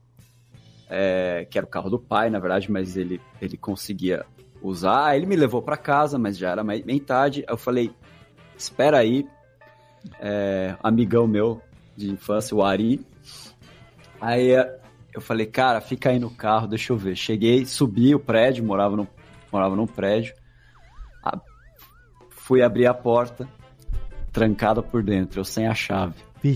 [0.90, 4.26] é, que era o carro do pai, na verdade, mas ele, ele conseguia
[4.60, 5.16] usar.
[5.16, 7.42] Ele me levou para casa, mas já era bem tarde.
[7.48, 7.90] Eu falei,
[8.58, 9.26] espera aí,
[10.20, 11.62] é, amigão meu
[11.96, 13.00] de infância, o Ari.
[14.20, 14.50] Aí
[15.14, 17.16] eu falei, cara, fica aí no carro, deixa eu ver.
[17.16, 19.08] Cheguei, subi o prédio, morava no
[19.54, 20.34] morava num prédio.
[22.30, 23.48] Fui abrir a porta.
[24.32, 26.14] trancada por dentro, eu sem a chave.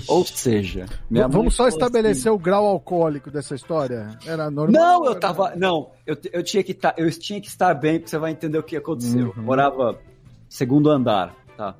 [0.08, 4.18] Ou seja, minha mãe Vamos só falou estabelecer o grau alcoólico dessa história?
[4.26, 4.70] Era normal?
[5.00, 5.54] Não, eu tava.
[5.56, 8.58] Não, eu, eu tinha que tá, eu tinha que estar bem, porque você vai entender
[8.58, 9.28] o que aconteceu.
[9.28, 9.32] Uhum.
[9.36, 9.98] Eu morava
[10.48, 11.74] segundo andar, tá?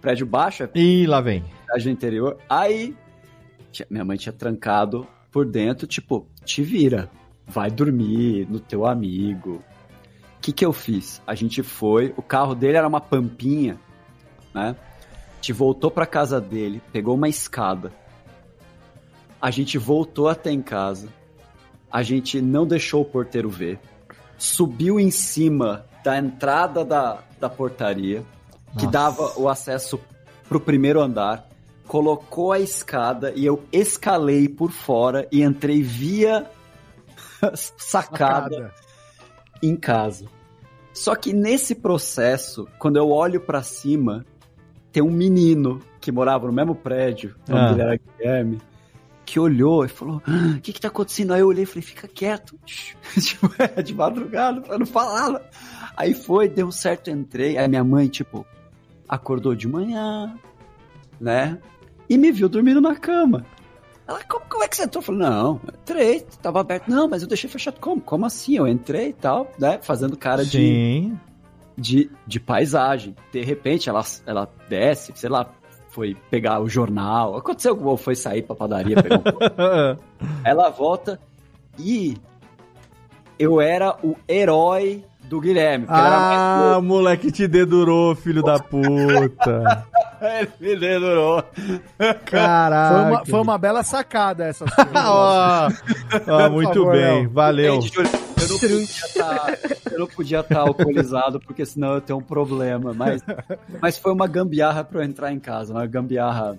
[0.00, 1.42] Prédio baixo, é Ih, lá vem.
[1.62, 2.36] cidade interior.
[2.50, 2.94] Aí
[3.72, 7.08] tinha- minha mãe tinha trancado por dentro, tipo, te vira,
[7.46, 9.62] vai dormir no teu amigo.
[10.44, 11.22] O que que eu fiz?
[11.26, 13.80] A gente foi, o carro dele era uma pampinha,
[14.52, 14.76] né?
[14.76, 17.90] A gente voltou pra casa dele, pegou uma escada.
[19.40, 21.08] A gente voltou até em casa.
[21.90, 23.80] A gente não deixou o porteiro ver.
[24.36, 28.22] Subiu em cima da entrada da, da portaria,
[28.76, 28.90] que Nossa.
[28.90, 29.98] dava o acesso
[30.46, 31.48] pro primeiro andar.
[31.88, 36.50] Colocou a escada e eu escalei por fora e entrei via
[37.54, 38.74] sacada
[39.66, 40.26] em casa.
[40.92, 44.24] Só que nesse processo, quando eu olho pra cima,
[44.92, 47.68] tem um menino que morava no mesmo prédio, o nome Ah.
[47.72, 48.58] dele era Guilherme,
[49.26, 51.32] que olhou e falou: "Ah, O que que tá acontecendo?
[51.32, 52.56] Aí eu olhei e falei: Fica quieto.
[53.20, 55.30] tipo, é de madrugada, pra não falar.
[55.32, 55.40] né?
[55.96, 57.56] Aí foi, deu certo, entrei.
[57.56, 58.46] Aí minha mãe, tipo,
[59.08, 60.34] acordou de manhã,
[61.20, 61.58] né?
[62.08, 63.44] E me viu dormindo na cama.
[64.06, 65.00] Ela, como, como é que você entrou?
[65.00, 66.88] Eu falei, não, entrei, tava aberto.
[66.88, 67.80] Não, mas eu deixei fechado.
[67.80, 68.00] Como?
[68.00, 68.56] Como assim?
[68.56, 69.78] Eu entrei e tal, né?
[69.82, 71.18] Fazendo cara de, Sim.
[71.76, 73.16] de, de paisagem.
[73.32, 75.50] De repente, ela, ela desce, sei lá,
[75.88, 77.36] foi pegar o jornal.
[77.36, 79.98] Aconteceu, ou foi sair pra padaria pegar um.
[80.44, 81.20] Ela volta
[81.78, 82.16] e
[83.38, 85.86] eu era o herói do Guilherme.
[85.86, 86.40] porque ele era mais
[86.76, 89.86] Ah, moleque te dedurou, filho da puta.
[90.24, 91.44] Ele me dedurou.
[92.24, 92.94] Caraca.
[92.94, 94.86] Foi uma, foi uma bela sacada essa sua.
[94.94, 95.68] Ó,
[96.28, 97.30] ó, muito favor, bem, Léo.
[97.30, 97.74] valeu.
[97.74, 99.58] Eu, não podia estar,
[99.92, 102.94] eu não podia estar alcoolizado, porque senão eu tenho um problema.
[102.94, 103.22] Mas,
[103.82, 106.58] mas foi uma gambiarra pra eu entrar em casa, uma gambiarra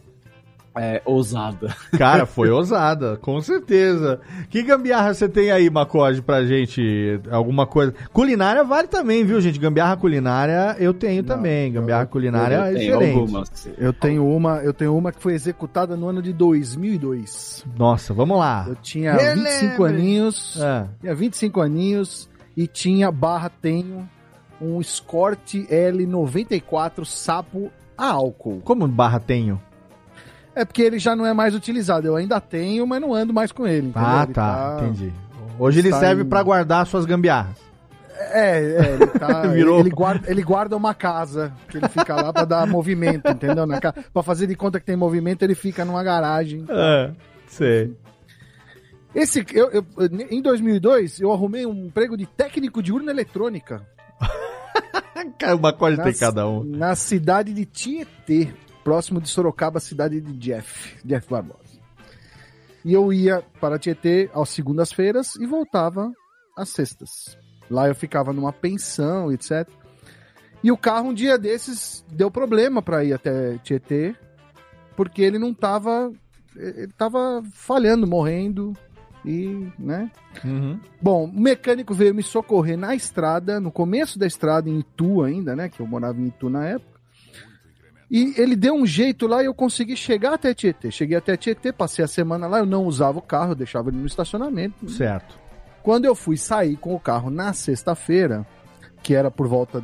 [0.78, 1.76] é, ousada.
[1.98, 4.20] Cara, foi ousada, com certeza.
[4.50, 7.20] Que gambiarra você tem aí, Macode, pra gente?
[7.32, 7.94] Alguma coisa?
[8.12, 9.60] Culinária vale também, viu, gente?
[9.60, 11.72] Gambiarra culinária eu tenho também.
[11.72, 13.20] Gambiarra culinária é Eu tenho excelente.
[13.20, 13.70] algumas.
[13.78, 17.66] Eu tenho uma, eu tenho uma que foi executada no ano de 2002.
[17.78, 18.66] Nossa, vamos lá.
[18.68, 19.44] Eu tinha Relembre.
[19.52, 20.88] 25 aninhos, Ah.
[21.02, 24.08] tinha 25 aninhos e tinha barra tenho
[24.62, 28.62] um Escort L94 sapo a álcool.
[28.64, 29.62] Como barra tenho?
[30.56, 32.08] É porque ele já não é mais utilizado.
[32.08, 33.88] Eu ainda tenho, mas não ando mais com ele.
[33.90, 34.08] entendeu?
[34.10, 35.14] Ah, Ele tá, entendi.
[35.60, 37.58] Hoje ele está serve em- pra guardar suas gambiarras.
[38.32, 39.80] É, é, ele, tá, Virou.
[39.82, 43.66] ele, guarda, ele guarda uma casa, que ele fica lá pra dar movimento, entendeu?
[43.66, 43.80] Na.
[43.80, 46.66] Pra fazer de conta que tem movimento, ele fica numa garagem.
[46.70, 47.12] É,
[47.48, 47.94] sei.
[49.14, 49.86] Esse, eu, eu-
[50.30, 53.82] em 2002, eu arrumei um emprego de técnico de urna eletrônica.
[55.38, 56.64] Cara, o Macode tem cada um.
[56.64, 58.54] Na cidade de Tietê,
[58.86, 61.82] próximo de Sorocaba, cidade de Jeff, Jeff Barbosa.
[62.86, 66.14] E eu ia para Tietê às segundas-feiras e voltava
[66.56, 67.36] às sextas.
[67.68, 69.68] Lá eu ficava numa pensão, etc.
[70.64, 74.16] E o carro, um dia desses, deu problema para ir até Tietê,
[74.96, 76.14] porque ele não tava.
[76.56, 78.72] Ele tava falhando, morrendo.
[79.26, 80.12] E, né?
[80.44, 80.80] Uhum.
[81.02, 85.56] Bom, o mecânico veio me socorrer na estrada, no começo da estrada, em Itu ainda,
[85.56, 85.70] né?
[85.70, 86.95] Que eu morava em Itu na época.
[88.10, 90.92] E ele deu um jeito lá e eu consegui chegar até Tietê.
[90.92, 93.98] Cheguei até Tietê, passei a semana lá, eu não usava o carro, eu deixava ele
[93.98, 94.88] no estacionamento.
[94.90, 95.40] Certo.
[95.82, 98.46] Quando eu fui sair com o carro na sexta-feira,
[99.02, 99.84] que era por volta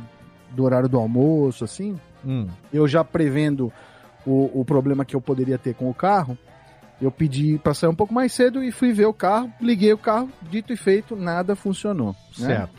[0.50, 2.46] do horário do almoço, assim, Hum.
[2.72, 3.72] eu já prevendo
[4.24, 6.38] o, o problema que eu poderia ter com o carro,
[7.00, 9.98] eu pedi para sair um pouco mais cedo e fui ver o carro, liguei o
[9.98, 12.14] carro, dito e feito, nada funcionou.
[12.38, 12.46] né?
[12.46, 12.74] Certo.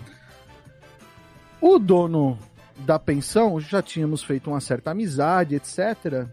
[1.60, 2.38] O dono
[2.80, 6.28] da pensão, já tínhamos feito uma certa amizade, etc.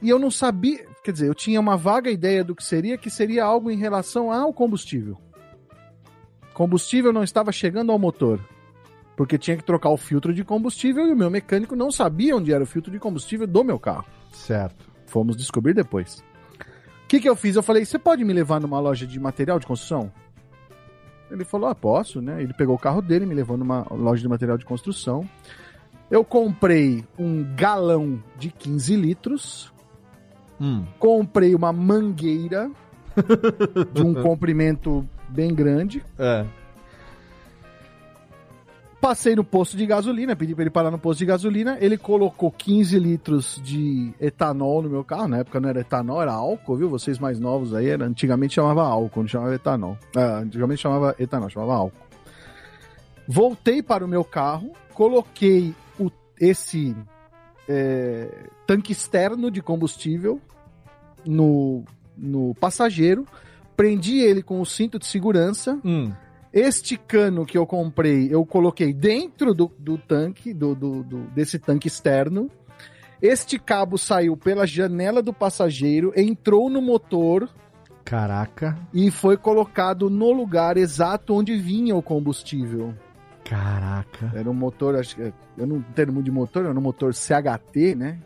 [0.00, 3.08] E eu não sabia, quer dizer, eu tinha uma vaga ideia do que seria, que
[3.08, 5.16] seria algo em relação ao combustível.
[6.52, 8.40] Combustível não estava chegando ao motor,
[9.16, 12.52] porque tinha que trocar o filtro de combustível e o meu mecânico não sabia onde
[12.52, 14.06] era o filtro de combustível do meu carro.
[14.32, 14.90] Certo.
[15.06, 16.24] Fomos descobrir depois.
[17.04, 17.56] O que, que eu fiz?
[17.56, 20.10] Eu falei, você pode me levar numa loja de material de construção?
[21.32, 22.42] Ele falou, ah, posso, né?
[22.42, 25.26] Ele pegou o carro dele, me levou numa loja de material de construção.
[26.10, 29.72] Eu comprei um galão de 15 litros,
[30.60, 30.84] Hum.
[30.98, 32.70] comprei uma mangueira
[33.92, 36.44] de um comprimento bem grande, É.
[39.02, 41.76] Passei no posto de gasolina, pedi pra ele parar no posto de gasolina.
[41.80, 45.26] Ele colocou 15 litros de etanol no meu carro.
[45.26, 46.88] Na época não era etanol, era álcool, viu?
[46.88, 49.98] Vocês mais novos aí, era, antigamente chamava álcool, não chamava etanol.
[50.16, 52.06] Ah, antigamente chamava etanol, chamava álcool.
[53.26, 56.08] Voltei para o meu carro, coloquei o,
[56.40, 56.94] esse
[57.68, 58.28] é,
[58.68, 60.40] tanque externo de combustível
[61.26, 61.82] no,
[62.16, 63.26] no passageiro,
[63.76, 65.76] prendi ele com o cinto de segurança.
[65.84, 66.12] Hum.
[66.52, 71.58] Este cano que eu comprei, eu coloquei dentro do, do tanque, do, do- do- desse
[71.58, 72.50] tanque externo.
[73.22, 77.48] Este cabo saiu pela janela do passageiro, entrou no motor
[78.04, 78.76] Caraca.
[78.92, 82.92] e foi colocado no lugar exato onde vinha o combustível.
[83.44, 84.32] Caraca.
[84.34, 87.94] Era um motor, acho que eu não entendo muito de motor, era um motor CHT,
[87.94, 88.18] né?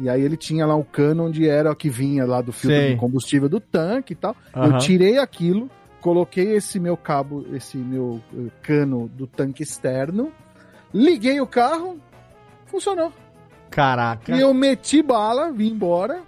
[0.00, 2.78] E aí ele tinha lá o cano onde era o que vinha lá do filtro
[2.80, 2.90] Sei.
[2.94, 4.34] de combustível do tanque e tal.
[4.54, 4.78] Eu Aham.
[4.78, 5.70] tirei aquilo,
[6.02, 10.32] coloquei esse meu cabo, esse meu eh, cano do tanque externo,
[10.92, 11.98] liguei o carro,
[12.66, 13.12] funcionou.
[13.70, 14.36] Caraca.
[14.36, 16.22] E eu meti bala, vim embora.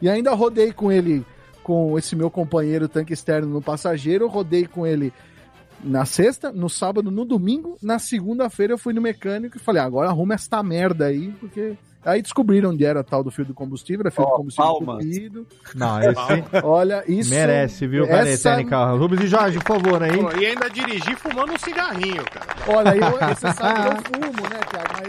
[0.00, 1.24] E ainda rodei com ele,
[1.62, 4.28] com esse meu companheiro tanque externo no passageiro.
[4.28, 5.12] Rodei com ele
[5.82, 7.76] na sexta, no sábado, no domingo.
[7.82, 11.76] Na segunda-feira eu fui no mecânico e falei: "Ah, agora arruma esta merda aí, porque.
[12.06, 15.04] Aí descobriram onde era tal do fio do combustível, era fio Ó, do combustível palmas.
[15.04, 15.46] entupido.
[15.74, 17.30] Não, esse Olha, isso.
[17.30, 18.92] merece, viu, essa- Técnica.
[18.92, 20.16] Rubens e Jorge, por favor, aí.
[20.16, 22.46] Pô, e ainda dirigir fumando um cigarrinho, cara.
[22.68, 24.88] Olha, eu, você sabe que eu fumo, né, Thiago?
[24.92, 25.08] Mas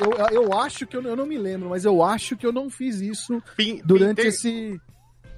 [0.00, 2.36] eu, eu, eu, eu acho que eu, não- eu não me lembro, mas eu acho
[2.36, 4.80] que eu não fiz isso Pin- durante pintei, esse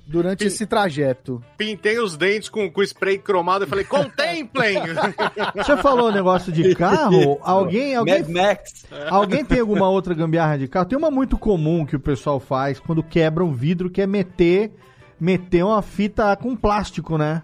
[0.09, 1.43] durante Pin- esse trajeto.
[1.57, 4.79] pintei os dentes com, com spray cromado e falei, contemplem!
[5.55, 8.87] Você falou um negócio de carro, alguém, alguém, Mad Max.
[9.11, 10.87] alguém tem alguma outra gambiarra de carro?
[10.87, 14.73] Tem uma muito comum que o pessoal faz quando quebra um vidro, que é meter,
[15.21, 17.43] meter uma fita com plástico, né?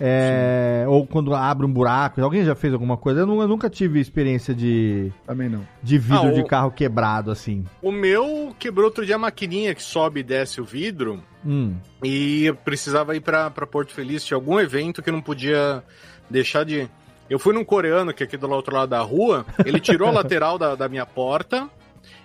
[0.00, 2.20] É, ou quando abre um buraco.
[2.20, 3.20] Alguém já fez alguma coisa?
[3.20, 5.66] Eu, nu- eu nunca tive experiência de, Também não.
[5.82, 7.64] de vidro Ah, o- de carro quebrado, assim.
[7.82, 11.22] o meu quebrou outro dia a maquininha que sobe e desce o vidro.
[11.46, 11.74] Hum.
[12.02, 15.82] E eu precisava ir pra, pra Porto Feliz, tinha algum evento que eu não podia
[16.28, 16.88] deixar de.
[17.30, 20.12] Eu fui num coreano que é aqui do outro lado da rua, ele tirou a
[20.22, 21.68] lateral da, da minha porta,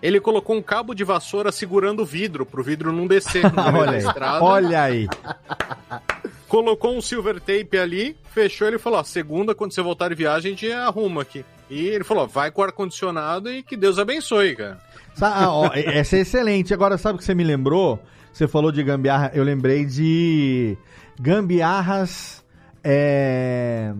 [0.02, 3.86] ele colocou um cabo de vassoura segurando o vidro, pro vidro não descer no olha
[3.86, 3.98] da aí.
[3.98, 4.44] estrada.
[4.44, 5.08] Olha aí.
[6.50, 10.52] Colocou um silver tape ali, fechou, ele falou, ó, segunda, quando você voltar de viagem,
[10.52, 11.46] a gente arruma aqui.
[11.70, 14.80] E ele falou, ó, vai com o ar-condicionado e que Deus abençoe, cara.
[15.22, 16.74] Ah, ó, essa é excelente.
[16.74, 18.00] Agora, sabe o que você me lembrou?
[18.34, 20.76] Você falou de gambiarra, eu lembrei de
[21.20, 22.44] gambiarras.
[22.84, 23.94] é,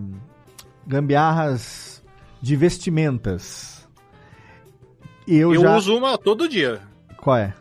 [0.86, 2.02] gambiarras
[2.42, 3.88] de vestimentas.
[5.28, 5.76] Eu, Eu já.
[5.76, 6.80] uso uma todo dia.
[7.18, 7.54] Qual é?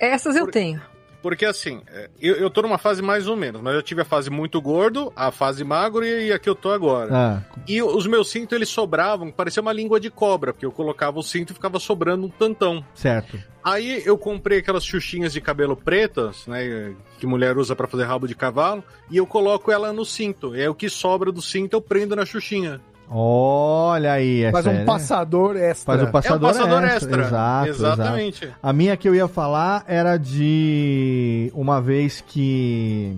[0.00, 0.80] Essas eu tenho.
[1.22, 4.04] Porque assim, é, eu, eu tô numa fase mais ou menos, mas eu tive a
[4.04, 7.10] fase muito gordo, a fase magro e, a que eu tô agora.
[7.14, 11.18] Ah, E os meus cintos, eles sobravam, parecia uma língua de cobra, porque eu colocava
[11.18, 12.84] o cinto e ficava sobrando um tantão.
[12.94, 13.38] certo.
[13.64, 18.26] Aí eu comprei aquelas xuxinhas de cabelo pretas, né, que mulher usa pra fazer rabo
[18.26, 20.56] de cavalo, e eu coloco ela no cinto.
[20.56, 22.80] E aí o que sobra do cinto eu prendo na xuxinha.
[23.14, 24.50] Olha aí.
[24.50, 25.96] Faz essa um é- passador extra.
[25.98, 26.96] Faz o passador, é um passador extra.
[26.96, 27.22] extra.
[27.26, 28.44] Exato, Exatamente.
[28.44, 28.58] exato.
[28.62, 33.16] A minha que eu ia falar era de uma vez que.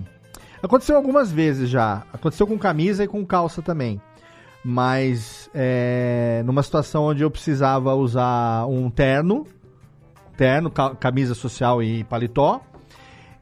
[0.61, 2.03] Aconteceu algumas vezes já.
[2.11, 4.01] Aconteceu com camisa e com calça também.
[4.63, 9.45] Mas é, numa situação onde eu precisava usar um terno,
[10.35, 12.59] terno, ca- camisa social e paletó,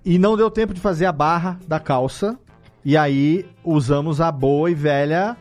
[0.04, 2.38] e não deu tempo de fazer a barra da calça.
[2.84, 5.38] E aí usamos a boa e velha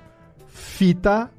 [0.53, 1.31] fita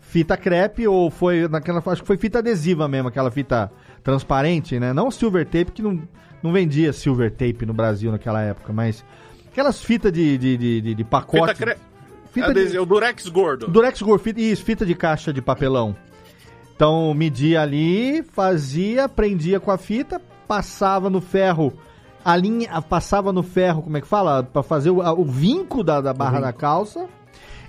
[0.00, 3.70] fita crepe ou foi naquela acho que foi fita adesiva mesmo, aquela fita
[4.02, 4.92] transparente, né?
[4.92, 6.00] Não silver tape que não,
[6.42, 9.04] não vendia silver tape no Brasil naquela época, mas
[9.50, 11.54] aquelas fitas de, de, de, de- de pacote.
[11.54, 11.76] Fita cre...
[12.32, 13.66] Fita de- Adesi- O Durex gordo.
[13.68, 15.96] Durex Gore, fita, isso, fita de caixa de papelão.
[16.74, 21.72] Então, media ali, fazia, prendia com a fita, passava no ferro,
[22.24, 24.42] a linha, passava no ferro, como é que fala?
[24.42, 27.06] Pra fazer o, o vinco da, da barra da calça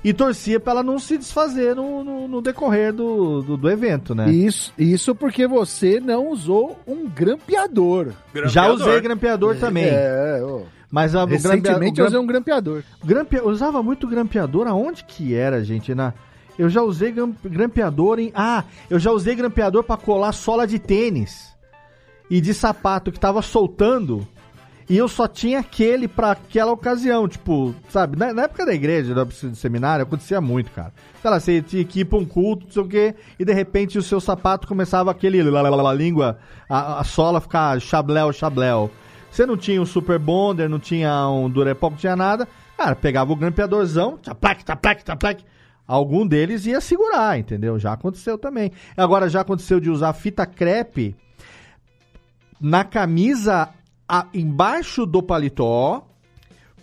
[0.04, 4.14] e torcia pra ela não se desfazer no, no, no decorrer do, do, do evento,
[4.16, 4.30] né?
[4.30, 8.14] Isso, isso porque você não usou um grampeador.
[8.46, 9.86] Já usei grampeador também.
[9.86, 10.64] É, ô.
[10.90, 12.84] Mas a, o Recentemente o eu usei um grampeador.
[13.04, 13.40] Grampea...
[13.40, 14.68] Eu usava muito grampeador.
[14.68, 15.94] Aonde que era, gente?
[15.94, 16.14] Na...
[16.58, 18.32] Eu já usei gram- grampeador em.
[18.34, 21.54] Ah, eu já usei grampeador pra colar sola de tênis
[22.30, 24.26] e de sapato que tava soltando.
[24.90, 27.28] E eu só tinha aquele pra aquela ocasião.
[27.28, 28.18] Tipo, sabe?
[28.18, 30.94] Na, na época da igreja, do seminário, acontecia muito, cara.
[31.22, 33.54] Sei lá, você tinha que ir pra um culto, não sei o quê, e de
[33.54, 35.44] repente o seu sapato começava aquele.
[35.44, 36.38] lá, língua,
[36.70, 38.90] a, a sola ficar chabléu, chabléu.
[39.30, 42.48] Você não tinha um super bonder, não tinha um Durepop, não tinha nada.
[42.78, 45.44] Cara, pegava o grampeadorzão, taplac, taplac, taplac.
[45.86, 47.78] Algum deles ia segurar, entendeu?
[47.78, 48.72] Já aconteceu também.
[48.96, 51.16] Agora já aconteceu de usar fita crepe
[52.60, 53.70] na camisa
[54.08, 56.08] a- embaixo do paletó,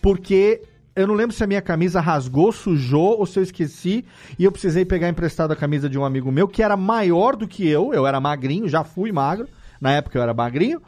[0.02, 0.62] porque
[0.94, 4.04] eu não lembro se a minha camisa rasgou, sujou ou se eu esqueci.
[4.38, 7.48] E eu precisei pegar emprestado a camisa de um amigo meu que era maior do
[7.48, 7.92] que eu.
[7.92, 9.48] Eu era magrinho, já fui magro.
[9.80, 10.80] Na época eu era magrinho.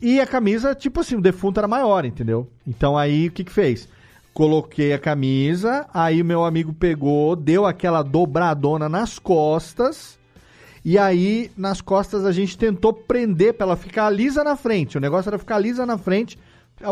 [0.00, 2.48] E a camisa, tipo assim, o defunto era maior, entendeu?
[2.66, 3.88] Então aí o que que fez?
[4.32, 10.18] Coloquei a camisa, aí meu amigo pegou, deu aquela dobradona nas costas.
[10.84, 14.96] E aí, nas costas, a gente tentou prender pra ela ficar lisa na frente.
[14.96, 16.38] O negócio era ficar lisa na frente.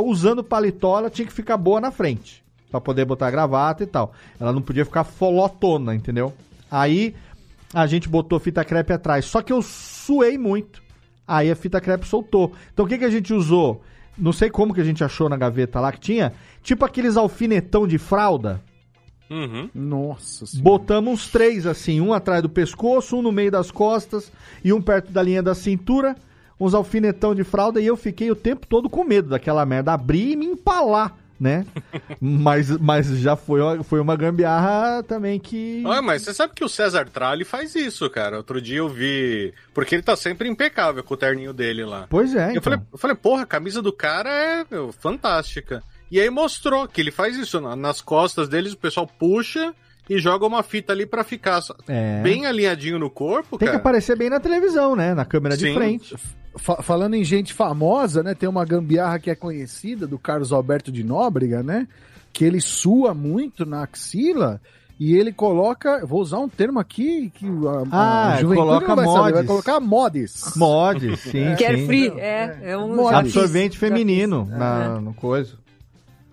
[0.05, 2.45] Usando paletó, ela tinha que ficar boa na frente.
[2.71, 4.13] Pra poder botar gravata e tal.
[4.39, 6.35] Ela não podia ficar folotona, entendeu?
[6.71, 7.15] Aí,
[7.73, 9.25] a gente botou fita crepe atrás.
[9.25, 10.83] Só que eu suei muito.
[11.27, 12.55] Aí a fita crepe soltou.
[12.73, 13.83] Então o que, que a gente usou?
[14.17, 16.33] Não sei como que a gente achou na gaveta lá que tinha.
[16.63, 18.63] Tipo aqueles alfinetão de fralda.
[19.31, 19.69] Uhum.
[19.75, 24.33] Nossa Botamos uns três assim, um atrás do pescoço, um no meio das costas
[24.65, 26.17] e um perto da linha da cintura,
[26.59, 30.33] uns alfinetão de fralda e eu fiquei o tempo todo com medo daquela merda abrir
[30.33, 31.65] e me empalar, né?
[32.21, 35.85] mas, mas já foi, uma- foi uma gambiarra também que.
[35.87, 38.39] Ah, mas você sabe que o César Tralli faz isso, cara.
[38.39, 39.53] Outro dia eu vi.
[39.73, 42.07] Porque ele tá sempre impecável com o terninho dele lá.
[42.11, 42.63] Pois é, Eu então.
[42.63, 45.83] falei, eu falei, porra, a camisa do cara é meu, fantástica.
[46.11, 47.61] E aí mostrou que ele faz isso.
[47.61, 49.75] na- Nas costas deles, o pessoal puxa
[50.09, 52.23] e joga uma fita ali pra ficar É.
[52.23, 53.77] bem alinhadinho no corpo, Tem que cara.
[53.79, 55.15] aparecer bem na televisão, né?
[55.15, 55.75] Na câmera de Sim.
[55.75, 56.17] frente.
[56.57, 58.35] Fa- falando em gente famosa, né?
[58.35, 61.87] Tem uma gambiarra que é conhecida do Carlos Alberto de Nóbrega, né?
[62.33, 64.61] Que ele sua muito na axila
[64.99, 66.05] e ele coloca.
[66.07, 69.33] Vou usar um termo aqui que a, Ah, a juventude coloca não vai saber, vai
[69.33, 69.47] mods.
[69.47, 70.53] colocar mods.
[70.57, 71.55] Mods, sim.
[71.57, 72.19] Carefree, sim.
[72.19, 73.13] é, é um Mods.
[73.19, 74.59] Absorvente feminino fiz.
[74.59, 75.53] na, no coisa.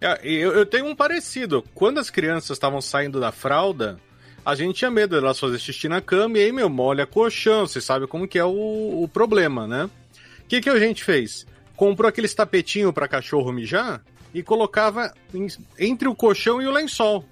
[0.01, 1.63] É, Eu, eu tenho um parecido.
[1.73, 3.99] Quando as crianças estavam saindo da fralda,
[4.45, 7.65] a gente tinha medo delas fazer xixi na cama e aí, meu, molha colchão.
[7.67, 9.85] Você sabe como que é o, o problema, né?
[9.85, 11.45] O que, que a gente fez?
[11.75, 14.03] Comprou aqueles tapetinhos para cachorro mijar
[14.33, 15.47] e colocava em-
[15.79, 17.25] entre o colchão e o lençol.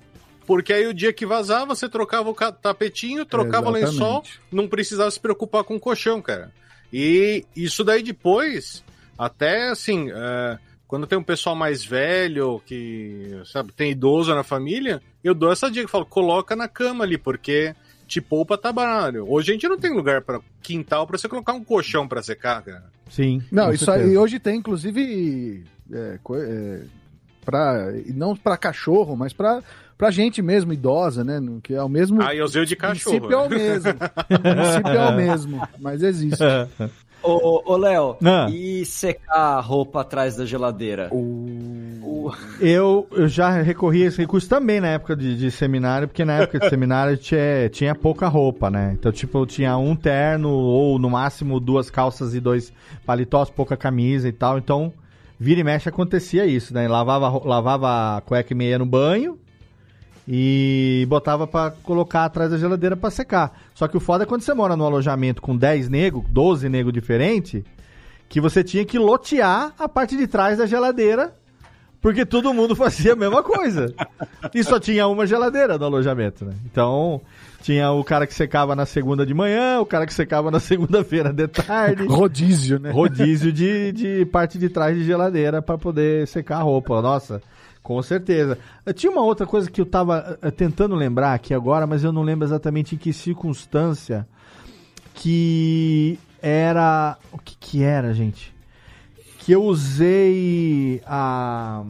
[0.46, 5.10] Porque aí o dia que vazava, você trocava o tapetinho, trocava o lençol, não precisava
[5.12, 6.52] se preocupar com o colchão, cara.
[6.92, 8.84] E isso daí depois,
[9.18, 10.58] até assim, é,
[10.94, 15.68] quando tem um pessoal mais velho, que, sabe, tem idoso na família, eu dou essa
[15.68, 17.74] dica, eu falo, coloca na cama ali, porque
[18.08, 19.26] te poupa trabalho.
[19.28, 22.62] Hoje a gente não tem lugar para quintal pra você colocar um colchão pra secar,
[22.62, 22.84] cara.
[23.10, 23.42] Sim.
[23.52, 24.08] Não, isso certeza.
[24.08, 26.82] aí hoje tem, inclusive, é, é,
[27.44, 29.64] pra, não para cachorro, mas pra,
[29.98, 31.40] pra gente mesmo, idosa, né?
[31.40, 32.22] no- Que é o mesmo.
[32.22, 33.20] Ah, eu usei o de O cachorro.
[33.20, 33.90] princípio é o mesmo.
[33.90, 36.38] O princípio é o mesmo, mas existe.
[37.24, 38.48] Ô, ô Léo, Ah.
[38.50, 41.10] e secar a roupa atrás da geladeira?
[42.60, 46.40] Eu, eu já recorri a esse recurso também na época de, de seminário, porque na
[46.40, 48.92] época de seminário tinha, tinha pouca roupa, né?
[48.94, 52.72] Então, tipo, eu tinha um terno ou no máximo duas calças e dois
[53.06, 54.58] paletós, pouca camisa e tal.
[54.58, 54.94] Então,
[55.40, 56.88] vira e mexe acontecia isso, né?
[56.88, 59.38] Lavava, lavava a cueca e meia no banho
[60.28, 63.60] e botava pra colocar atrás da geladeira pra secar.
[63.74, 66.94] Só que o foda é quando você mora num alojamento com 10 negros, 12 negros
[66.94, 67.64] diferentes,
[68.30, 71.34] que você tinha que lotear a parte de trás da geladeira
[72.04, 73.96] porque todo mundo fazia a mesma coisa.
[74.54, 76.54] E só tinha uma geladeira no alojamento, né?
[76.70, 77.22] Então,
[77.62, 81.32] tinha o cara que secava na segunda de manhã, o cara que secava na segunda-feira
[81.32, 82.06] de tarde.
[82.06, 82.92] Rodízio, né?
[82.92, 87.02] Rodízio de, de parte de trás de geladeira para poder secar a roupa.
[87.02, 87.42] Nossa,
[87.84, 88.58] com certeza.
[88.86, 92.12] Eh, Tinha uma outra coisa que eu tava eh, tentando lembrar aqui agora, mas eu
[92.12, 94.28] não lembro exatamente em que circunstância
[95.14, 97.18] que era...
[97.32, 98.54] O que que era, gente?
[99.44, 101.84] que eu usei a.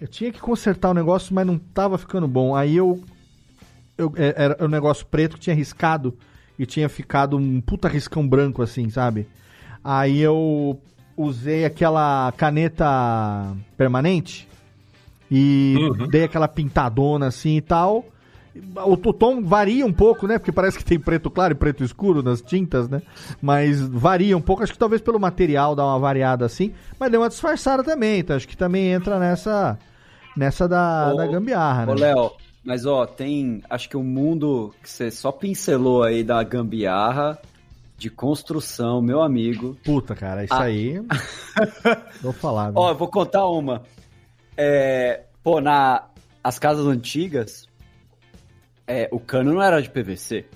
[0.00, 2.54] Eu tinha que consertar o negócio, mas não tava ficando bom.
[2.54, 3.02] Aí eu.
[3.96, 6.16] eu era um negócio preto que tinha riscado
[6.58, 9.26] e tinha ficado um puta riscão branco, assim, sabe?
[9.82, 10.78] Aí eu
[11.16, 14.47] usei aquela caneta permanente
[15.30, 15.76] e
[16.10, 18.04] dei aquela pintadona assim e tal.
[18.84, 20.36] O, o tom varia um pouco, né?
[20.38, 23.02] Porque parece que tem preto claro e preto escuro nas tintas, né?
[23.40, 27.20] Mas varia um pouco, acho que talvez pelo material dá uma variada assim, mas deu
[27.20, 29.78] uma disfarçada também, então acho que também entra nessa
[30.36, 31.92] nessa da, Ô, da gambiarra, né?
[31.92, 32.32] Ô, Léo,
[32.64, 33.62] mas ó, tem.
[33.70, 37.38] Acho que o mundo que você só pincelou aí da gambiarra
[37.96, 39.76] de construção, meu amigo.
[39.84, 40.62] Puta, cara, isso Ah.
[40.62, 41.00] aí.
[42.22, 42.70] Vou falar.
[42.70, 42.80] viu?
[42.80, 43.82] Ó, eu vou contar uma.
[44.60, 46.08] É, pô, na
[46.42, 47.68] as casas antigas,
[48.86, 50.46] é, o cano não era de PVC,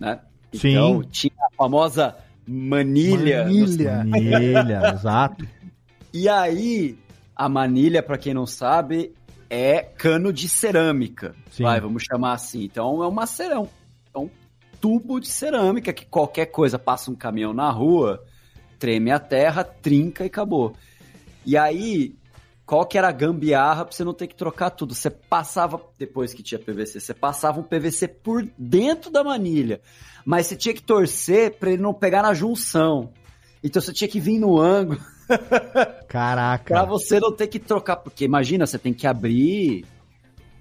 [0.00, 0.20] né?
[0.54, 0.70] Sim.
[0.70, 2.16] Então tinha a famosa
[2.46, 3.44] manilha.
[3.44, 4.04] Manilha.
[4.08, 5.46] Manilha, exato.
[6.14, 6.98] E aí,
[7.36, 9.12] a manilha, pra quem não sabe,
[9.50, 11.34] é cano de cerâmica.
[11.50, 11.64] Sim.
[11.64, 12.64] Vai, vamos chamar assim.
[12.64, 13.68] Então é uma cerão.
[14.14, 14.30] É um
[14.80, 18.24] tubo de cerâmica que qualquer coisa passa um caminhão na rua,
[18.78, 20.74] treme a terra, trinca e acabou.
[21.44, 22.14] E aí,
[22.72, 24.94] qual que era a gambiarra pra você não ter que trocar tudo.
[24.94, 29.78] Você passava, depois que tinha PVC, você passava um PVC por dentro da manilha.
[30.24, 33.10] Mas você tinha que torcer pra ele não pegar na junção.
[33.62, 34.98] Então você tinha que vir no ângulo.
[36.08, 36.72] Caraca.
[36.72, 37.96] Pra você não ter que trocar.
[37.96, 39.84] Porque imagina, você tem que abrir.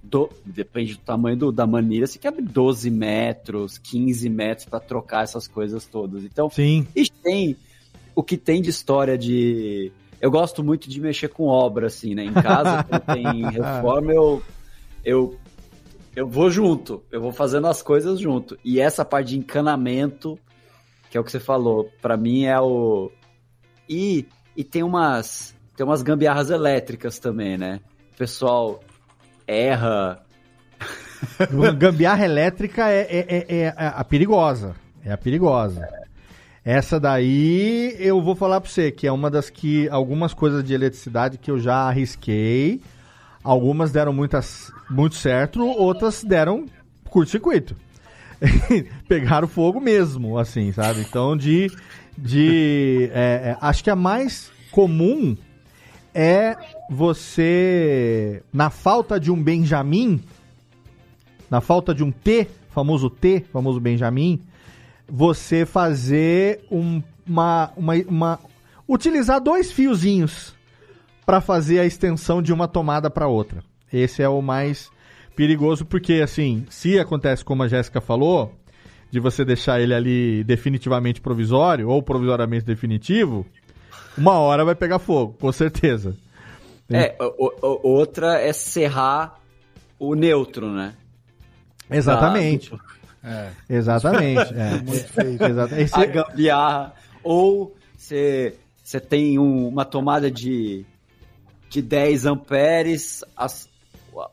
[0.03, 4.67] do- depende do tamanho do- da manilha, você tem que abrir 12 metros, 15 metros
[4.67, 6.25] pra trocar essas coisas todas.
[6.25, 6.85] Então, Sim.
[6.93, 7.55] e tem
[8.13, 9.93] o que tem de história de.
[10.21, 12.23] Eu gosto muito de mexer com obra, assim, né?
[12.23, 14.41] Em casa, quando tem reforma, eu,
[15.03, 15.35] eu,
[16.15, 17.03] eu vou junto.
[17.11, 18.57] Eu vou fazendo as coisas junto.
[18.63, 20.37] E essa parte de encanamento,
[21.09, 23.11] que é o que você falou, pra mim é o.
[23.89, 25.55] E, e tem umas.
[25.75, 27.79] Tem umas gambiarras elétricas também, né?
[28.13, 28.79] O pessoal
[29.47, 30.23] erra.
[31.77, 34.75] Gambiarra elétrica é, é, é- é a perigosa.
[35.03, 35.87] É a perigosa.
[36.63, 39.89] Essa daí eu vou falar pra você, que é uma das que.
[39.89, 42.81] Algumas coisas de eletricidade que eu já arrisquei.
[43.43, 46.67] Algumas deram muitas, muito certo, outras deram
[47.09, 47.75] curto-circuito.
[49.07, 51.01] Pegaram fogo mesmo, assim, sabe?
[51.01, 51.71] Então, de.
[52.15, 55.35] de é, é, acho que a mais comum
[56.13, 56.55] é
[56.89, 60.21] você, na falta de um Benjamin,
[61.49, 64.39] na falta de um T, famoso T, famoso Benjamin,
[65.11, 68.39] você fazer um- uma, uma, uma-
[68.87, 70.55] utilizar dois fiozinhos
[71.25, 73.61] para fazer a extensão de uma tomada para outra.
[73.91, 74.89] Esse é o mais
[75.35, 78.55] perigoso porque assim, se acontece como a Jéssica falou,
[79.11, 83.45] de você deixar ele ali definitivamente provisório ou provisoriamente definitivo,
[84.17, 86.15] uma hora vai pegar fogo, com certeza.
[86.89, 89.35] É, o- o- outra é serrar
[89.99, 90.93] o neutro, né?
[91.89, 92.71] Exatamente.
[93.23, 94.53] Ah, Exatamente.
[94.53, 94.81] É.
[94.83, 95.43] Muito feio.
[95.43, 95.75] Exato.
[95.75, 96.93] Esse- a gambiarra.
[97.23, 98.53] Ou você
[99.09, 100.85] tem um- uma tomada de,
[101.69, 103.69] de 10 amperes, as-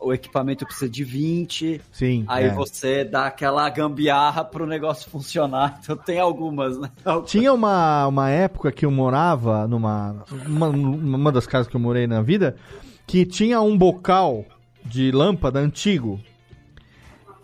[0.00, 1.80] o equipamento precisa de 20.
[1.92, 2.24] Sim.
[2.26, 2.50] Aí é.
[2.54, 5.78] você dá aquela gambiarra pro negócio funcionar.
[5.82, 6.90] Então tem algumas, né?
[7.26, 12.06] Tinha uma, uma época que eu morava numa uma, uma das casas que eu morei
[12.08, 12.56] na vida
[13.06, 14.44] que tinha um bocal
[14.84, 16.20] de lâmpada antigo.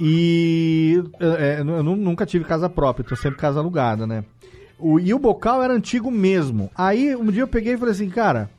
[0.00, 4.24] E é, eu nu- nunca tive casa própria, tô sempre casa alugada, né?
[4.78, 6.70] O, e o bocal era antigo mesmo.
[6.74, 8.50] Aí um dia eu peguei e falei assim, cara,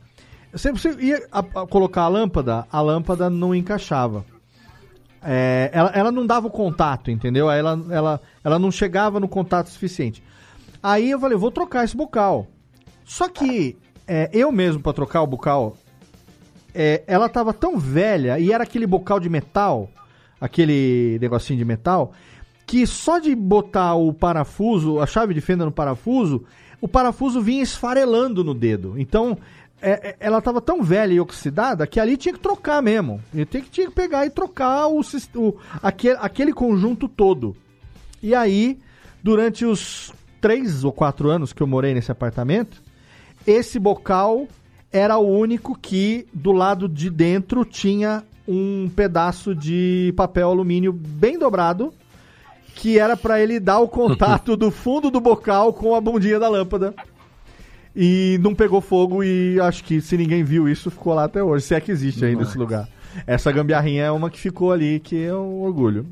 [0.52, 4.24] eu sempre você ia a- a colocar a lâmpada, a lâmpada não encaixava.
[5.22, 7.50] É, ela, ela não dava o contato, entendeu?
[7.50, 10.22] Ela, ela, ela não chegava no contato suficiente.
[10.82, 12.46] Aí eu falei, vou trocar esse bocal.
[13.04, 13.76] Só que
[14.06, 15.76] é, eu mesmo, pra trocar o bocal,
[16.74, 19.90] é, ela tava tão velha e era aquele bocal de metal,
[20.40, 22.12] aquele negocinho de metal,
[22.66, 26.44] que só de botar o parafuso, a chave de fenda no parafuso,
[26.80, 28.94] o parafuso vinha esfarelando no dedo.
[28.98, 29.38] Então,
[29.80, 33.20] é, é, ela tava tão velha e oxidada que ali tinha que trocar mesmo.
[33.34, 37.56] Eu tinha que, tinha que pegar e trocar o, o, aquele, aquele conjunto todo.
[38.22, 38.78] E aí,
[39.22, 42.82] durante os três ou quatro anos que eu morei nesse apartamento,
[43.46, 44.46] esse bocal
[44.92, 51.38] era o único que do lado de dentro tinha um pedaço de papel alumínio bem
[51.38, 51.92] dobrado,
[52.74, 56.48] que era para ele dar o contato do fundo do bocal com a bundinha da
[56.48, 56.94] lâmpada.
[57.94, 61.64] E não pegou fogo e acho que se ninguém viu isso, ficou lá até hoje,
[61.64, 62.86] se é que existe ainda esse lugar.
[63.26, 66.06] Essa gambiarrinha é uma que ficou ali, que é um orgulho.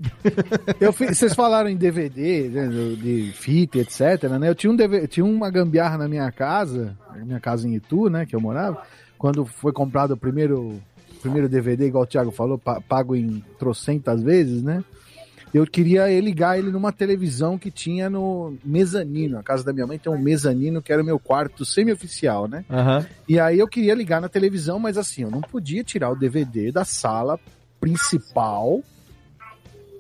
[0.81, 4.49] Eu fi- vocês falaram em DVD, né, de fita, etc, né?
[4.49, 8.09] Eu tinha, um DV tinha uma gambiarra na minha casa, na minha casa em Itu,
[8.09, 8.81] né, que eu morava,
[9.19, 10.81] quando foi comprado o primeiro,
[11.25, 14.85] primeiro DVD, igual o Thiago falou, pa- pago em trocentas vezes, né?
[15.53, 19.39] Eu queria ligar ele numa televisão que tinha no mezanino.
[19.39, 22.65] A casa da minha mãe tem um mezanino que era o meu quarto semi-oficial, né?
[22.69, 23.07] Aham.
[23.29, 26.73] E aí eu queria ligar na televisão, mas assim, eu não podia tirar o DVD
[26.73, 27.39] da sala
[27.81, 28.83] principal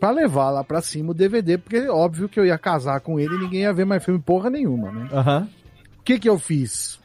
[0.01, 3.18] pra levar lá pra cima o DVD, porque é óbvio que eu ia casar com
[3.20, 5.09] ele e ninguém ia ver mais filme porra nenhuma, né?
[5.12, 5.48] Aham.
[5.98, 6.98] O que que eu fiz?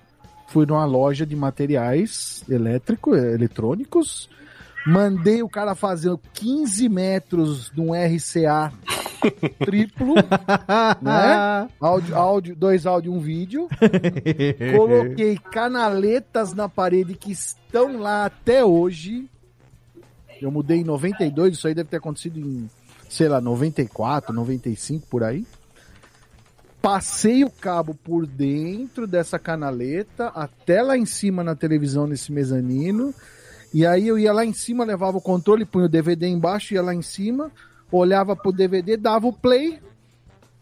[0.49, 4.29] Fui numa loja de materiais elétricos, eletrônicos,
[4.85, 8.73] mandei o cara fazer 15 metros de um RCA
[9.63, 10.15] triplo,
[11.01, 11.69] né?
[11.79, 13.67] Áudio, áudio, dois áudio, um vídeo.
[14.75, 19.29] Coloquei canaletas na parede que estão lá até hoje.
[20.41, 22.69] Eu mudei em 92, isso aí deve ter acontecido em,
[23.09, 25.45] sei lá, 94, 95 por aí.
[26.81, 33.13] Passei o cabo por dentro dessa canaleta até lá em cima na televisão nesse mezanino.
[33.73, 36.81] E aí eu ia lá em cima, levava o controle, punha o DVD embaixo, ia
[36.81, 37.51] lá em cima,
[37.91, 39.79] olhava pro DVD, dava o play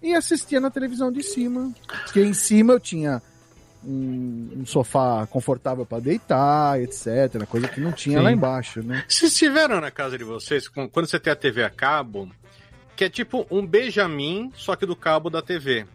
[0.02, 1.72] e assistia na televisão de cima.
[2.04, 3.22] Porque em cima eu tinha
[3.84, 7.46] um, um sofá confortável para deitar, etc.
[7.48, 8.24] Coisa que não tinha Sim.
[8.24, 9.06] lá embaixo, né?
[9.08, 12.30] Vocês tiveram na casa de vocês, quando você tem a TV a cabo,
[12.96, 15.86] que é tipo um Benjamin, só que do cabo da TV.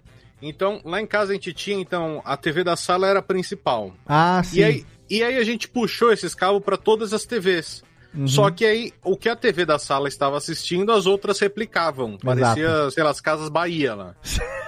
[0.43, 3.93] Então, lá em casa a gente tinha, então, a TV da sala era a principal.
[4.07, 4.59] Ah, sim.
[4.59, 7.85] E aí, e aí a gente puxou esses cabos para todas as TVs.
[8.15, 8.29] Uhum.
[8.29, 12.19] Só que aí, o que a TV da sala estava assistindo, as outras replicavam.
[12.23, 14.15] Parecia, sei lá, as Casas Bahia lá.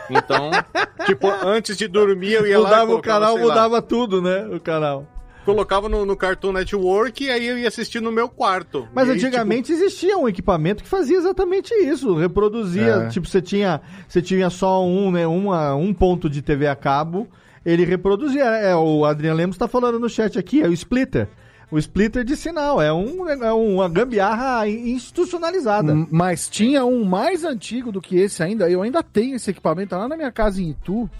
[0.08, 0.50] Então,
[1.04, 2.68] tipo, antes de dormir eu ia lá...
[2.68, 4.46] e Mudava o canal, sei lá, mudava tudo, né?
[4.46, 5.06] O canal.
[5.44, 8.88] Colocava no, no Cartoon Network e aí eu ia assistir no meu quarto.
[8.94, 13.08] Mas E aí, antigamente existia um equipamento que fazia exatamente isso, reproduzia, É.
[13.08, 17.28] tipo, você tinha, você tinha só um, né, uma, um ponto de TV a cabo,
[17.64, 21.28] ele reproduzia, é, o Adriano Lemos tá falando no chat aqui, é o splitter.
[21.70, 26.06] O splitter de sinal, é, um, é uma gambiarra institucionalizada.
[26.10, 28.70] Mas tinha um mais antigo do que esse ainda.
[28.70, 31.10] Eu ainda tenho esse equipamento tá lá na minha casa em Itu.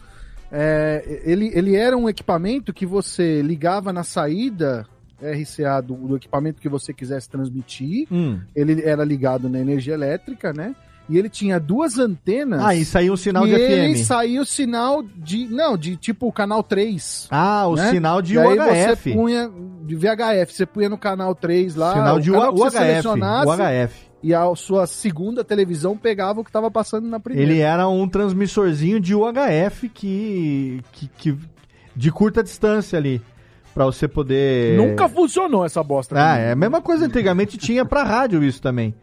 [0.57, 4.87] É, ele, ele era um equipamento que você ligava na saída
[5.21, 8.07] RCA do, do equipamento que você quisesse transmitir.
[8.11, 8.39] Hum.
[8.55, 10.77] Ele era ligado na energia elétrica, né?
[11.09, 12.63] E ele tinha duas antenas.
[12.65, 14.07] Ah, e saiu um sinal e de FM.
[14.07, 15.47] saiu o sinal de.
[15.49, 17.29] Não, de tipo o canal 3.
[17.31, 17.91] Ah, o né?
[17.91, 19.03] sinal de E aí UHF.
[19.03, 19.51] Você punha
[19.83, 21.93] de VHF, você punha no canal 3 lá.
[21.93, 24.14] Sinal o de UHF, UHF.
[24.27, 27.53] E a sua segunda televisão pegava o que estava passando na primeira.
[27.53, 31.39] Ele era um transmissorzinho de UHF que, que, que-
[31.95, 33.21] de curta distância ali,
[33.75, 34.79] Pra você poder...
[34.79, 36.15] Nunca funcionou essa bosta.
[36.17, 37.05] Ah, é a mesma coisa.
[37.05, 38.95] Antigamente tinha pra rádio isso também.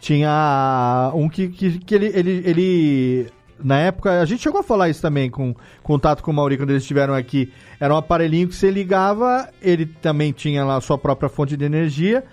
[0.00, 3.26] Tinha um que, que, que ele, ele, ele.
[3.62, 6.70] Na época, a gente chegou a falar isso também com contato com o Mauri quando
[6.70, 7.52] eles estiveram aqui.
[7.78, 11.64] Era um aparelhinho que você ligava, ele também tinha lá a sua própria fonte de
[11.64, 12.24] energia,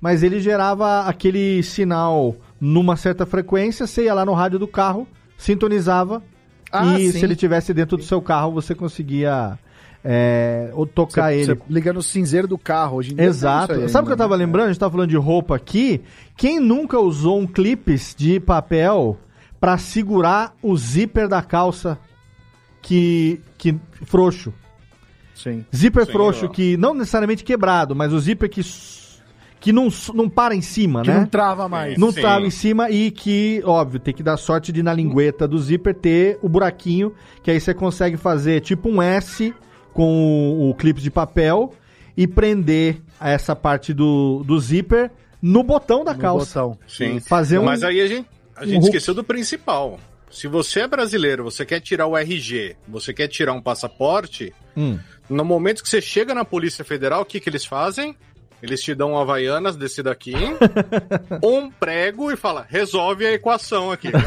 [0.00, 5.06] mas ele gerava aquele sinal numa certa frequência, você ia lá no rádio do carro,
[5.36, 6.22] sintonizava,
[6.72, 7.18] Ah, e sim.
[7.18, 9.58] se ele tivesse dentro do seu carro, você conseguia
[10.02, 11.54] é, ou tocar Você- ele.
[11.54, 13.24] você liga no cinzeiro do carro hoje em dia.
[13.26, 13.72] Exato.
[13.74, 14.44] aí Sabe o que eu ainda, tava né?
[14.46, 14.66] lembrando?
[14.68, 16.00] A gente tava falando de roupa aqui.
[16.38, 19.18] Quem nunca usou um clipes de papel
[19.60, 21.98] pra segurar o zíper da calça
[22.80, 24.54] que, que frouxo?
[25.34, 25.64] Sim.
[25.74, 28.62] Zíper Sim, frouxo que não necessariamente quebrado, mas o zíper que
[29.60, 31.18] que não, não para em cima, Que né?
[31.18, 31.98] não trava mais.
[31.98, 32.20] Não Sim.
[32.22, 35.94] trava em cima e que, óbvio, tem que dar sorte de na lingueta do zíper
[35.94, 37.12] ter o buraquinho,
[37.42, 39.54] que aí você consegue fazer tipo um S
[39.92, 41.74] com o, o clipe de papel
[42.16, 45.10] e prender essa parte do, do zíper
[45.42, 46.62] no botão da calça.
[46.88, 47.20] Sim.
[47.20, 48.26] Fazer um, Mas aí a gente,
[48.56, 48.84] a um gente hook.
[48.86, 49.98] esqueceu do principal.
[50.30, 54.96] Se você é brasileiro, você quer tirar o RG, você quer tirar um passaporte, Hum.
[55.28, 58.14] no momento que você chega na Polícia Federal, o que, que eles fazem?
[58.62, 60.34] Eles te dão um Havaianas desse daqui,
[61.42, 64.08] um prego e fala, resolve a equação aqui.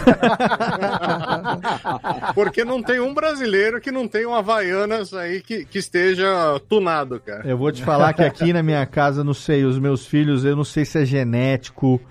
[2.34, 7.20] Porque não tem um brasileiro que não tenha um Havaianas aí que, que esteja tunado,
[7.20, 7.48] cara.
[7.48, 10.56] Eu vou te falar que aqui na minha casa, não sei, os meus filhos, eu
[10.56, 12.02] não sei se é genético.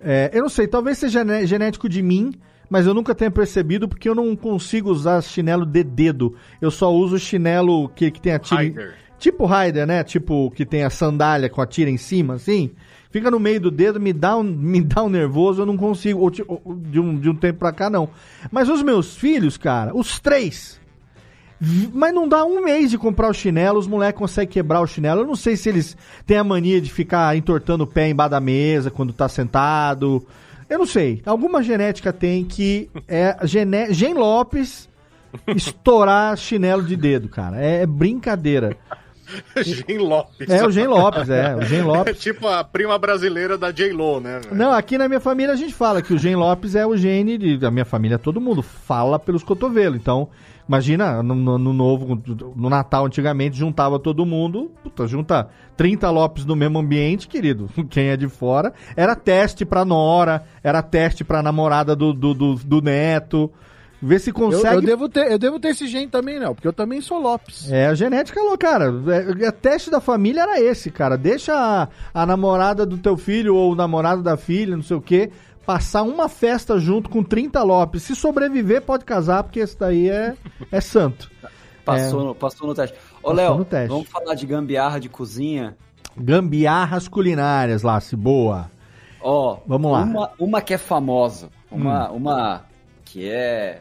[0.00, 2.34] é, eu não sei, talvez seja genético de mim,
[2.70, 6.36] mas eu nunca tenho percebido porque eu não consigo usar chinelo de dedo.
[6.60, 8.94] Eu só uso chinelo que, que tem a tira.
[9.20, 10.02] Tipo Raider, né?
[10.02, 12.70] Tipo que tem a sandália com a tira em cima, assim.
[13.10, 16.20] Fica no meio do dedo, me dá um, me dá um nervoso, eu não consigo.
[16.20, 18.08] ou ou de, um, de um tempo pra cá, não.
[18.50, 20.80] Mas os meus filhos, cara, os três,
[21.92, 25.20] Mas não dá um mês de comprar o chinelo, os moleques conseguem quebrar o chinelo.
[25.20, 25.94] Eu não sei se eles
[26.24, 30.26] têm a mania de ficar entortando o pé embaixo da mesa quando tá sentado.
[30.66, 31.20] Eu não sei.
[31.26, 33.92] Alguma genética tem que é gene...
[33.92, 34.88] Gen Lopes
[35.48, 37.56] estourar chinelo de dedo, cara.
[37.56, 38.76] É brincadeira.
[39.62, 40.48] Gen Lopes.
[40.48, 41.54] É o Gen Lopes, é.
[41.56, 42.12] O Gen Lopes.
[42.14, 44.40] É tipo a prima brasileira da J-Lo, né?
[44.42, 44.54] velho?
[44.56, 47.36] Não, aqui na minha família a gente fala que o Gen Lopes é o gene
[47.38, 49.96] de, da minha família, todo mundo fala pelos cotovelos.
[49.98, 50.28] Então,
[50.68, 52.20] imagina, no, no- no novo,
[52.56, 57.68] no Natal antigamente, juntava todo mundo, puta, junta 30 Lopes no mesmo ambiente, querido.
[57.90, 62.54] Quem é de fora, era teste pra nora, era teste pra namorada do, do, do,
[62.56, 63.50] do neto.
[64.02, 64.76] Vê se Eu, consegue.
[64.76, 67.70] eu devo ter, eu devo ter esse gene também, não, porque eu também sou Lopes.
[67.70, 68.86] É, a genética, louca, cara.
[69.42, 71.16] É, é, teste da família era esse, cara.
[71.18, 75.02] Deixa a, a namorada do teu filho ou o namorado da filha, não sei o
[75.02, 75.30] quê,
[75.66, 78.02] passar uma festa junto com 30 Lopes.
[78.02, 80.34] Se sobreviver, pode casar, porque esse daí é,
[80.72, 81.30] é santo.
[81.84, 82.96] Passou, É, no, passou no teste.
[83.22, 85.76] Ô, Léo, vamos falar de gambiarra de cozinha.
[86.16, 88.70] gambiarras culinárias, Lasse, boa.
[89.20, 90.02] Ó, Vamos lá.
[90.04, 92.64] Uma, uma que é famosa, uma, uma
[93.04, 93.80] que é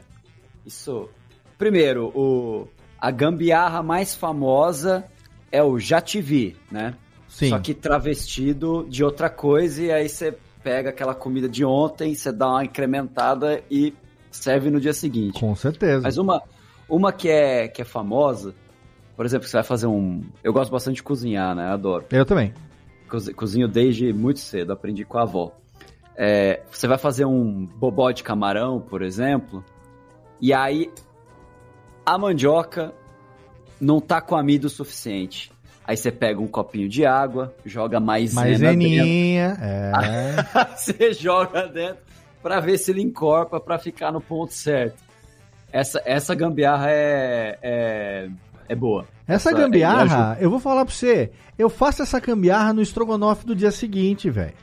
[0.69, 1.09] isso.
[1.57, 2.67] Primeiro, o
[3.01, 5.03] a gambiarra mais famosa
[5.51, 6.93] é o já te vi, né?
[7.27, 7.49] Sim.
[7.49, 12.31] Só que travestido de outra coisa e aí você pega aquela comida de ontem, você
[12.31, 13.93] dá uma incrementada e
[14.29, 15.39] serve no dia seguinte.
[15.39, 16.01] Com certeza.
[16.03, 16.41] Mas uma
[16.87, 18.53] uma que é que é famosa
[19.15, 20.23] por exemplo, você vai fazer um.
[20.41, 21.65] Eu gosto bastante de cozinhar, né?
[21.65, 22.05] Adoro.
[22.09, 22.53] Eu também.
[23.09, 25.51] Cozi- Cozinho desde muito cedo, aprendi com a avó.
[26.15, 29.61] É, você vai fazer um bobó de camarão, por exemplo,
[30.41, 30.91] e aí
[32.05, 32.93] a mandioca
[33.79, 35.51] não tá com amido o suficiente.
[35.85, 38.65] Aí você pega um copinho de água, joga maisena dentro.
[38.65, 39.57] Maizeninha.
[39.61, 39.95] É.
[40.77, 41.97] você joga dentro
[42.43, 44.97] pra ver se ele encorpa pra ficar no ponto certo.
[45.71, 48.29] Essa, essa gambiarra é, é,
[48.67, 49.05] é boa.
[49.27, 50.01] Essa Essa- me gambiarra,
[50.31, 50.37] ajuda.
[50.41, 54.53] eu vou falar pra você, eu faço essa gambiarra no estrogonofe do dia seguinte, velho.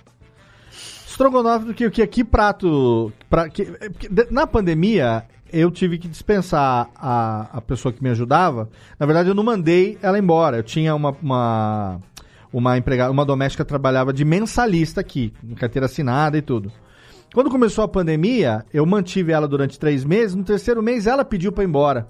[1.07, 3.13] Estrogonofe do que, que, que prato.
[3.31, 3.89] Pra, que, é,
[4.31, 8.69] na pandemia, eu tive que dispensar a, a pessoa que me ajudava.
[8.99, 10.59] Na verdade, eu não mandei ela embora.
[10.59, 11.17] Eu tinha uma.
[11.23, 12.01] uma
[12.53, 16.73] uma empregada, uma doméstica que trabalhava de mensalista aqui, em carteira assinada e tudo.
[17.35, 20.35] Quando começou a pandemia, eu mantive ela durante três meses.
[20.35, 22.09] No terceiro mês, ela pediu pra ir embora.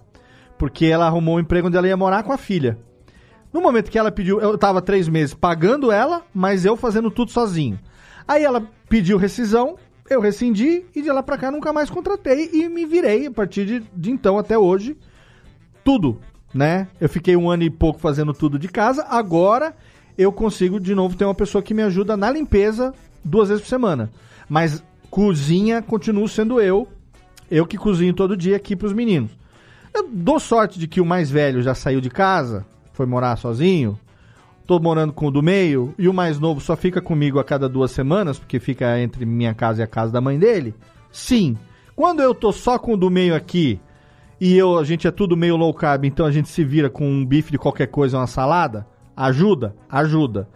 [0.56, 2.78] Porque ela arrumou um emprego onde ela ia morar com a filha.
[3.52, 7.32] No momento que ela pediu, eu tava três meses pagando ela, mas eu fazendo tudo
[7.32, 7.76] sozinho.
[8.28, 9.76] Aí ela pediu rescisão,
[10.08, 13.64] eu rescindi e de lá pra cá nunca mais contratei e me virei a partir
[13.66, 14.96] de, de então até hoje.
[15.84, 16.20] Tudo,
[16.52, 16.88] né?
[17.00, 19.04] Eu fiquei um ano e pouco fazendo tudo de casa.
[19.08, 19.74] Agora
[20.16, 23.68] eu consigo de novo ter uma pessoa que me ajuda na limpeza duas vezes por
[23.68, 24.10] semana.
[24.48, 26.88] Mas cozinha continuo sendo eu.
[27.50, 29.30] Eu que cozinho todo dia aqui pros meninos.
[29.94, 33.98] Eu dou sorte de que o mais velho já saiu de casa, foi morar sozinho.
[34.66, 37.68] Tô morando com o do meio e o mais novo só fica comigo a cada
[37.68, 40.74] duas semanas, porque fica entre minha casa e a casa da mãe dele.
[41.12, 41.56] Sim.
[41.94, 43.80] Quando eu tô só com o do meio aqui
[44.40, 47.08] e eu, a gente é tudo meio low carb, então a gente se vira com
[47.08, 48.84] um bife de qualquer coisa, uma salada,
[49.16, 49.76] ajuda?
[49.88, 50.48] Ajuda.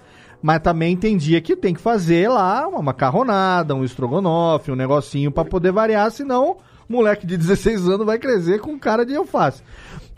[0.43, 5.31] Mas também tem dia que tem que fazer lá uma macarronada, um estrogonofe, um negocinho
[5.31, 6.57] pra poder variar, senão
[6.89, 9.62] moleque de 16 anos vai crescer com cara de alface.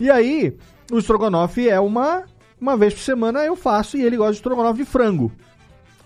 [0.01, 0.57] E aí,
[0.91, 2.25] o estrogonofe é uma
[2.63, 5.33] uma vez por semana eu faço e ele gosta de estrogonofe de frango.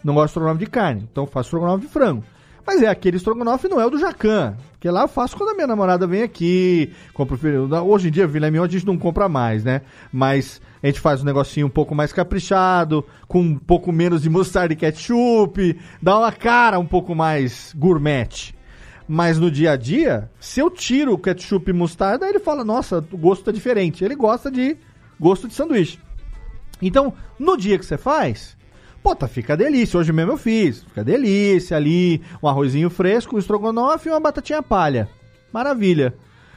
[0.03, 2.25] Não gosta de estrogonofe de carne, então eu faço estrogonofe de frango.
[2.67, 5.55] Mas é aquele estrogonofe não é o do Jacan, que lá eu faço quando a
[5.55, 7.39] minha namorada vem aqui, compro
[7.87, 9.83] hoje em dia filé mignon a gente não compra mais, né?
[10.11, 14.31] Mas a gente faz um negocinho um pouco mais caprichado, com um pouco menos de
[14.31, 18.55] mostarda e ketchup, dá uma cara um pouco mais gourmet.
[19.07, 23.05] Mas no dia a dia, se eu tiro o ketchup e mostarda, ele fala: "Nossa,
[23.13, 24.03] o gosto tá diferente".
[24.03, 24.77] Ele gosta de
[25.21, 26.06] gosto de sanduíche.
[26.81, 28.57] Então, no dia que você faz,
[29.03, 29.99] pô, tá, fica delícia.
[29.99, 30.83] Hoje mesmo eu fiz.
[30.83, 35.09] Fica delícia ali, um arrozinho fresco, um estrogonofe e uma batatinha palha.
[35.53, 36.15] Maravilha.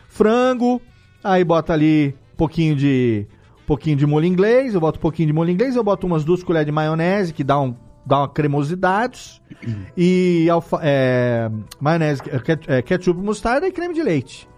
[0.07, 0.81] Frango,
[1.23, 3.27] aí bota ali um pouquinho de
[3.69, 6.41] pouquinho de molho inglês, eu boto um pouquinho de molho inglês, eu boto umas duas
[6.41, 9.39] colheres de maionese, que dá, um, dá uma cremosidade,
[9.95, 14.49] e alfa, é, maionese, é, é, ketchup, mostarda e creme de leite.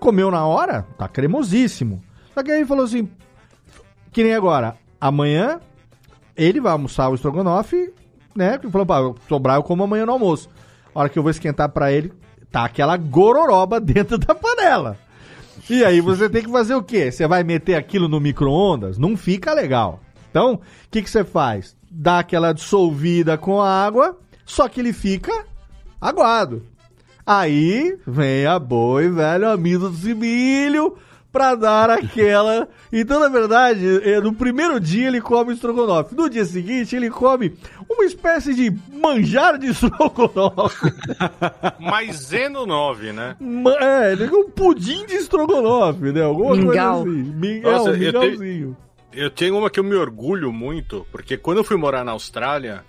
[0.00, 2.02] Comeu na hora, tá cremosíssimo.
[2.32, 3.06] Só que aí ele falou assim,
[4.10, 5.60] que nem agora, amanhã
[6.36, 7.92] ele vai almoçar o estrogonofe,
[8.34, 8.58] né?
[8.60, 10.48] Ele falou, pá, sobrar eu como amanhã no almoço.
[10.94, 12.12] A hora que eu vou esquentar pra ele,
[12.50, 14.98] tá aquela gororoba dentro da panela.
[15.68, 17.10] E aí você tem que fazer o quê?
[17.10, 18.98] Você vai meter aquilo no micro-ondas?
[18.98, 20.00] Não fica legal.
[20.30, 20.60] Então, o
[20.90, 21.76] que, que você faz?
[21.90, 25.32] Dá aquela dissolvida com a água, só que ele fica
[26.00, 26.62] aguado.
[27.24, 30.96] Aí vem a boa e velho amido de milho
[31.34, 32.68] pra dar aquela.
[32.92, 36.14] Então, na verdade, é, no primeiro dia ele come estrogonofe.
[36.14, 37.56] No dia seguinte, ele come
[37.90, 40.92] uma espécie de manjar de estrogonofe.
[41.80, 43.36] Maiseno 9, né?
[43.80, 46.22] É, ele é um pudim de estrogonofe, né?
[46.22, 47.02] Alguma Mingau.
[47.02, 47.32] coisa assim.
[47.34, 48.76] Mingau, Nossa, eu mingauzinho.
[49.12, 52.84] Eu tenho uma que eu me orgulho muito, porque quando eu fui morar na Austrália,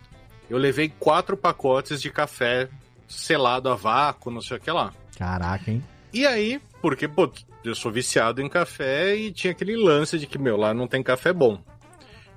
[0.47, 2.69] eu levei quatro pacotes de café
[3.07, 4.93] selado a vácuo, não sei o que lá.
[5.17, 5.83] Caraca, hein?
[6.13, 7.27] E aí, porque, pô,
[7.65, 11.01] eu sou viciado em café e tinha aquele lance de que, meu, lá não tem
[11.03, 11.59] café bom.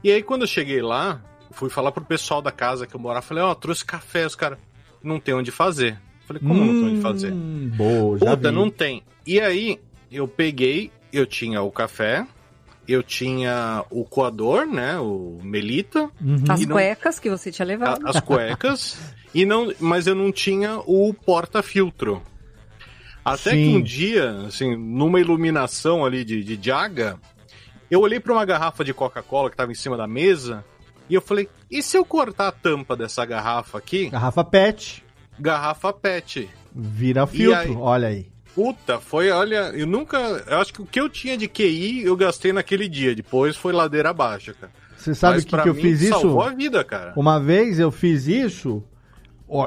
[0.02, 3.22] E aí, quando eu cheguei lá, fui falar pro pessoal da casa que eu morava,
[3.22, 4.58] falei, ó, trouxe café, os caras,
[5.02, 5.98] não tem onde fazer.
[6.26, 7.32] Falei, como não tem onde fazer?
[7.32, 8.54] Hum, Boa, já Puta, vi.
[8.54, 9.02] não tem.
[9.26, 9.80] E aí,
[10.12, 12.26] eu peguei, eu tinha o café,
[12.86, 16.10] eu tinha o coador, né, o melita.
[16.48, 18.06] As e não- cuecas que você tinha levado.
[18.06, 18.98] a- as cuecas,
[19.34, 22.22] e não, mas eu não tinha o porta-filtro.
[23.34, 23.56] Até Sim.
[23.56, 27.18] que um dia, assim, numa iluminação ali de, de Jaga,
[27.90, 30.64] eu olhei para uma garrafa de Coca-Cola que estava em cima da mesa
[31.08, 34.10] e eu falei: e se eu cortar a tampa dessa garrafa aqui?
[34.10, 35.04] Garrafa PET.
[35.38, 36.48] Garrafa PET.
[36.74, 37.76] Vira filtro, aí?
[37.76, 38.26] olha aí.
[38.54, 40.18] Puta, foi, olha, eu nunca.
[40.18, 43.14] Eu acho que o que eu tinha de QI eu gastei naquele dia.
[43.14, 44.72] Depois foi ladeira abaixo, cara.
[44.96, 46.20] Você sabe Mas que, que eu mim, fiz isso?
[46.20, 47.12] Salvou a vida, cara.
[47.16, 48.82] Uma vez eu fiz isso.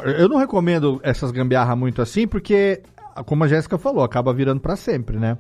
[0.04, 2.84] Eu não recomendo essas gambiarra muito assim, porque,
[3.26, 5.38] como a Jéssica falou, acaba virando pra sempre, né?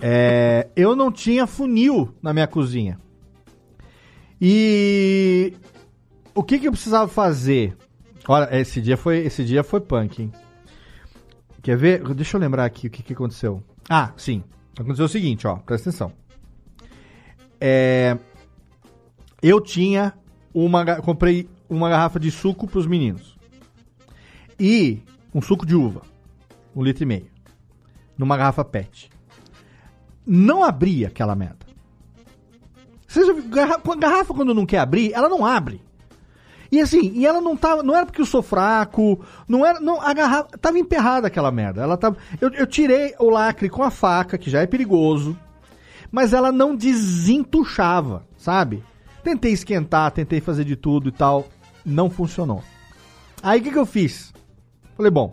[0.00, 2.98] É, eu não tinha funil na minha cozinha.
[4.40, 5.54] E
[6.34, 7.76] o que, que eu precisava fazer?
[8.26, 10.32] Olha, esse dia foi, esse dia foi punk, hein?
[11.62, 12.02] Quer ver?
[12.14, 13.62] Deixa eu lembrar aqui o que, que aconteceu.
[13.88, 14.42] Ah, sim.
[14.78, 16.12] Aconteceu o seguinte, ó, presta atenção.
[17.60, 18.16] É,
[19.42, 20.14] eu tinha
[20.54, 20.96] uma.
[21.02, 23.36] Comprei uma garrafa de suco pros meninos.
[24.58, 25.02] E
[25.34, 26.02] um suco de uva.
[26.74, 27.26] Um litro e meio.
[28.16, 29.10] Numa garrafa PET.
[30.26, 31.66] Não abria aquela merda.
[33.06, 35.82] Você já viu, garra- a garrafa, quando não quer abrir, ela não abre.
[36.70, 37.82] E assim, e ela não tava.
[37.82, 39.80] Não era porque eu sou fraco, não era.
[39.80, 40.56] Não, a garrafa.
[40.58, 41.82] Tava emperrada aquela merda.
[41.82, 42.16] Ela tava.
[42.40, 45.36] Eu, eu tirei o lacre com a faca, que já é perigoso.
[46.12, 48.84] Mas ela não desentuchava, sabe?
[49.24, 51.48] Tentei esquentar, tentei fazer de tudo e tal.
[51.84, 52.62] Não funcionou.
[53.42, 54.32] Aí o que, que eu fiz?
[54.96, 55.32] Falei, bom,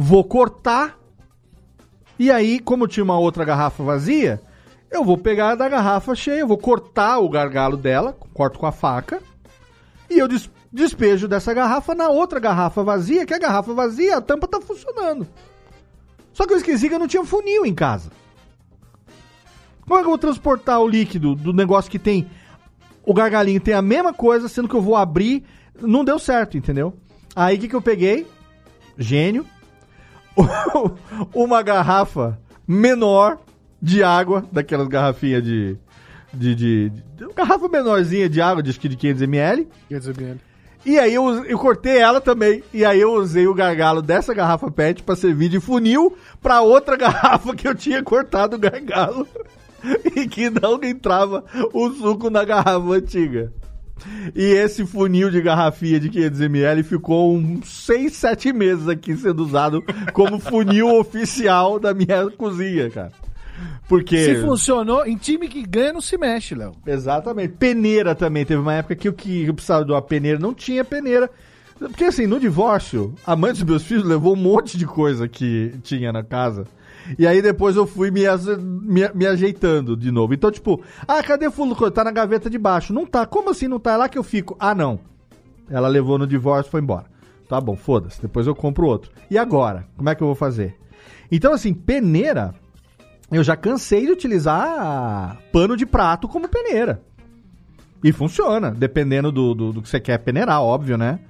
[0.00, 0.98] vou cortar.
[2.18, 4.40] E aí, como tinha uma outra garrafa vazia,
[4.90, 9.22] eu vou pegar da garrafa cheia, vou cortar o gargalo dela, corto com a faca,
[10.08, 14.20] e eu des- despejo dessa garrafa na outra garrafa vazia, que a garrafa vazia, a
[14.22, 15.26] tampa tá funcionando.
[16.32, 18.10] Só que eu esqueci que eu não tinha funil em casa.
[19.82, 22.26] Como é que eu vou transportar o líquido do negócio que tem
[23.04, 25.42] o gargalinho tem a mesma coisa, sendo que eu vou abrir,
[25.80, 26.94] não deu certo, entendeu?
[27.34, 28.26] Aí o que, que eu peguei?
[28.96, 29.44] Gênio.
[31.34, 33.38] Uma garrafa menor
[33.80, 35.76] de água, daquelas garrafinhas de.
[36.32, 37.02] de, de, de-
[37.34, 39.66] garrafa menorzinha de água, de, de 500ml.
[39.90, 40.36] 500ml.
[40.84, 42.62] E aí eu, eu cortei ela também.
[42.72, 46.96] E aí eu usei o gargalo dessa garrafa PET pra servir de funil pra outra
[46.98, 49.26] garrafa que eu tinha cortado o gargalo.
[50.16, 53.52] e que não entrava o suco na garrafa antiga.
[54.34, 59.82] E esse funil de garrafinha de 500ml ficou uns 6, 7 meses aqui sendo usado
[60.12, 63.12] como funil oficial da minha cozinha, cara.
[63.88, 64.16] Porque...
[64.16, 66.72] Se funcionou, em time que ganha não se mexe, Léo.
[66.86, 67.54] Exatamente.
[67.54, 68.44] Peneira também.
[68.44, 70.38] Teve uma época que eu, que eu precisava de uma peneira.
[70.38, 71.28] Não tinha peneira.
[71.78, 75.74] Porque assim, no divórcio, a mãe dos meus filhos levou um monte de coisa que
[75.82, 76.66] tinha na casa.
[77.18, 78.22] E aí depois eu fui me,
[78.82, 80.34] me, me ajeitando de novo.
[80.34, 81.90] Então, tipo, ah, cadê fulano?
[81.90, 82.92] Tá na gaveta de baixo.
[82.92, 83.26] Não tá.
[83.26, 83.92] Como assim não tá?
[83.92, 84.56] É lá que eu fico.
[84.58, 85.00] Ah, não.
[85.68, 87.06] Ela levou no divórcio foi embora.
[87.48, 88.20] Tá bom, foda-se.
[88.22, 89.10] Depois eu compro outro.
[89.30, 89.86] E agora?
[89.96, 90.76] Como é que eu vou fazer?
[91.30, 92.54] Então, assim, peneira,
[93.30, 97.02] eu já cansei de utilizar pano de prato como peneira.
[98.02, 101.20] E funciona, dependendo do, do, do que você quer peneirar, óbvio, né?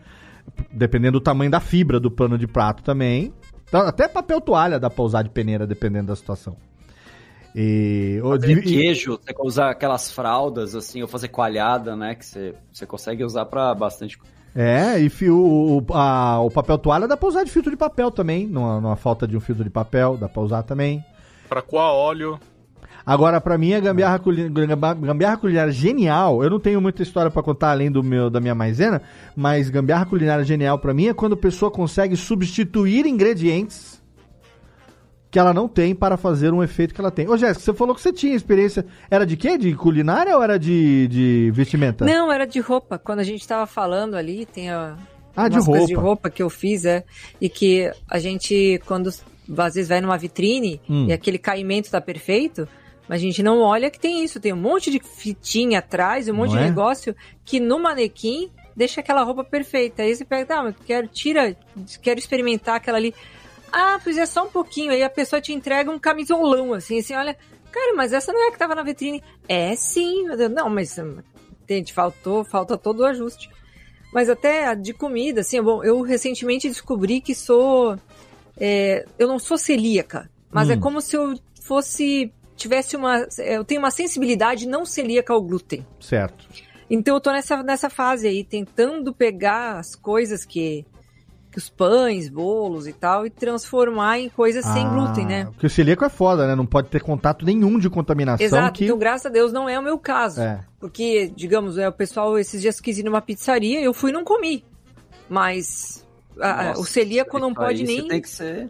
[0.72, 3.32] Dependendo do tamanho da fibra do pano de prato também.
[3.70, 6.56] Então, Até papel toalha dá pra usar de peneira, dependendo da situação.
[7.54, 11.96] E, o- Fazer de- e- queijo, você consegue usar aquelas fraldas, assim, ou fazer coalhada,
[11.96, 12.14] né?
[12.14, 14.18] Que você, você consegue usar pra bastante.
[14.54, 18.10] É, e fio, o, a- o papel toalha dá pra usar de filtro de papel
[18.10, 18.46] também.
[18.46, 21.04] Numa, numa falta de um filtro de papel, dá pra usar também.
[21.48, 22.38] Pra coar óleo.
[23.12, 27.30] Agora, pra mim, a gambiarra, culi- gamba- gambiarra culinária genial, eu não tenho muita história
[27.30, 29.02] pra contar além do meu, da minha maisena,
[29.34, 34.00] mas gambiarra culinária genial pra mim é quando a pessoa consegue substituir ingredientes
[35.30, 37.28] que ela não tem para fazer um efeito que ela tem.
[37.28, 38.84] Ô, Jéssica, você falou que você tinha experiência.
[39.10, 39.56] Era de quê?
[39.56, 42.04] De culinária ou era de, de vestimenta?
[42.04, 42.98] Não, era de roupa.
[42.98, 44.96] Quando a gente tava falando ali, tem a,
[45.36, 46.06] Ah, de coisas de roupa.
[46.08, 47.04] roupa que eu fiz, é.
[47.40, 51.06] E que a gente, quando às vezes vai numa vitrine Hum.
[51.08, 52.66] e aquele caimento tá perfeito,
[53.10, 54.38] mas a gente não olha que tem isso.
[54.38, 56.68] Tem um monte de fitinha atrás, um monte Não de é?
[56.68, 60.02] negócio que no manequim deixa aquela roupa perfeita.
[60.04, 61.56] Aí você pega, tá, mas quero, tira,
[62.00, 63.12] quero experimentar aquela ali.
[63.72, 64.92] Ah, pois é só um pouquinho.
[64.92, 67.36] Aí a pessoa te entrega um camisolão, assim, assim, olha.
[67.72, 69.20] Cara, mas essa não é a que tava na vitrine.
[69.48, 70.26] É sim.
[70.54, 71.18] Não, mas hum,
[71.62, 73.50] entende, faltou, falta todo o ajuste.
[74.14, 77.96] Mas até a de comida, assim, bom, eu recentemente descobri que sou.
[78.56, 80.72] é, eu não sou celíaca, mas Hum.
[80.72, 82.32] é como se eu fosse.
[82.60, 83.26] Tivesse uma.
[83.38, 85.84] Eu tenho uma sensibilidade não celíaca ao glúten.
[85.98, 86.46] Certo.
[86.88, 90.84] Então eu tô nessa, nessa fase aí, tentando pegar as coisas que.
[91.50, 95.44] que os pães, bolos e tal, e transformar em coisas sem Ah, glúten, né?
[95.46, 96.54] Porque o celíaco é foda, né?
[96.54, 98.44] Não pode ter contato nenhum de contaminação.
[98.44, 98.84] Exato, que...
[98.84, 100.40] então graças a Deus não é o meu caso.
[100.40, 100.60] É.
[100.78, 104.24] Porque, digamos, é, o pessoal esses dias quis ir numa pizzaria, eu fui e não
[104.24, 104.64] comi.
[105.28, 106.04] Mas
[106.40, 108.06] a- Nossa, o celíaco não pode nem.
[108.08, 108.68] tem que ser.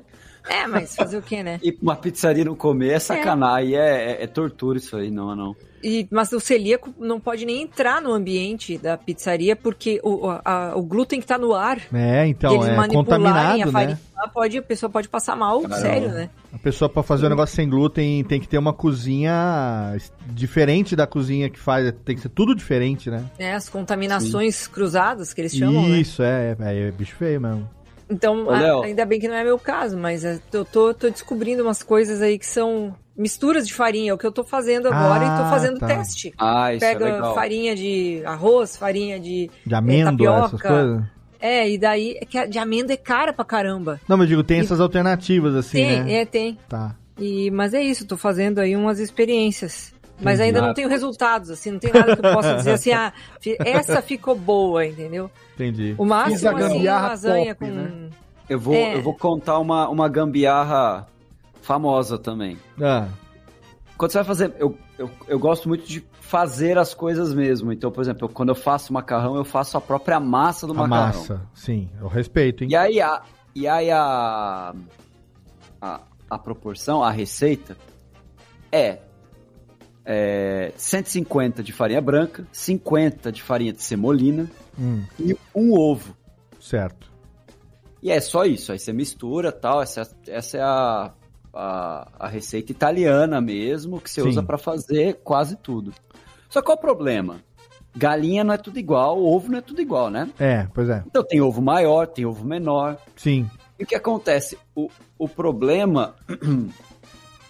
[0.49, 1.59] É, mas fazer o quê, né?
[1.59, 5.57] Pra uma pizzaria não comer é sacanagem, é, é, é tortura isso aí, não, não.
[5.83, 10.75] E, mas o celíaco não pode nem entrar no ambiente da pizzaria porque o, a-
[10.77, 13.73] o glúten que tá no ar, É, e então, eles é contaminado, a né?
[13.73, 13.99] farinha,
[14.35, 15.81] pode, a pessoa pode passar mal, Caramba.
[15.81, 16.29] sério, né?
[16.53, 19.97] A pessoa pra fazer um negócio sem glúten tem que ter uma cozinha
[20.27, 23.25] diferente da cozinha que faz, tem que ser tudo diferente, né?
[23.39, 25.99] É, as contaminações cruzadas que eles chamam, né?
[25.99, 27.69] Isso, é, é, é bicho feio mesmo.
[28.11, 31.09] Então, Ô, a- ainda bem que não é meu caso, mas é, eu tô, tô
[31.09, 34.89] descobrindo umas coisas aí que são misturas de farinha, é o que eu tô fazendo
[34.89, 35.87] agora Ah, e tô fazendo tá.
[35.87, 36.35] teste.
[36.39, 37.35] Ah, isso é Pega legal.
[37.35, 41.03] farinha de arroz, farinha de, De eh, amêndoa, essas coisas?
[41.39, 44.01] É, e daí, é que a de amêndoa é cara pra caramba.
[44.09, 46.13] Não, mas eu digo, tem E- essas alternativas, assim, tem, né?
[46.21, 46.59] é, tem.
[46.69, 46.95] Tá.
[47.19, 49.95] E, mas é isso, tô fazendo aí umas experiências.
[50.21, 50.67] Mas ainda Ah.
[50.69, 54.03] não tenho resultados, assim, não tem nada que eu possa dizer assim, ah, fi- essa
[54.03, 55.31] ficou boa, entendeu?
[55.55, 55.95] Entendi.
[55.99, 57.77] O máximo, Fiz a assim, gambiarra lasanha pop, com...
[57.77, 58.11] né?
[58.49, 58.97] Eu vou, É.
[58.97, 61.07] eu vou contar uma, uma gambiarra
[61.63, 62.59] famosa também.
[62.83, 63.07] Ah.
[63.97, 64.53] Quando você vai fazer.
[64.59, 67.73] Eu, eu, eu gosto muito de fazer as coisas mesmo.
[67.73, 70.77] Então, por exemplo, eu- quando eu faço macarrão, eu faço a própria massa do A
[70.77, 71.07] macarrão.
[71.07, 72.71] massa, sim, eu respeito, hein?
[72.71, 73.21] E aí a,
[73.55, 74.75] e aí a,
[75.81, 77.77] a, a proporção, a receita
[78.73, 78.99] é,
[80.05, 86.17] é 150 de farinha branca, 50 de farinha de semolina Hum, e um ovo.
[86.61, 87.11] certo.
[88.03, 91.13] E é só isso, aí você mistura tal, essa, essa é a,
[91.53, 94.29] a, a receita italiana mesmo, que você Sim.
[94.29, 95.93] usa pra fazer quase tudo.
[96.49, 97.43] Só qual o problema?
[97.95, 100.31] Galinha não é tudo igual, ovo não é tudo igual, né?
[100.39, 101.03] É, pois é.
[101.07, 102.97] Então tem ovo maior, tem ovo menor.
[103.17, 103.51] Sim.
[103.79, 104.57] E o que acontece?
[104.75, 106.15] O, o problema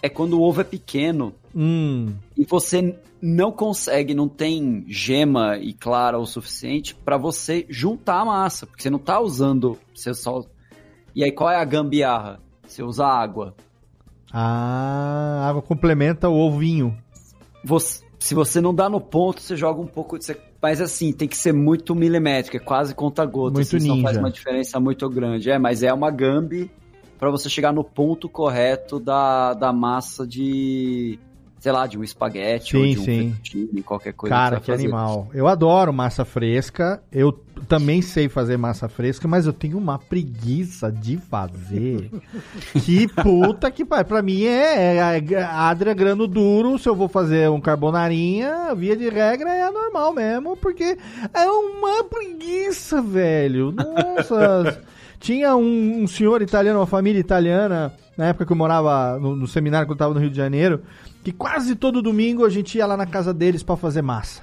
[0.01, 5.73] é quando o ovo é pequeno Hum, e você não consegue, não tem gema e
[5.73, 10.43] clara o suficiente pra você juntar a massa, porque você não tá usando, você só
[11.15, 12.39] E aí qual é a gambiarra?
[12.65, 13.53] Você usa água.
[14.33, 16.97] a água complementa o ovinho.
[17.63, 20.15] Você- se você não dá no ponto, você joga um pouco.
[20.21, 23.55] Você, mas assim, tem que ser muito milimétrico, é quase conta-gota.
[23.55, 24.19] Muito assim, Não faz ninja.
[24.19, 25.49] uma diferença muito grande.
[25.49, 26.71] É, mas é uma gambi
[27.21, 31.19] pra você chegar no ponto correto da, da massa de.
[31.59, 33.29] Sei lá, de um espaguete ou Sim, de um sim.
[33.29, 34.35] fettuccine, qualquer coisa.
[34.35, 34.85] Cara, que fazer.
[34.85, 35.29] animal.
[35.31, 37.03] Eu adoro massa fresca.
[37.11, 37.31] Eu
[37.67, 42.09] também sei fazer massa fresca, mas eu tenho uma preguiça de fazer.
[42.83, 44.05] que puta que pariu.
[44.05, 46.79] Pra mim é, é adria grano duro.
[46.79, 50.97] Se eu vou fazer um carbonarinha, via de regra é normal mesmo, porque
[51.31, 53.71] é uma preguiça, velho.
[53.71, 54.81] Nossa.
[55.21, 59.47] Tinha um, um senhor italiano, uma família italiana, na época que eu morava no, no
[59.47, 60.81] seminário, quando eu tava no Rio de Janeiro,
[61.23, 64.41] que quase todo domingo a gente ia lá na casa deles pra fazer massa.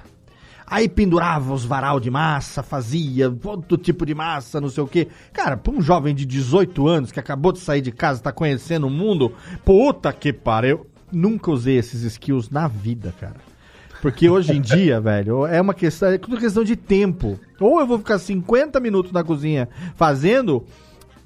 [0.65, 5.09] Aí pendurava os varal de massa, fazia todo tipo de massa, não sei o quê.
[5.33, 8.87] Cara, pra um jovem de 18 anos que acabou de sair de casa, tá conhecendo
[8.87, 9.33] o mundo,
[9.65, 10.87] puta que pariu.
[11.11, 13.48] Nunca usei esses skills na vida, cara.
[14.01, 17.39] Porque hoje em dia, velho, é uma questão, é questão de tempo.
[17.59, 20.63] Ou eu vou ficar 50 minutos na cozinha fazendo,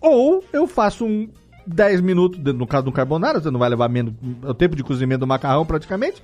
[0.02, 1.30] ou eu faço um
[1.66, 4.14] 10 minutos, no caso do carbonara, você não vai levar menos,
[4.44, 6.22] o tempo de cozimento do macarrão praticamente.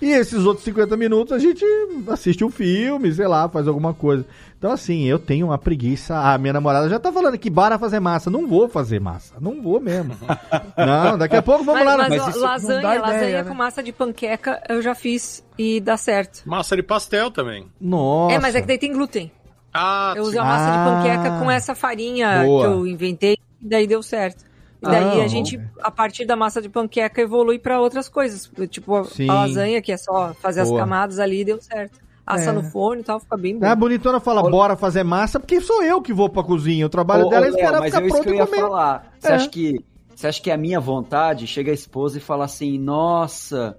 [0.00, 1.64] E esses outros 50 minutos a gente
[2.08, 4.24] assiste um filme, sei lá, faz alguma coisa.
[4.58, 6.16] Então, assim, eu tenho uma preguiça.
[6.18, 8.30] A minha namorada já tá falando que bora fazer massa.
[8.30, 9.34] Não vou fazer massa.
[9.40, 10.14] Não vou mesmo.
[10.76, 12.08] não, daqui a pouco vamos mas, lá.
[12.08, 13.56] mas, Mas lasanha, não dá lasanha ideia, com né?
[13.56, 16.42] massa de panqueca eu já fiz e dá certo.
[16.46, 17.66] Massa de pastel também.
[17.80, 18.34] Nossa.
[18.34, 19.30] É, mas é que daí tem glúten.
[19.72, 20.38] Ah, Eu uso sim.
[20.38, 20.84] a massa de Ah.
[20.84, 22.66] panqueca com essa farinha Boa.
[22.66, 24.42] que eu inventei e daí deu certo.
[24.82, 28.50] E daí Ah, a gente, a partir da massa de panqueca, evolui pra outras coisas.
[28.68, 30.80] Tipo, a- a lasanha, que é só fazer as Boa.
[30.80, 31.98] camadas ali, deu certo.
[32.26, 32.52] Assa É.
[32.52, 33.64] no forno e tal, fica bem bom.
[33.66, 36.84] A bonitona fala, bora fazer massa, porque sou eu que vou pra cozinha.
[36.84, 38.36] O trabalho Ô, dela é ô, Léo, esperar mas ficar é pronto que eu e
[38.38, 38.60] ia comer.
[38.60, 39.12] falar.
[39.18, 39.34] Você É.
[39.34, 39.84] acha que
[40.14, 41.46] você acha que é a minha vontade?
[41.46, 43.78] Chega a esposa e fala assim: "Nossa,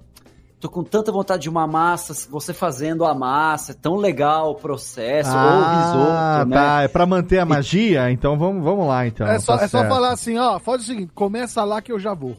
[0.60, 4.56] tô com tanta vontade de uma massa, você fazendo a massa, é tão legal o
[4.56, 6.56] processo, ou o risoto, né?
[6.56, 6.82] tá.
[6.84, 8.10] É pra manter a magia?
[8.12, 9.28] Então vamos, vamos lá, então.
[9.28, 12.00] é só, tá é só falar assim, ó, faz o seguinte, começa lá que eu
[12.00, 12.36] já vou.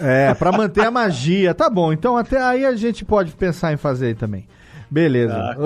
[0.00, 1.52] É, pra manter a magia.
[1.52, 4.46] Tá bom, então até aí a gente pode pensar em fazer também.
[4.90, 5.56] Beleza.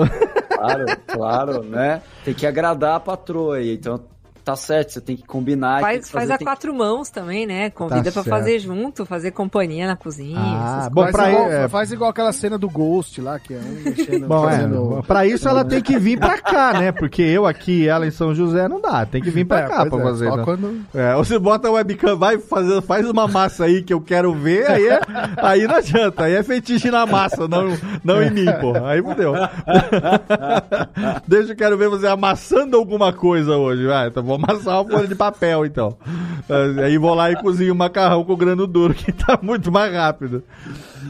[0.49, 2.01] Claro, claro, né?
[2.25, 3.99] Tem que agradar a patroa aí, então
[4.43, 5.79] tá certo, você tem que combinar.
[5.79, 7.69] e Faz, que faz fazer, a tem quatro mãos também, né?
[7.69, 8.29] Convida Tá pra certo.
[8.29, 10.37] fazer junto, fazer companhia na cozinha.
[10.39, 13.57] Ah, essas bom, faz, igual, é- faz igual aquela cena do Ghost lá, que é
[13.57, 16.91] um mexendo, Bom, é, pra isso ela tem que vir pra cá, né?
[16.91, 19.05] Porque eu aqui e ela em São José não dá.
[19.05, 20.27] Tem que vir pra É, cá pra é, fazer.
[20.29, 20.43] só né?
[20.43, 24.01] quando- É, ou você bota a webcam, vai fazer, faz uma massa aí que eu
[24.01, 24.99] quero ver, aí, é-
[25.37, 26.23] aí não adianta.
[26.23, 28.73] Aí é fetiche na massa, não, não em mim, pô.
[28.85, 29.33] Aí fudeu.
[31.27, 33.85] Deixa eu quero ver você amassando alguma coisa hoje.
[33.85, 35.97] Vai, então vou amassar uma folha de papel, então.
[36.83, 40.43] Aí vou lá e cozinho o macarrão com grano duro, que tá muito mais rápido.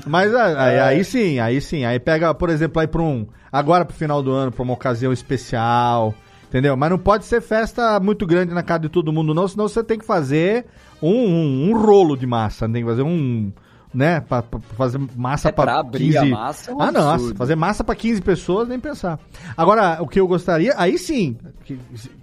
[0.06, 1.86] Mas ah, aí, aí sim, aí sim.
[1.86, 3.26] Aí pega, por exemplo, aí pra um.
[3.52, 6.14] Agora pro final do ano, pra uma ocasião especial.
[6.48, 6.78] Entendeu?
[6.78, 9.84] Mas não pode ser festa muito grande na casa de todo mundo, não, senão você
[9.84, 10.68] tem que fazer
[11.02, 12.70] um, um, um rolo de massa.
[12.70, 13.52] Tem que fazer um.
[13.94, 14.22] Né?
[14.22, 17.36] Pra, pra fazer massa É, pra, pra abrir a massa é um ah, não, nossa,
[17.36, 19.20] fazer massa pra 15 pessoas, nem pensar.
[19.56, 21.78] Agora, o que eu gostaria, aí sim, que-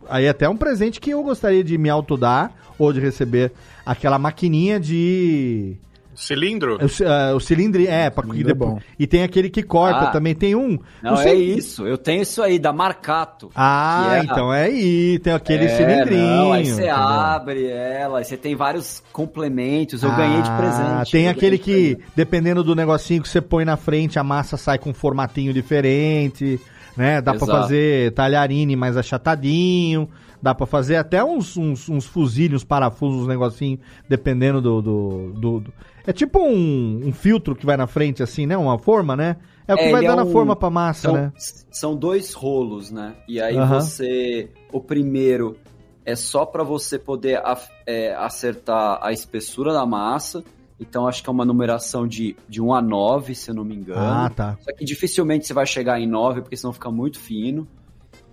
[0.09, 3.53] aí até um presente que eu gostaria de me autodar ou de receber
[3.87, 5.77] aquela maquininha de
[6.15, 6.77] Cilindro?
[6.85, 8.81] O, ci- ah, o cilindro é, pra, e, é depois- bom.
[8.99, 10.11] e tem aquele que corta Ah.
[10.11, 10.35] também.
[10.35, 10.79] Tem um.
[11.03, 11.87] Não, sei- é isso.
[11.87, 13.51] Eu tenho isso aí, da Marcato.
[13.55, 15.19] Ah, é a- então é aí.
[15.21, 16.27] Tem aquele É, cilindrinho.
[16.27, 16.95] não, aí você entendeu?
[16.97, 20.03] abre ela, você tem vários complementos.
[20.03, 21.13] Eu ganhei de Ah, presente.
[21.13, 24.79] Tem aquele de que, dependendo do negocinho que você põe na frente, a massa sai
[24.79, 26.61] com um formatinho diferente,
[26.97, 27.21] né?
[27.23, 27.53] Dá pra Exato.
[27.63, 30.09] fazer talharine mais achatadinho,
[30.43, 35.33] dá pra fazer até uns, uns, uns fuzilhos, uns parafusos, uns negocinhos, dependendo do, do,
[35.33, 35.73] do- do-
[36.07, 38.57] É tipo um, um filtro que vai na frente, assim, né?
[38.57, 39.37] Uma forma, né?
[39.69, 41.33] É o que É, vai ele é a um- forma pra massa, são, né?
[41.71, 43.15] São dois rolos, né?
[43.29, 44.51] E aí você.
[44.73, 45.57] O primeiro
[46.05, 47.41] é só para você poder
[47.87, 50.43] é, acertar a espessura da massa.
[50.81, 53.77] Então acho que é uma numeração de, de 1 a 9, se eu não me
[53.77, 54.01] engano.
[54.01, 54.57] Ah, tá.
[54.63, 57.69] Só que dificilmente você vai chegar em 9, porque senão fica muito fino.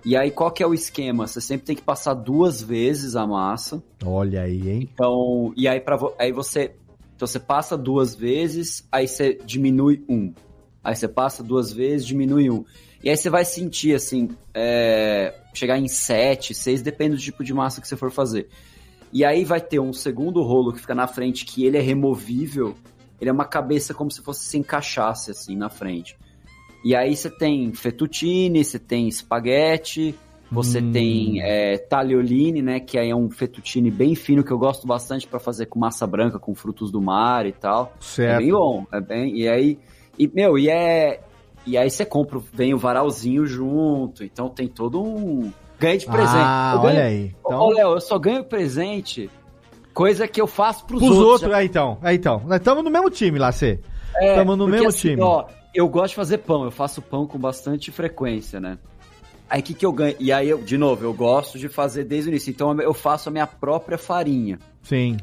[0.08, 1.28] E aí, qual que é o esquema?
[1.28, 3.84] Você sempre tem que passar duas vezes a massa.
[4.06, 4.90] Olha aí, hein?
[4.94, 6.72] Então, e aí, pra, aí você.
[7.14, 10.34] Então você passa duas vezes, aí você diminui um.
[10.82, 12.64] Aí você passa duas vezes, diminui um.
[13.04, 17.54] E aí você vai sentir, assim, é, chegar em sete, seis, depende do tipo de
[17.54, 18.48] massa que você for fazer.
[19.12, 22.78] E aí vai ter um segundo rolo que fica na frente, que ele é removível.
[23.20, 26.18] Ele é uma cabeça como se fosse se encaixasse, assim, na frente.
[26.88, 30.16] E aí você tem fettuccine, você tem espaguete,
[30.50, 30.92] você Hum.
[30.94, 32.80] tem é, tagliolini, né?
[32.80, 36.08] Que aí é um fettuccine bem fino que eu gosto bastante pra fazer com massa
[36.08, 37.92] branca, com frutos do mar e tal.
[38.00, 38.36] Certo.
[38.36, 39.36] É bem bom, é bem.
[39.36, 39.78] E aí,
[40.18, 41.20] e, meu, e é.
[41.66, 45.52] E aí você compra, vem o varalzinho junto, então tem todo um.
[45.78, 46.38] Ganhei de presente.
[46.38, 47.36] Ah, Eu ganho- olha aí.
[47.46, 49.30] Então- Ô, Léo, eu só ganho presente,
[49.94, 51.32] coisa que eu faço pros, Pros outros.
[51.44, 51.98] outros, é então.
[52.02, 52.42] É então.
[52.48, 53.82] Nós estamos no mesmo time lá, Cê.
[54.16, 55.22] É, Estamos no mesmo assim, time.
[55.22, 58.78] Ó, eu gosto de fazer pão, eu faço pão com bastante frequência, né?
[59.50, 60.16] Aí o que, que eu ganho?
[60.20, 62.52] E aí, eu, de novo, eu gosto de fazer desde o início.
[62.52, 64.60] Então eu faço a minha própria farinha.
[64.84, 65.18] Sim.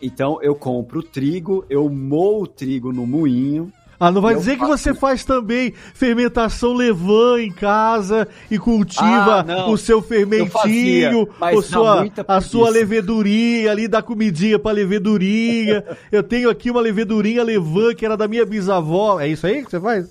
[0.00, 3.72] Então eu compro o trigo, eu moo o trigo no moinho.
[4.04, 8.58] Ah, não vai Eu dizer que faço- você faz também fermentação levan em casa e
[8.58, 14.58] cultiva Ah, o seu Eu fermentinho, fazia, o sua, a sua levedurinha ali, dá comidinha
[14.58, 15.84] pra levedurinha.
[16.10, 19.20] Eu tenho aqui uma levedurinha levan que era da minha bisavó.
[19.20, 20.06] É isso aí que você faz?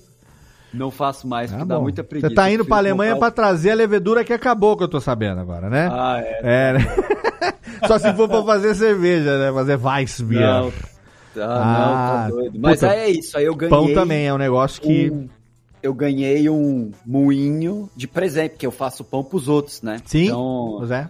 [0.72, 2.28] Não faço mais, porque Ah, dá muita preguiça.
[2.30, 5.38] Você tá indo pra Alemanha pra trazer a levedura que acabou, que eu tô sabendo
[5.38, 5.90] agora, né?
[5.92, 6.40] Ah, é.
[6.42, 6.86] É, né?
[7.86, 9.52] Só se for pra fazer cerveja, né?
[9.52, 10.40] Fazer Weissbier.
[10.40, 10.72] Não.
[11.36, 12.58] Ah, não, tá doido.
[12.60, 13.70] Mas puta, aí é isso, aí eu ganhei.
[13.70, 15.10] Pão também é um negócio que...
[15.10, 15.28] um-
[15.82, 19.98] eu ganhei um moinho de presente, porque eu faço pão pros outros, né?
[20.04, 21.08] Sim, Então, Pois é.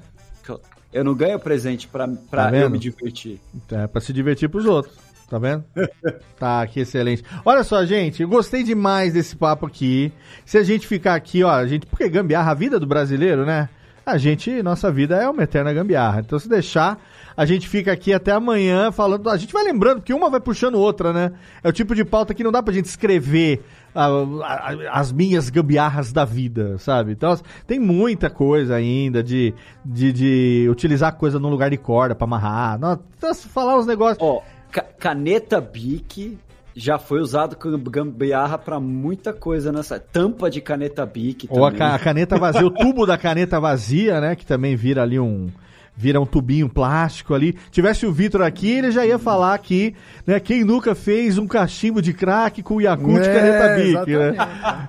[0.93, 3.39] eu não ganho presente pra, pra Tá eu me divertir.
[3.70, 4.94] É pra se divertir pros outros.
[5.28, 5.65] Tá vendo?
[6.39, 7.23] tá, que excelente.
[7.44, 10.12] Olha só, gente, eu gostei demais desse papo aqui.
[10.44, 11.86] Se a gente ficar aqui, ó, a gente.
[11.86, 13.69] Porque gambiarra, a vida do brasileiro, né?
[14.05, 16.20] A gente, nossa vida é uma eterna gambiarra.
[16.20, 16.99] Então, se deixar,
[17.37, 19.29] a gente fica aqui até amanhã falando.
[19.31, 21.33] A gente vai lembrando, porque uma vai puxando outra, né?
[21.63, 23.63] É o tipo de pauta que não dá pra gente escrever
[23.95, 24.09] ah,
[24.45, 27.13] ah, as minhas gambiarras da vida, sabe?
[27.13, 29.55] Então, tem muita coisa ainda de,
[29.85, 32.79] de, de utilizar coisa num lugar de corda pra amarrar.
[32.79, 32.99] Não,
[33.35, 34.19] se falar os negócios.
[34.21, 36.39] Ó, ca- caneta Bic
[36.75, 39.99] já foi usado como gambiarra pra muita coisa nessa.
[40.01, 44.21] Tampa de caneta Bic Ou a, ca- a caneta vazia, o tubo da caneta vazia,
[44.23, 44.35] né?
[44.35, 45.51] Que também vira ali um.
[45.94, 47.55] Vira um tubinho plástico ali.
[47.70, 49.94] Tivesse o Vitor aqui, ele já ia falar aqui,
[50.27, 50.40] né?
[50.40, 54.35] Quem nunca fez um cachimbo de crack com Yakult É, caneta Bic, né?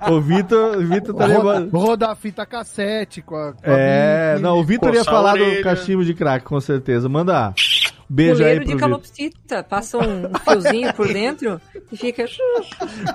[0.10, 1.70] O Vitor, o Vitor tá lembrando.
[1.70, 3.52] Roda, roda a fita cassete com a.
[3.54, 4.44] com a É, Bic.
[4.44, 7.10] não, o Vitor ia a falar do cachimbo de crack, com certeza.
[7.10, 7.54] Manda
[8.14, 9.64] beijo aí Puleiro pro de calopsita.
[9.64, 11.60] Passa um fiozinho por dentro
[11.92, 12.26] e fica.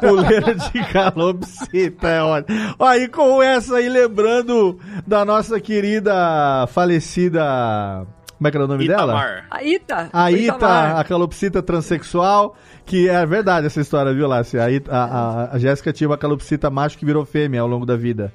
[0.01, 2.59] Puleira de calopsita, é ótimo.
[2.79, 8.07] Ó, e com essa aí, lembrando da nossa querida falecida.
[8.37, 9.03] Como é que era o nome dela?
[9.15, 9.47] Itamar.
[9.51, 10.11] A Ita.
[10.13, 10.97] A Ita, Itamar.
[10.97, 12.57] a calopsita transexual,
[12.87, 14.63] que é verdade essa história, viu, Lácia?
[14.63, 17.85] A, Ita- a, a, a Jéssica tinha uma calopsita macho que virou fêmea ao longo
[17.85, 18.33] da vida.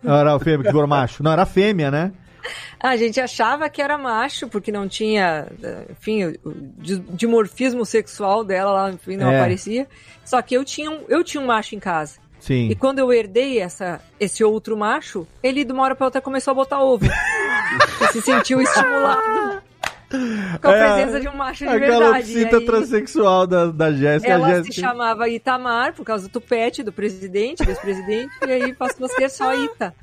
[0.00, 1.22] Não era fêmea que virou macho.
[1.24, 2.12] Não, era fêmea, né?
[2.80, 5.46] A gente achava que era macho, porque não tinha,
[5.90, 9.36] enfim, o o di- dimorfismo sexual dela lá, enfim, não É.
[9.38, 9.86] aparecia.
[10.24, 12.18] Só que eu tinha, um, eu tinha um macho em casa.
[12.40, 12.68] Sim.
[12.70, 16.50] E quando eu herdei essa, esse outro macho, ele de uma hora pra outra começou
[16.50, 17.06] a botar ovo.
[18.02, 19.62] e se sentiu estimulado
[20.60, 22.00] com a É, presença de um macho de A verdade.
[22.02, 24.30] calopsita E aí, transexual da, da Jéssica.
[24.32, 28.50] a ela se Jéssica- chamava Itamar por causa do tupete do presidente, do ex-presidente, e
[28.50, 29.94] aí passou a ser só Ita.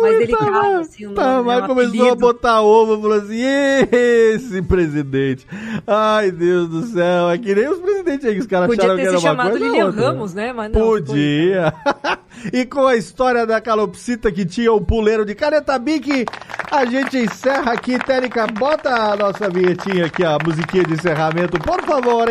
[0.00, 2.16] Mais delicado, assim, o nome, Tá, né, mas um começou a apelido.
[2.16, 5.46] botar ovo e falou assim: esse presidente.
[5.86, 7.30] Ai, Deus do céu.
[7.30, 9.24] É que nem os presidentes aí que os caras Podia acharam ter que era se
[9.24, 9.64] uma chamado coisa.
[9.64, 10.00] ou Lilian outra.
[10.02, 10.52] Ramos, né?
[10.52, 10.80] Mas não.
[10.80, 11.72] Podia.
[12.52, 16.26] e com a história da calopsita que tinha o puleiro de caneta Bic,
[16.70, 18.46] A gente encerra aqui, Técnica.
[18.48, 22.26] Bota a nossa vinhetinha aqui, a musiquinha de encerramento, por favor.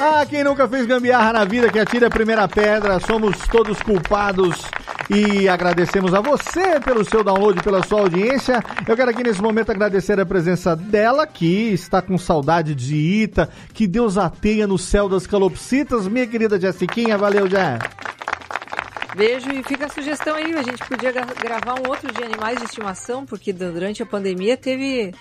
[0.00, 2.98] Ah, quem nunca fez gambiarra na vida, que atire a primeira pedra.
[3.00, 4.56] Somos todos culpados.
[5.10, 8.62] E agradecemos a você pelo seu download, pela sua audiência.
[8.86, 13.48] Eu quero aqui nesse momento agradecer a presença dela, que está com saudade de Ita.
[13.72, 16.06] Que Deus a tenha no céu das calopsitas.
[16.06, 17.78] Minha querida Jessiquinha, valeu, Jé.
[19.18, 22.58] Beijo e fica a sugestão aí, a gente podia gra- gravar um outro de animais
[22.58, 25.12] de estimação, porque durante a pandemia teve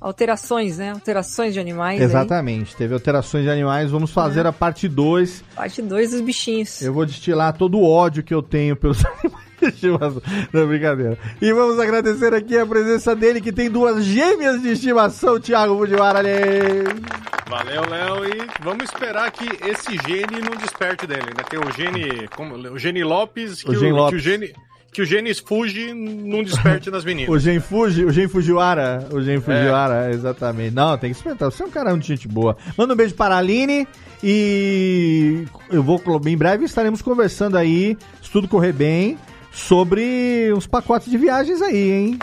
[0.00, 0.90] alterações, né?
[0.90, 2.00] Alterações de animais.
[2.00, 2.04] aí.
[2.04, 3.90] Exatamente, teve alterações de animais.
[3.90, 5.44] Vamos fazer a parte 2.
[5.54, 6.82] Parte 2 dos bichinhos.
[6.82, 10.22] Eu vou destilar todo o ódio que eu tenho pelos animais de estimação.
[10.52, 11.16] Não, brincadeira.
[11.40, 15.74] E vamos agradecer aqui a presença dele, que tem duas gêmeas de estimação, Thiago
[16.16, 17.25] ali.
[17.48, 18.24] Valeu, Léo.
[18.24, 21.44] E vamos esperar que esse gene não desperte dele, né?
[21.48, 24.20] Tem o gene, como, o gene Lopes, que O o, Gene que Lopes.
[24.20, 24.52] o gene
[24.92, 27.28] que o Fuji não desperte nas meninas.
[27.34, 30.74] O Gen Fuji, o Gen Fujiwara, o Gen Fujiwara, exatamente.
[30.74, 31.50] Não, tem que experimentar.
[31.52, 32.56] Você é um cara de gente boa.
[32.78, 33.86] Manda um beijo para a Aline
[34.24, 39.18] e eu vou em breve estaremos conversando aí, se tudo correr bem,
[39.52, 42.18] sobre uns pacotes de viagens aí, hein?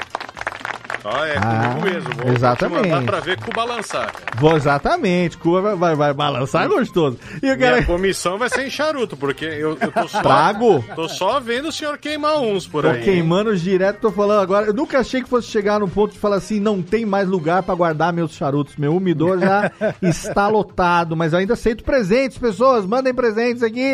[1.05, 2.09] Ah, é Ah, comigo mesmo.
[2.23, 2.83] Vou exatamente.
[2.83, 4.11] te mandar pra ver Cuba lançar.
[4.37, 7.17] Vou exatamente, Cuba vai, vai, vai balançar gostoso.
[7.41, 10.21] E eu quero Minha comissão vai ser em charuto, porque eu, eu tô só.
[10.21, 10.83] Trago?
[10.95, 13.01] Tô só vendo o senhor queimar uns por Tô aí.
[13.03, 14.67] queimando direto, tô falando agora.
[14.67, 17.63] Eu nunca achei que fosse chegar no ponto de falar assim, não tem mais lugar
[17.63, 18.75] pra guardar meus charutos.
[18.77, 19.71] Meu umidor já
[20.01, 22.85] está lotado, mas eu ainda aceito presentes, pessoas.
[22.85, 23.93] Mandem presentes aqui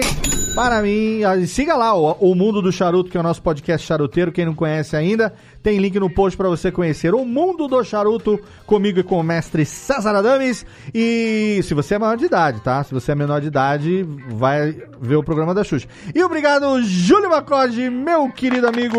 [0.56, 1.24] para mim.
[1.24, 4.32] Ah, Siga lá o, o Mundo do Charuto, que é o nosso podcast charuteiro.
[4.32, 8.40] Quem não conhece ainda, tem link no post pra você conhecer o Mundo do Charuto
[8.66, 10.66] comigo e com o mestre César Adames.
[10.94, 12.84] E se você é maior de idade, tá?
[12.84, 14.72] Se você é menor de idade, vai
[15.02, 15.88] ver o programa da Xuxa.
[16.16, 18.98] E obrigado, Júlio Macode, meu querido amigo.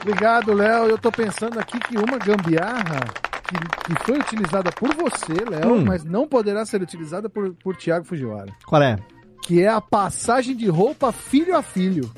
[0.00, 0.86] Obrigado, Léo.
[0.86, 3.00] Eu tô pensando aqui que uma gambiarra
[3.44, 5.84] que, que foi utilizada por você, Léo, Hum.
[5.84, 8.52] mas não poderá ser utilizada por, por Thiago Fujiwara.
[8.66, 8.96] Qual é?
[9.42, 12.10] Que é a passagem de roupa filho a filho.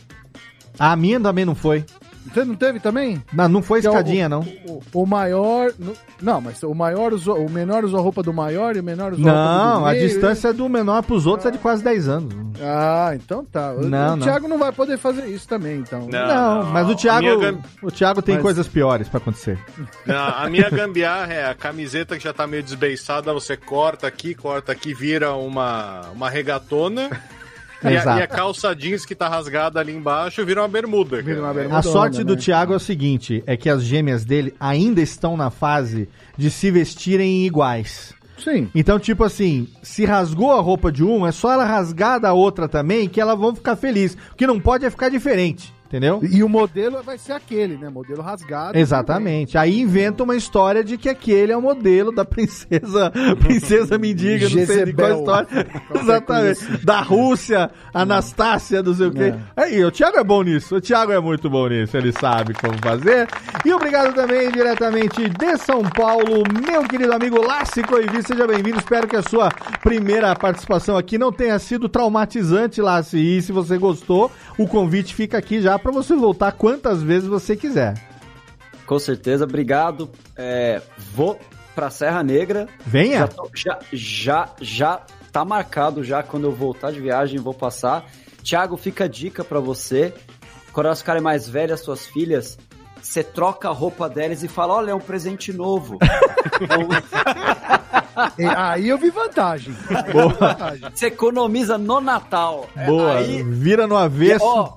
[0.79, 1.85] A minha também não foi.
[2.27, 3.23] Você não teve também?
[3.33, 4.41] Não, não foi Que é o- escadinha, não.
[4.67, 5.73] O, o maior.
[6.21, 7.39] Não, mas o maior usou.
[7.45, 9.87] O menor usou a roupa do maior e o menor usou a roupa do Não,
[9.87, 12.35] a distância do menor pros outros é de quase 10 anos.
[12.61, 13.73] Ah, então tá.
[13.73, 14.27] O, Não, o não.
[14.27, 16.07] Thiago não vai poder fazer isso também, então.
[16.09, 19.59] Não, mas o A minha Thiago, gam- o Thiago tem Mas- coisas piores pra acontecer.
[20.05, 24.35] Não, a minha gambiarra é a camiseta que já tá meio desbeiçada, você corta aqui,
[24.35, 27.09] corta aqui, vira uma, uma regatona.
[27.83, 31.23] E a, e a calça jeans que tá rasgada ali embaixo vira uma bermuda.
[31.23, 31.79] Vira uma.
[31.79, 32.41] A sorte do né?
[32.41, 36.71] Thiago é o seguinte, é que as gêmeas dele ainda estão na fase de se
[36.71, 38.15] vestirem iguais.
[38.43, 38.69] Sim.
[38.75, 42.69] Então, tipo assim, se rasgou a roupa de uma, é só ela rasgar da outra
[42.69, 44.17] também, que elas vão ficar felizes.
[44.33, 46.21] O que não pode é ficar diferente, entendeu?
[46.23, 47.89] E o modelo vai ser aquele, né?
[47.89, 48.79] Modelo rasgado.
[48.79, 49.57] Exatamente.
[49.57, 53.11] Aí inventa uma história de que aquele é o modelo da princesa,
[53.41, 55.49] princesa mendiga, não sei de qual história.
[55.95, 56.51] Exatamente.
[56.51, 56.85] assim.
[56.85, 59.35] Da Rússia, Anastácia, não sei o quê.
[59.57, 60.77] Aí, o Thiago é bom nisso.
[60.77, 61.97] O Thiago é muito bom nisso.
[61.97, 63.27] Ele sabe como fazer.
[63.65, 68.23] E obrigado também diretamente de São Paulo, meu querido amigo Lassi Coivi.
[68.23, 68.79] Seja bem-vindo.
[68.79, 69.49] Espero que a sua
[69.83, 73.19] primeira participação aqui não tenha sido traumatizante, Lassi.
[73.19, 77.57] E se você gostou, o convite fica aqui já pra você voltar quantas vezes você
[77.57, 77.95] quiser.
[78.87, 80.11] Com certeza, obrigado.
[80.37, 80.81] É,
[81.15, 81.39] vou
[81.75, 82.67] pra Serra Negra.
[82.87, 83.19] Venha.
[83.21, 85.01] Já, tô- já, já, já
[85.31, 88.07] tá marcado já quando eu voltar de viagem, vou passar.
[88.43, 90.13] Thiago, fica a dica pra você.
[90.73, 92.57] Quando elas ficarem mais velhas, suas filhas,
[93.03, 95.99] você troca a roupa delas e fala: olha, é um presente novo.
[98.39, 99.75] E aí eu vi vantagem.
[100.13, 100.29] Boa.
[100.29, 100.89] Vantagem.
[100.95, 102.67] você economiza no Natal.
[102.77, 103.17] É, Boa.
[103.19, 104.45] Aí, Vira no avesso.
[104.45, 104.77] Ó,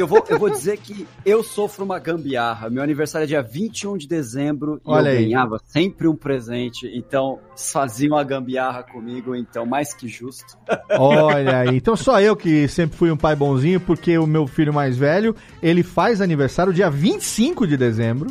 [0.00, 2.68] eu vou, eu vou dizer que eu sofro uma gambiarra.
[2.70, 5.24] Meu aniversário é dia 21 de dezembro e Olha eu aí.
[5.24, 6.90] ganhava sempre um presente.
[6.94, 10.56] Então, faziam uma gambiarra comigo, então, mais que justo.
[10.98, 11.76] Olha aí.
[11.76, 15.34] Então só eu que sempre fui um pai bonzinho, porque o meu filho mais velho,
[15.62, 18.30] ele faz aniversário dia 25 de dezembro.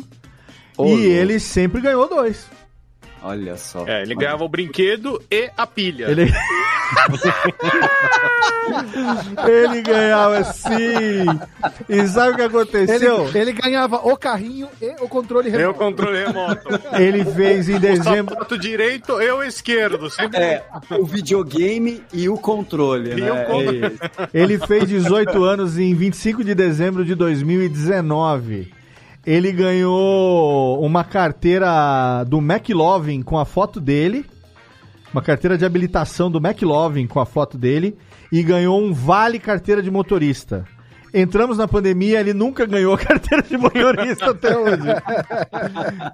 [0.76, 1.02] Ô, e louco.
[1.04, 2.46] ele sempre ganhou dois.
[3.28, 3.84] Olha só.
[3.86, 6.06] É, ele ganhava o brinquedo e a pilha.
[6.10, 6.32] Ele...
[9.48, 11.24] ele ganhava sim.
[11.88, 13.30] E sabe o que Ele, aconteceu?
[13.34, 15.78] ele ganhava o carrinho e o controle Eu remoto.
[15.78, 16.68] controle remoto.
[16.98, 18.34] Ele fez em O dezembro.
[18.34, 20.08] sapato direito e o esquerdo.
[20.10, 20.64] Sempre É,
[20.98, 23.32] o videogame e o controle, E né?
[23.32, 23.82] o controle.
[23.82, 23.98] É isso.
[24.32, 28.72] Ele fez 18 anos em 25 de dezembro de 2019.
[29.26, 34.24] Ele ganhou uma carteira do McLovin com a foto dele.
[35.12, 37.96] Uma carteira de habilitação do McLovin com a foto dele.
[38.30, 40.64] e ganhou um vale carteira de motorista.
[41.14, 44.82] Entramos na pandemia, ele nunca ganhou a carteira de motorista até hoje.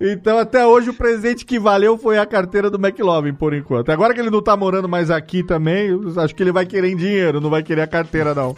[0.01, 3.91] Então, até hoje, o presente que valeu foi a carteira do McLovin, por enquanto.
[3.91, 6.97] Agora que ele não tá morando mais aqui também, acho que ele vai querer em
[6.97, 8.55] dinheiro, não vai querer a carteira, não.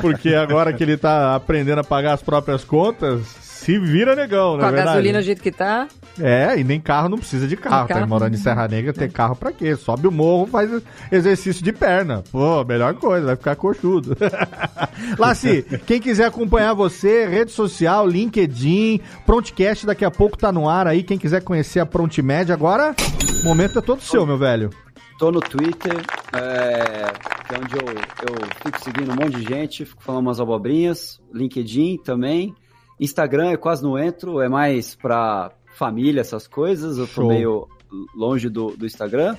[0.00, 4.56] Porque agora que ele tá aprendendo a pagar as próprias contas, se vira negão, Com
[4.56, 4.88] não é a verdade?
[4.92, 5.86] gasolina do jeito que tá.
[6.18, 7.86] É, e nem carro não precisa de carro.
[7.86, 9.76] carro Tá morando em Serra Negra, ter carro pra quê?
[9.76, 10.70] Sobe o morro, faz
[11.12, 12.24] exercício de perna.
[12.32, 14.16] Pô, melhor coisa, vai ficar coxudo.
[15.18, 20.86] Laci, quem quiser acompanhar você, rede social, LinkedIn, Prontcast daqui a pouco tá no ar
[20.86, 21.02] aí.
[21.02, 22.96] Quem quiser conhecer a Prontimed agora,
[23.42, 24.70] o momento é todo seu, meu velho.
[25.18, 25.94] Tô no Twitter,
[26.32, 27.12] é,
[27.46, 31.20] que é onde eu, eu fico seguindo um monte de gente, fico falando umas abobrinhas.
[31.34, 32.54] LinkedIn também.
[33.00, 36.98] Instagram eu quase não entro, é mais pra família, essas coisas.
[36.98, 37.68] Eu tô meio
[38.14, 39.36] longe do, do Instagram.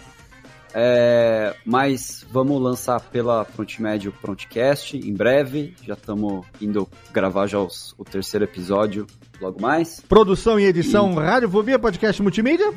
[0.73, 5.73] É, mas vamos lançar pela Prontimed o Prontcast em breve.
[5.83, 9.07] Já estamos indo gravar já os- o terceiro episódio
[9.41, 9.99] logo mais.
[10.01, 12.67] Produção e edição Radiofobia Podcast Multimídia.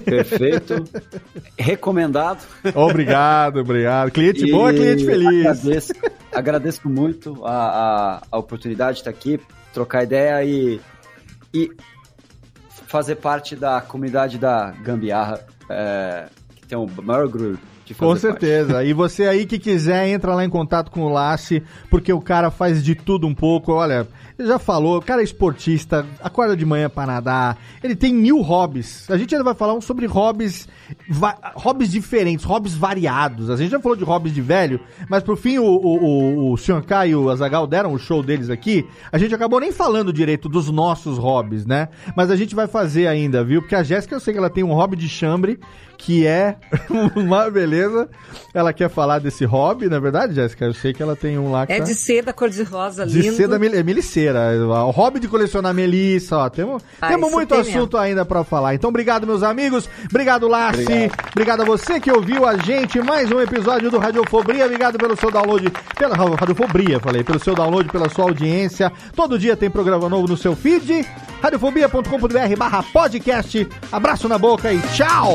[0.00, 0.84] Perfeito.
[1.58, 2.44] Recomendado.
[2.74, 4.10] Obrigado, obrigado.
[4.10, 5.46] Cliente bom é cliente feliz.
[5.46, 5.92] Agradeço,
[6.32, 9.40] agradeço muito a, a, a oportunidade de estar aqui,
[9.72, 10.80] trocar ideia e,
[11.52, 11.70] e
[12.86, 17.58] fazer parte da comunidade da Gambiarra, é, que tem o maior orgulho
[17.98, 18.20] Com parte.
[18.20, 18.84] certeza.
[18.84, 22.50] E você aí que quiser, entra lá em contato com o Lassi, porque o cara
[22.50, 23.72] faz de tudo um pouco.
[23.72, 24.06] Olha,
[24.38, 28.40] ele já falou, o cara é esportista, acorda de manhã para nadar, ele tem mil
[28.40, 29.10] hobbies.
[29.10, 30.68] A gente ainda vai falar um sobre hobbies,
[31.54, 33.50] hobbies diferentes, hobbies variados.
[33.50, 36.56] A gente já falou de hobbies de velho, mas por fim o, o, o, o
[37.06, 38.86] e o Azagal deram o show deles aqui.
[39.10, 41.88] A gente acabou nem falando direito dos nossos hobbies, né?
[42.16, 43.60] Mas a gente vai fazer ainda, viu?
[43.62, 45.58] Porque a Jéssica, eu sei que ela tem um hobby de chambre,
[45.98, 46.56] que é
[47.14, 48.08] uma beleza.
[48.52, 50.64] Ela quer falar desse hobby, na é verdade, Jéssica?
[50.64, 53.36] Eu sei que ela tem um lá que É tá- de seda cor-de-rosa, de lindo.
[53.36, 54.40] seda mel- é meliceira.
[54.86, 56.48] O hobby de colecionar melissa, ó.
[56.50, 58.74] Temos, Ah, temos muito assunto ainda pra falar.
[58.74, 59.88] Então, obrigado, meus amigos.
[60.10, 60.81] Obrigado, Lassi.
[60.82, 61.12] Obrigado.
[61.30, 61.62] Obrigado.
[61.62, 63.00] a você que ouviu a gente.
[63.00, 64.64] Mais um episódio do Radiofobria.
[64.66, 65.70] Obrigado pelo seu download.
[65.98, 67.22] Pela Radiofobria, falei.
[67.22, 68.92] Pelo seu download, pela sua audiência.
[69.14, 71.06] Todo dia tem programa novo no seu feed.
[71.42, 73.68] Radiofobia.com.br barra podcast.
[73.90, 75.34] Abraço na boca e tchau!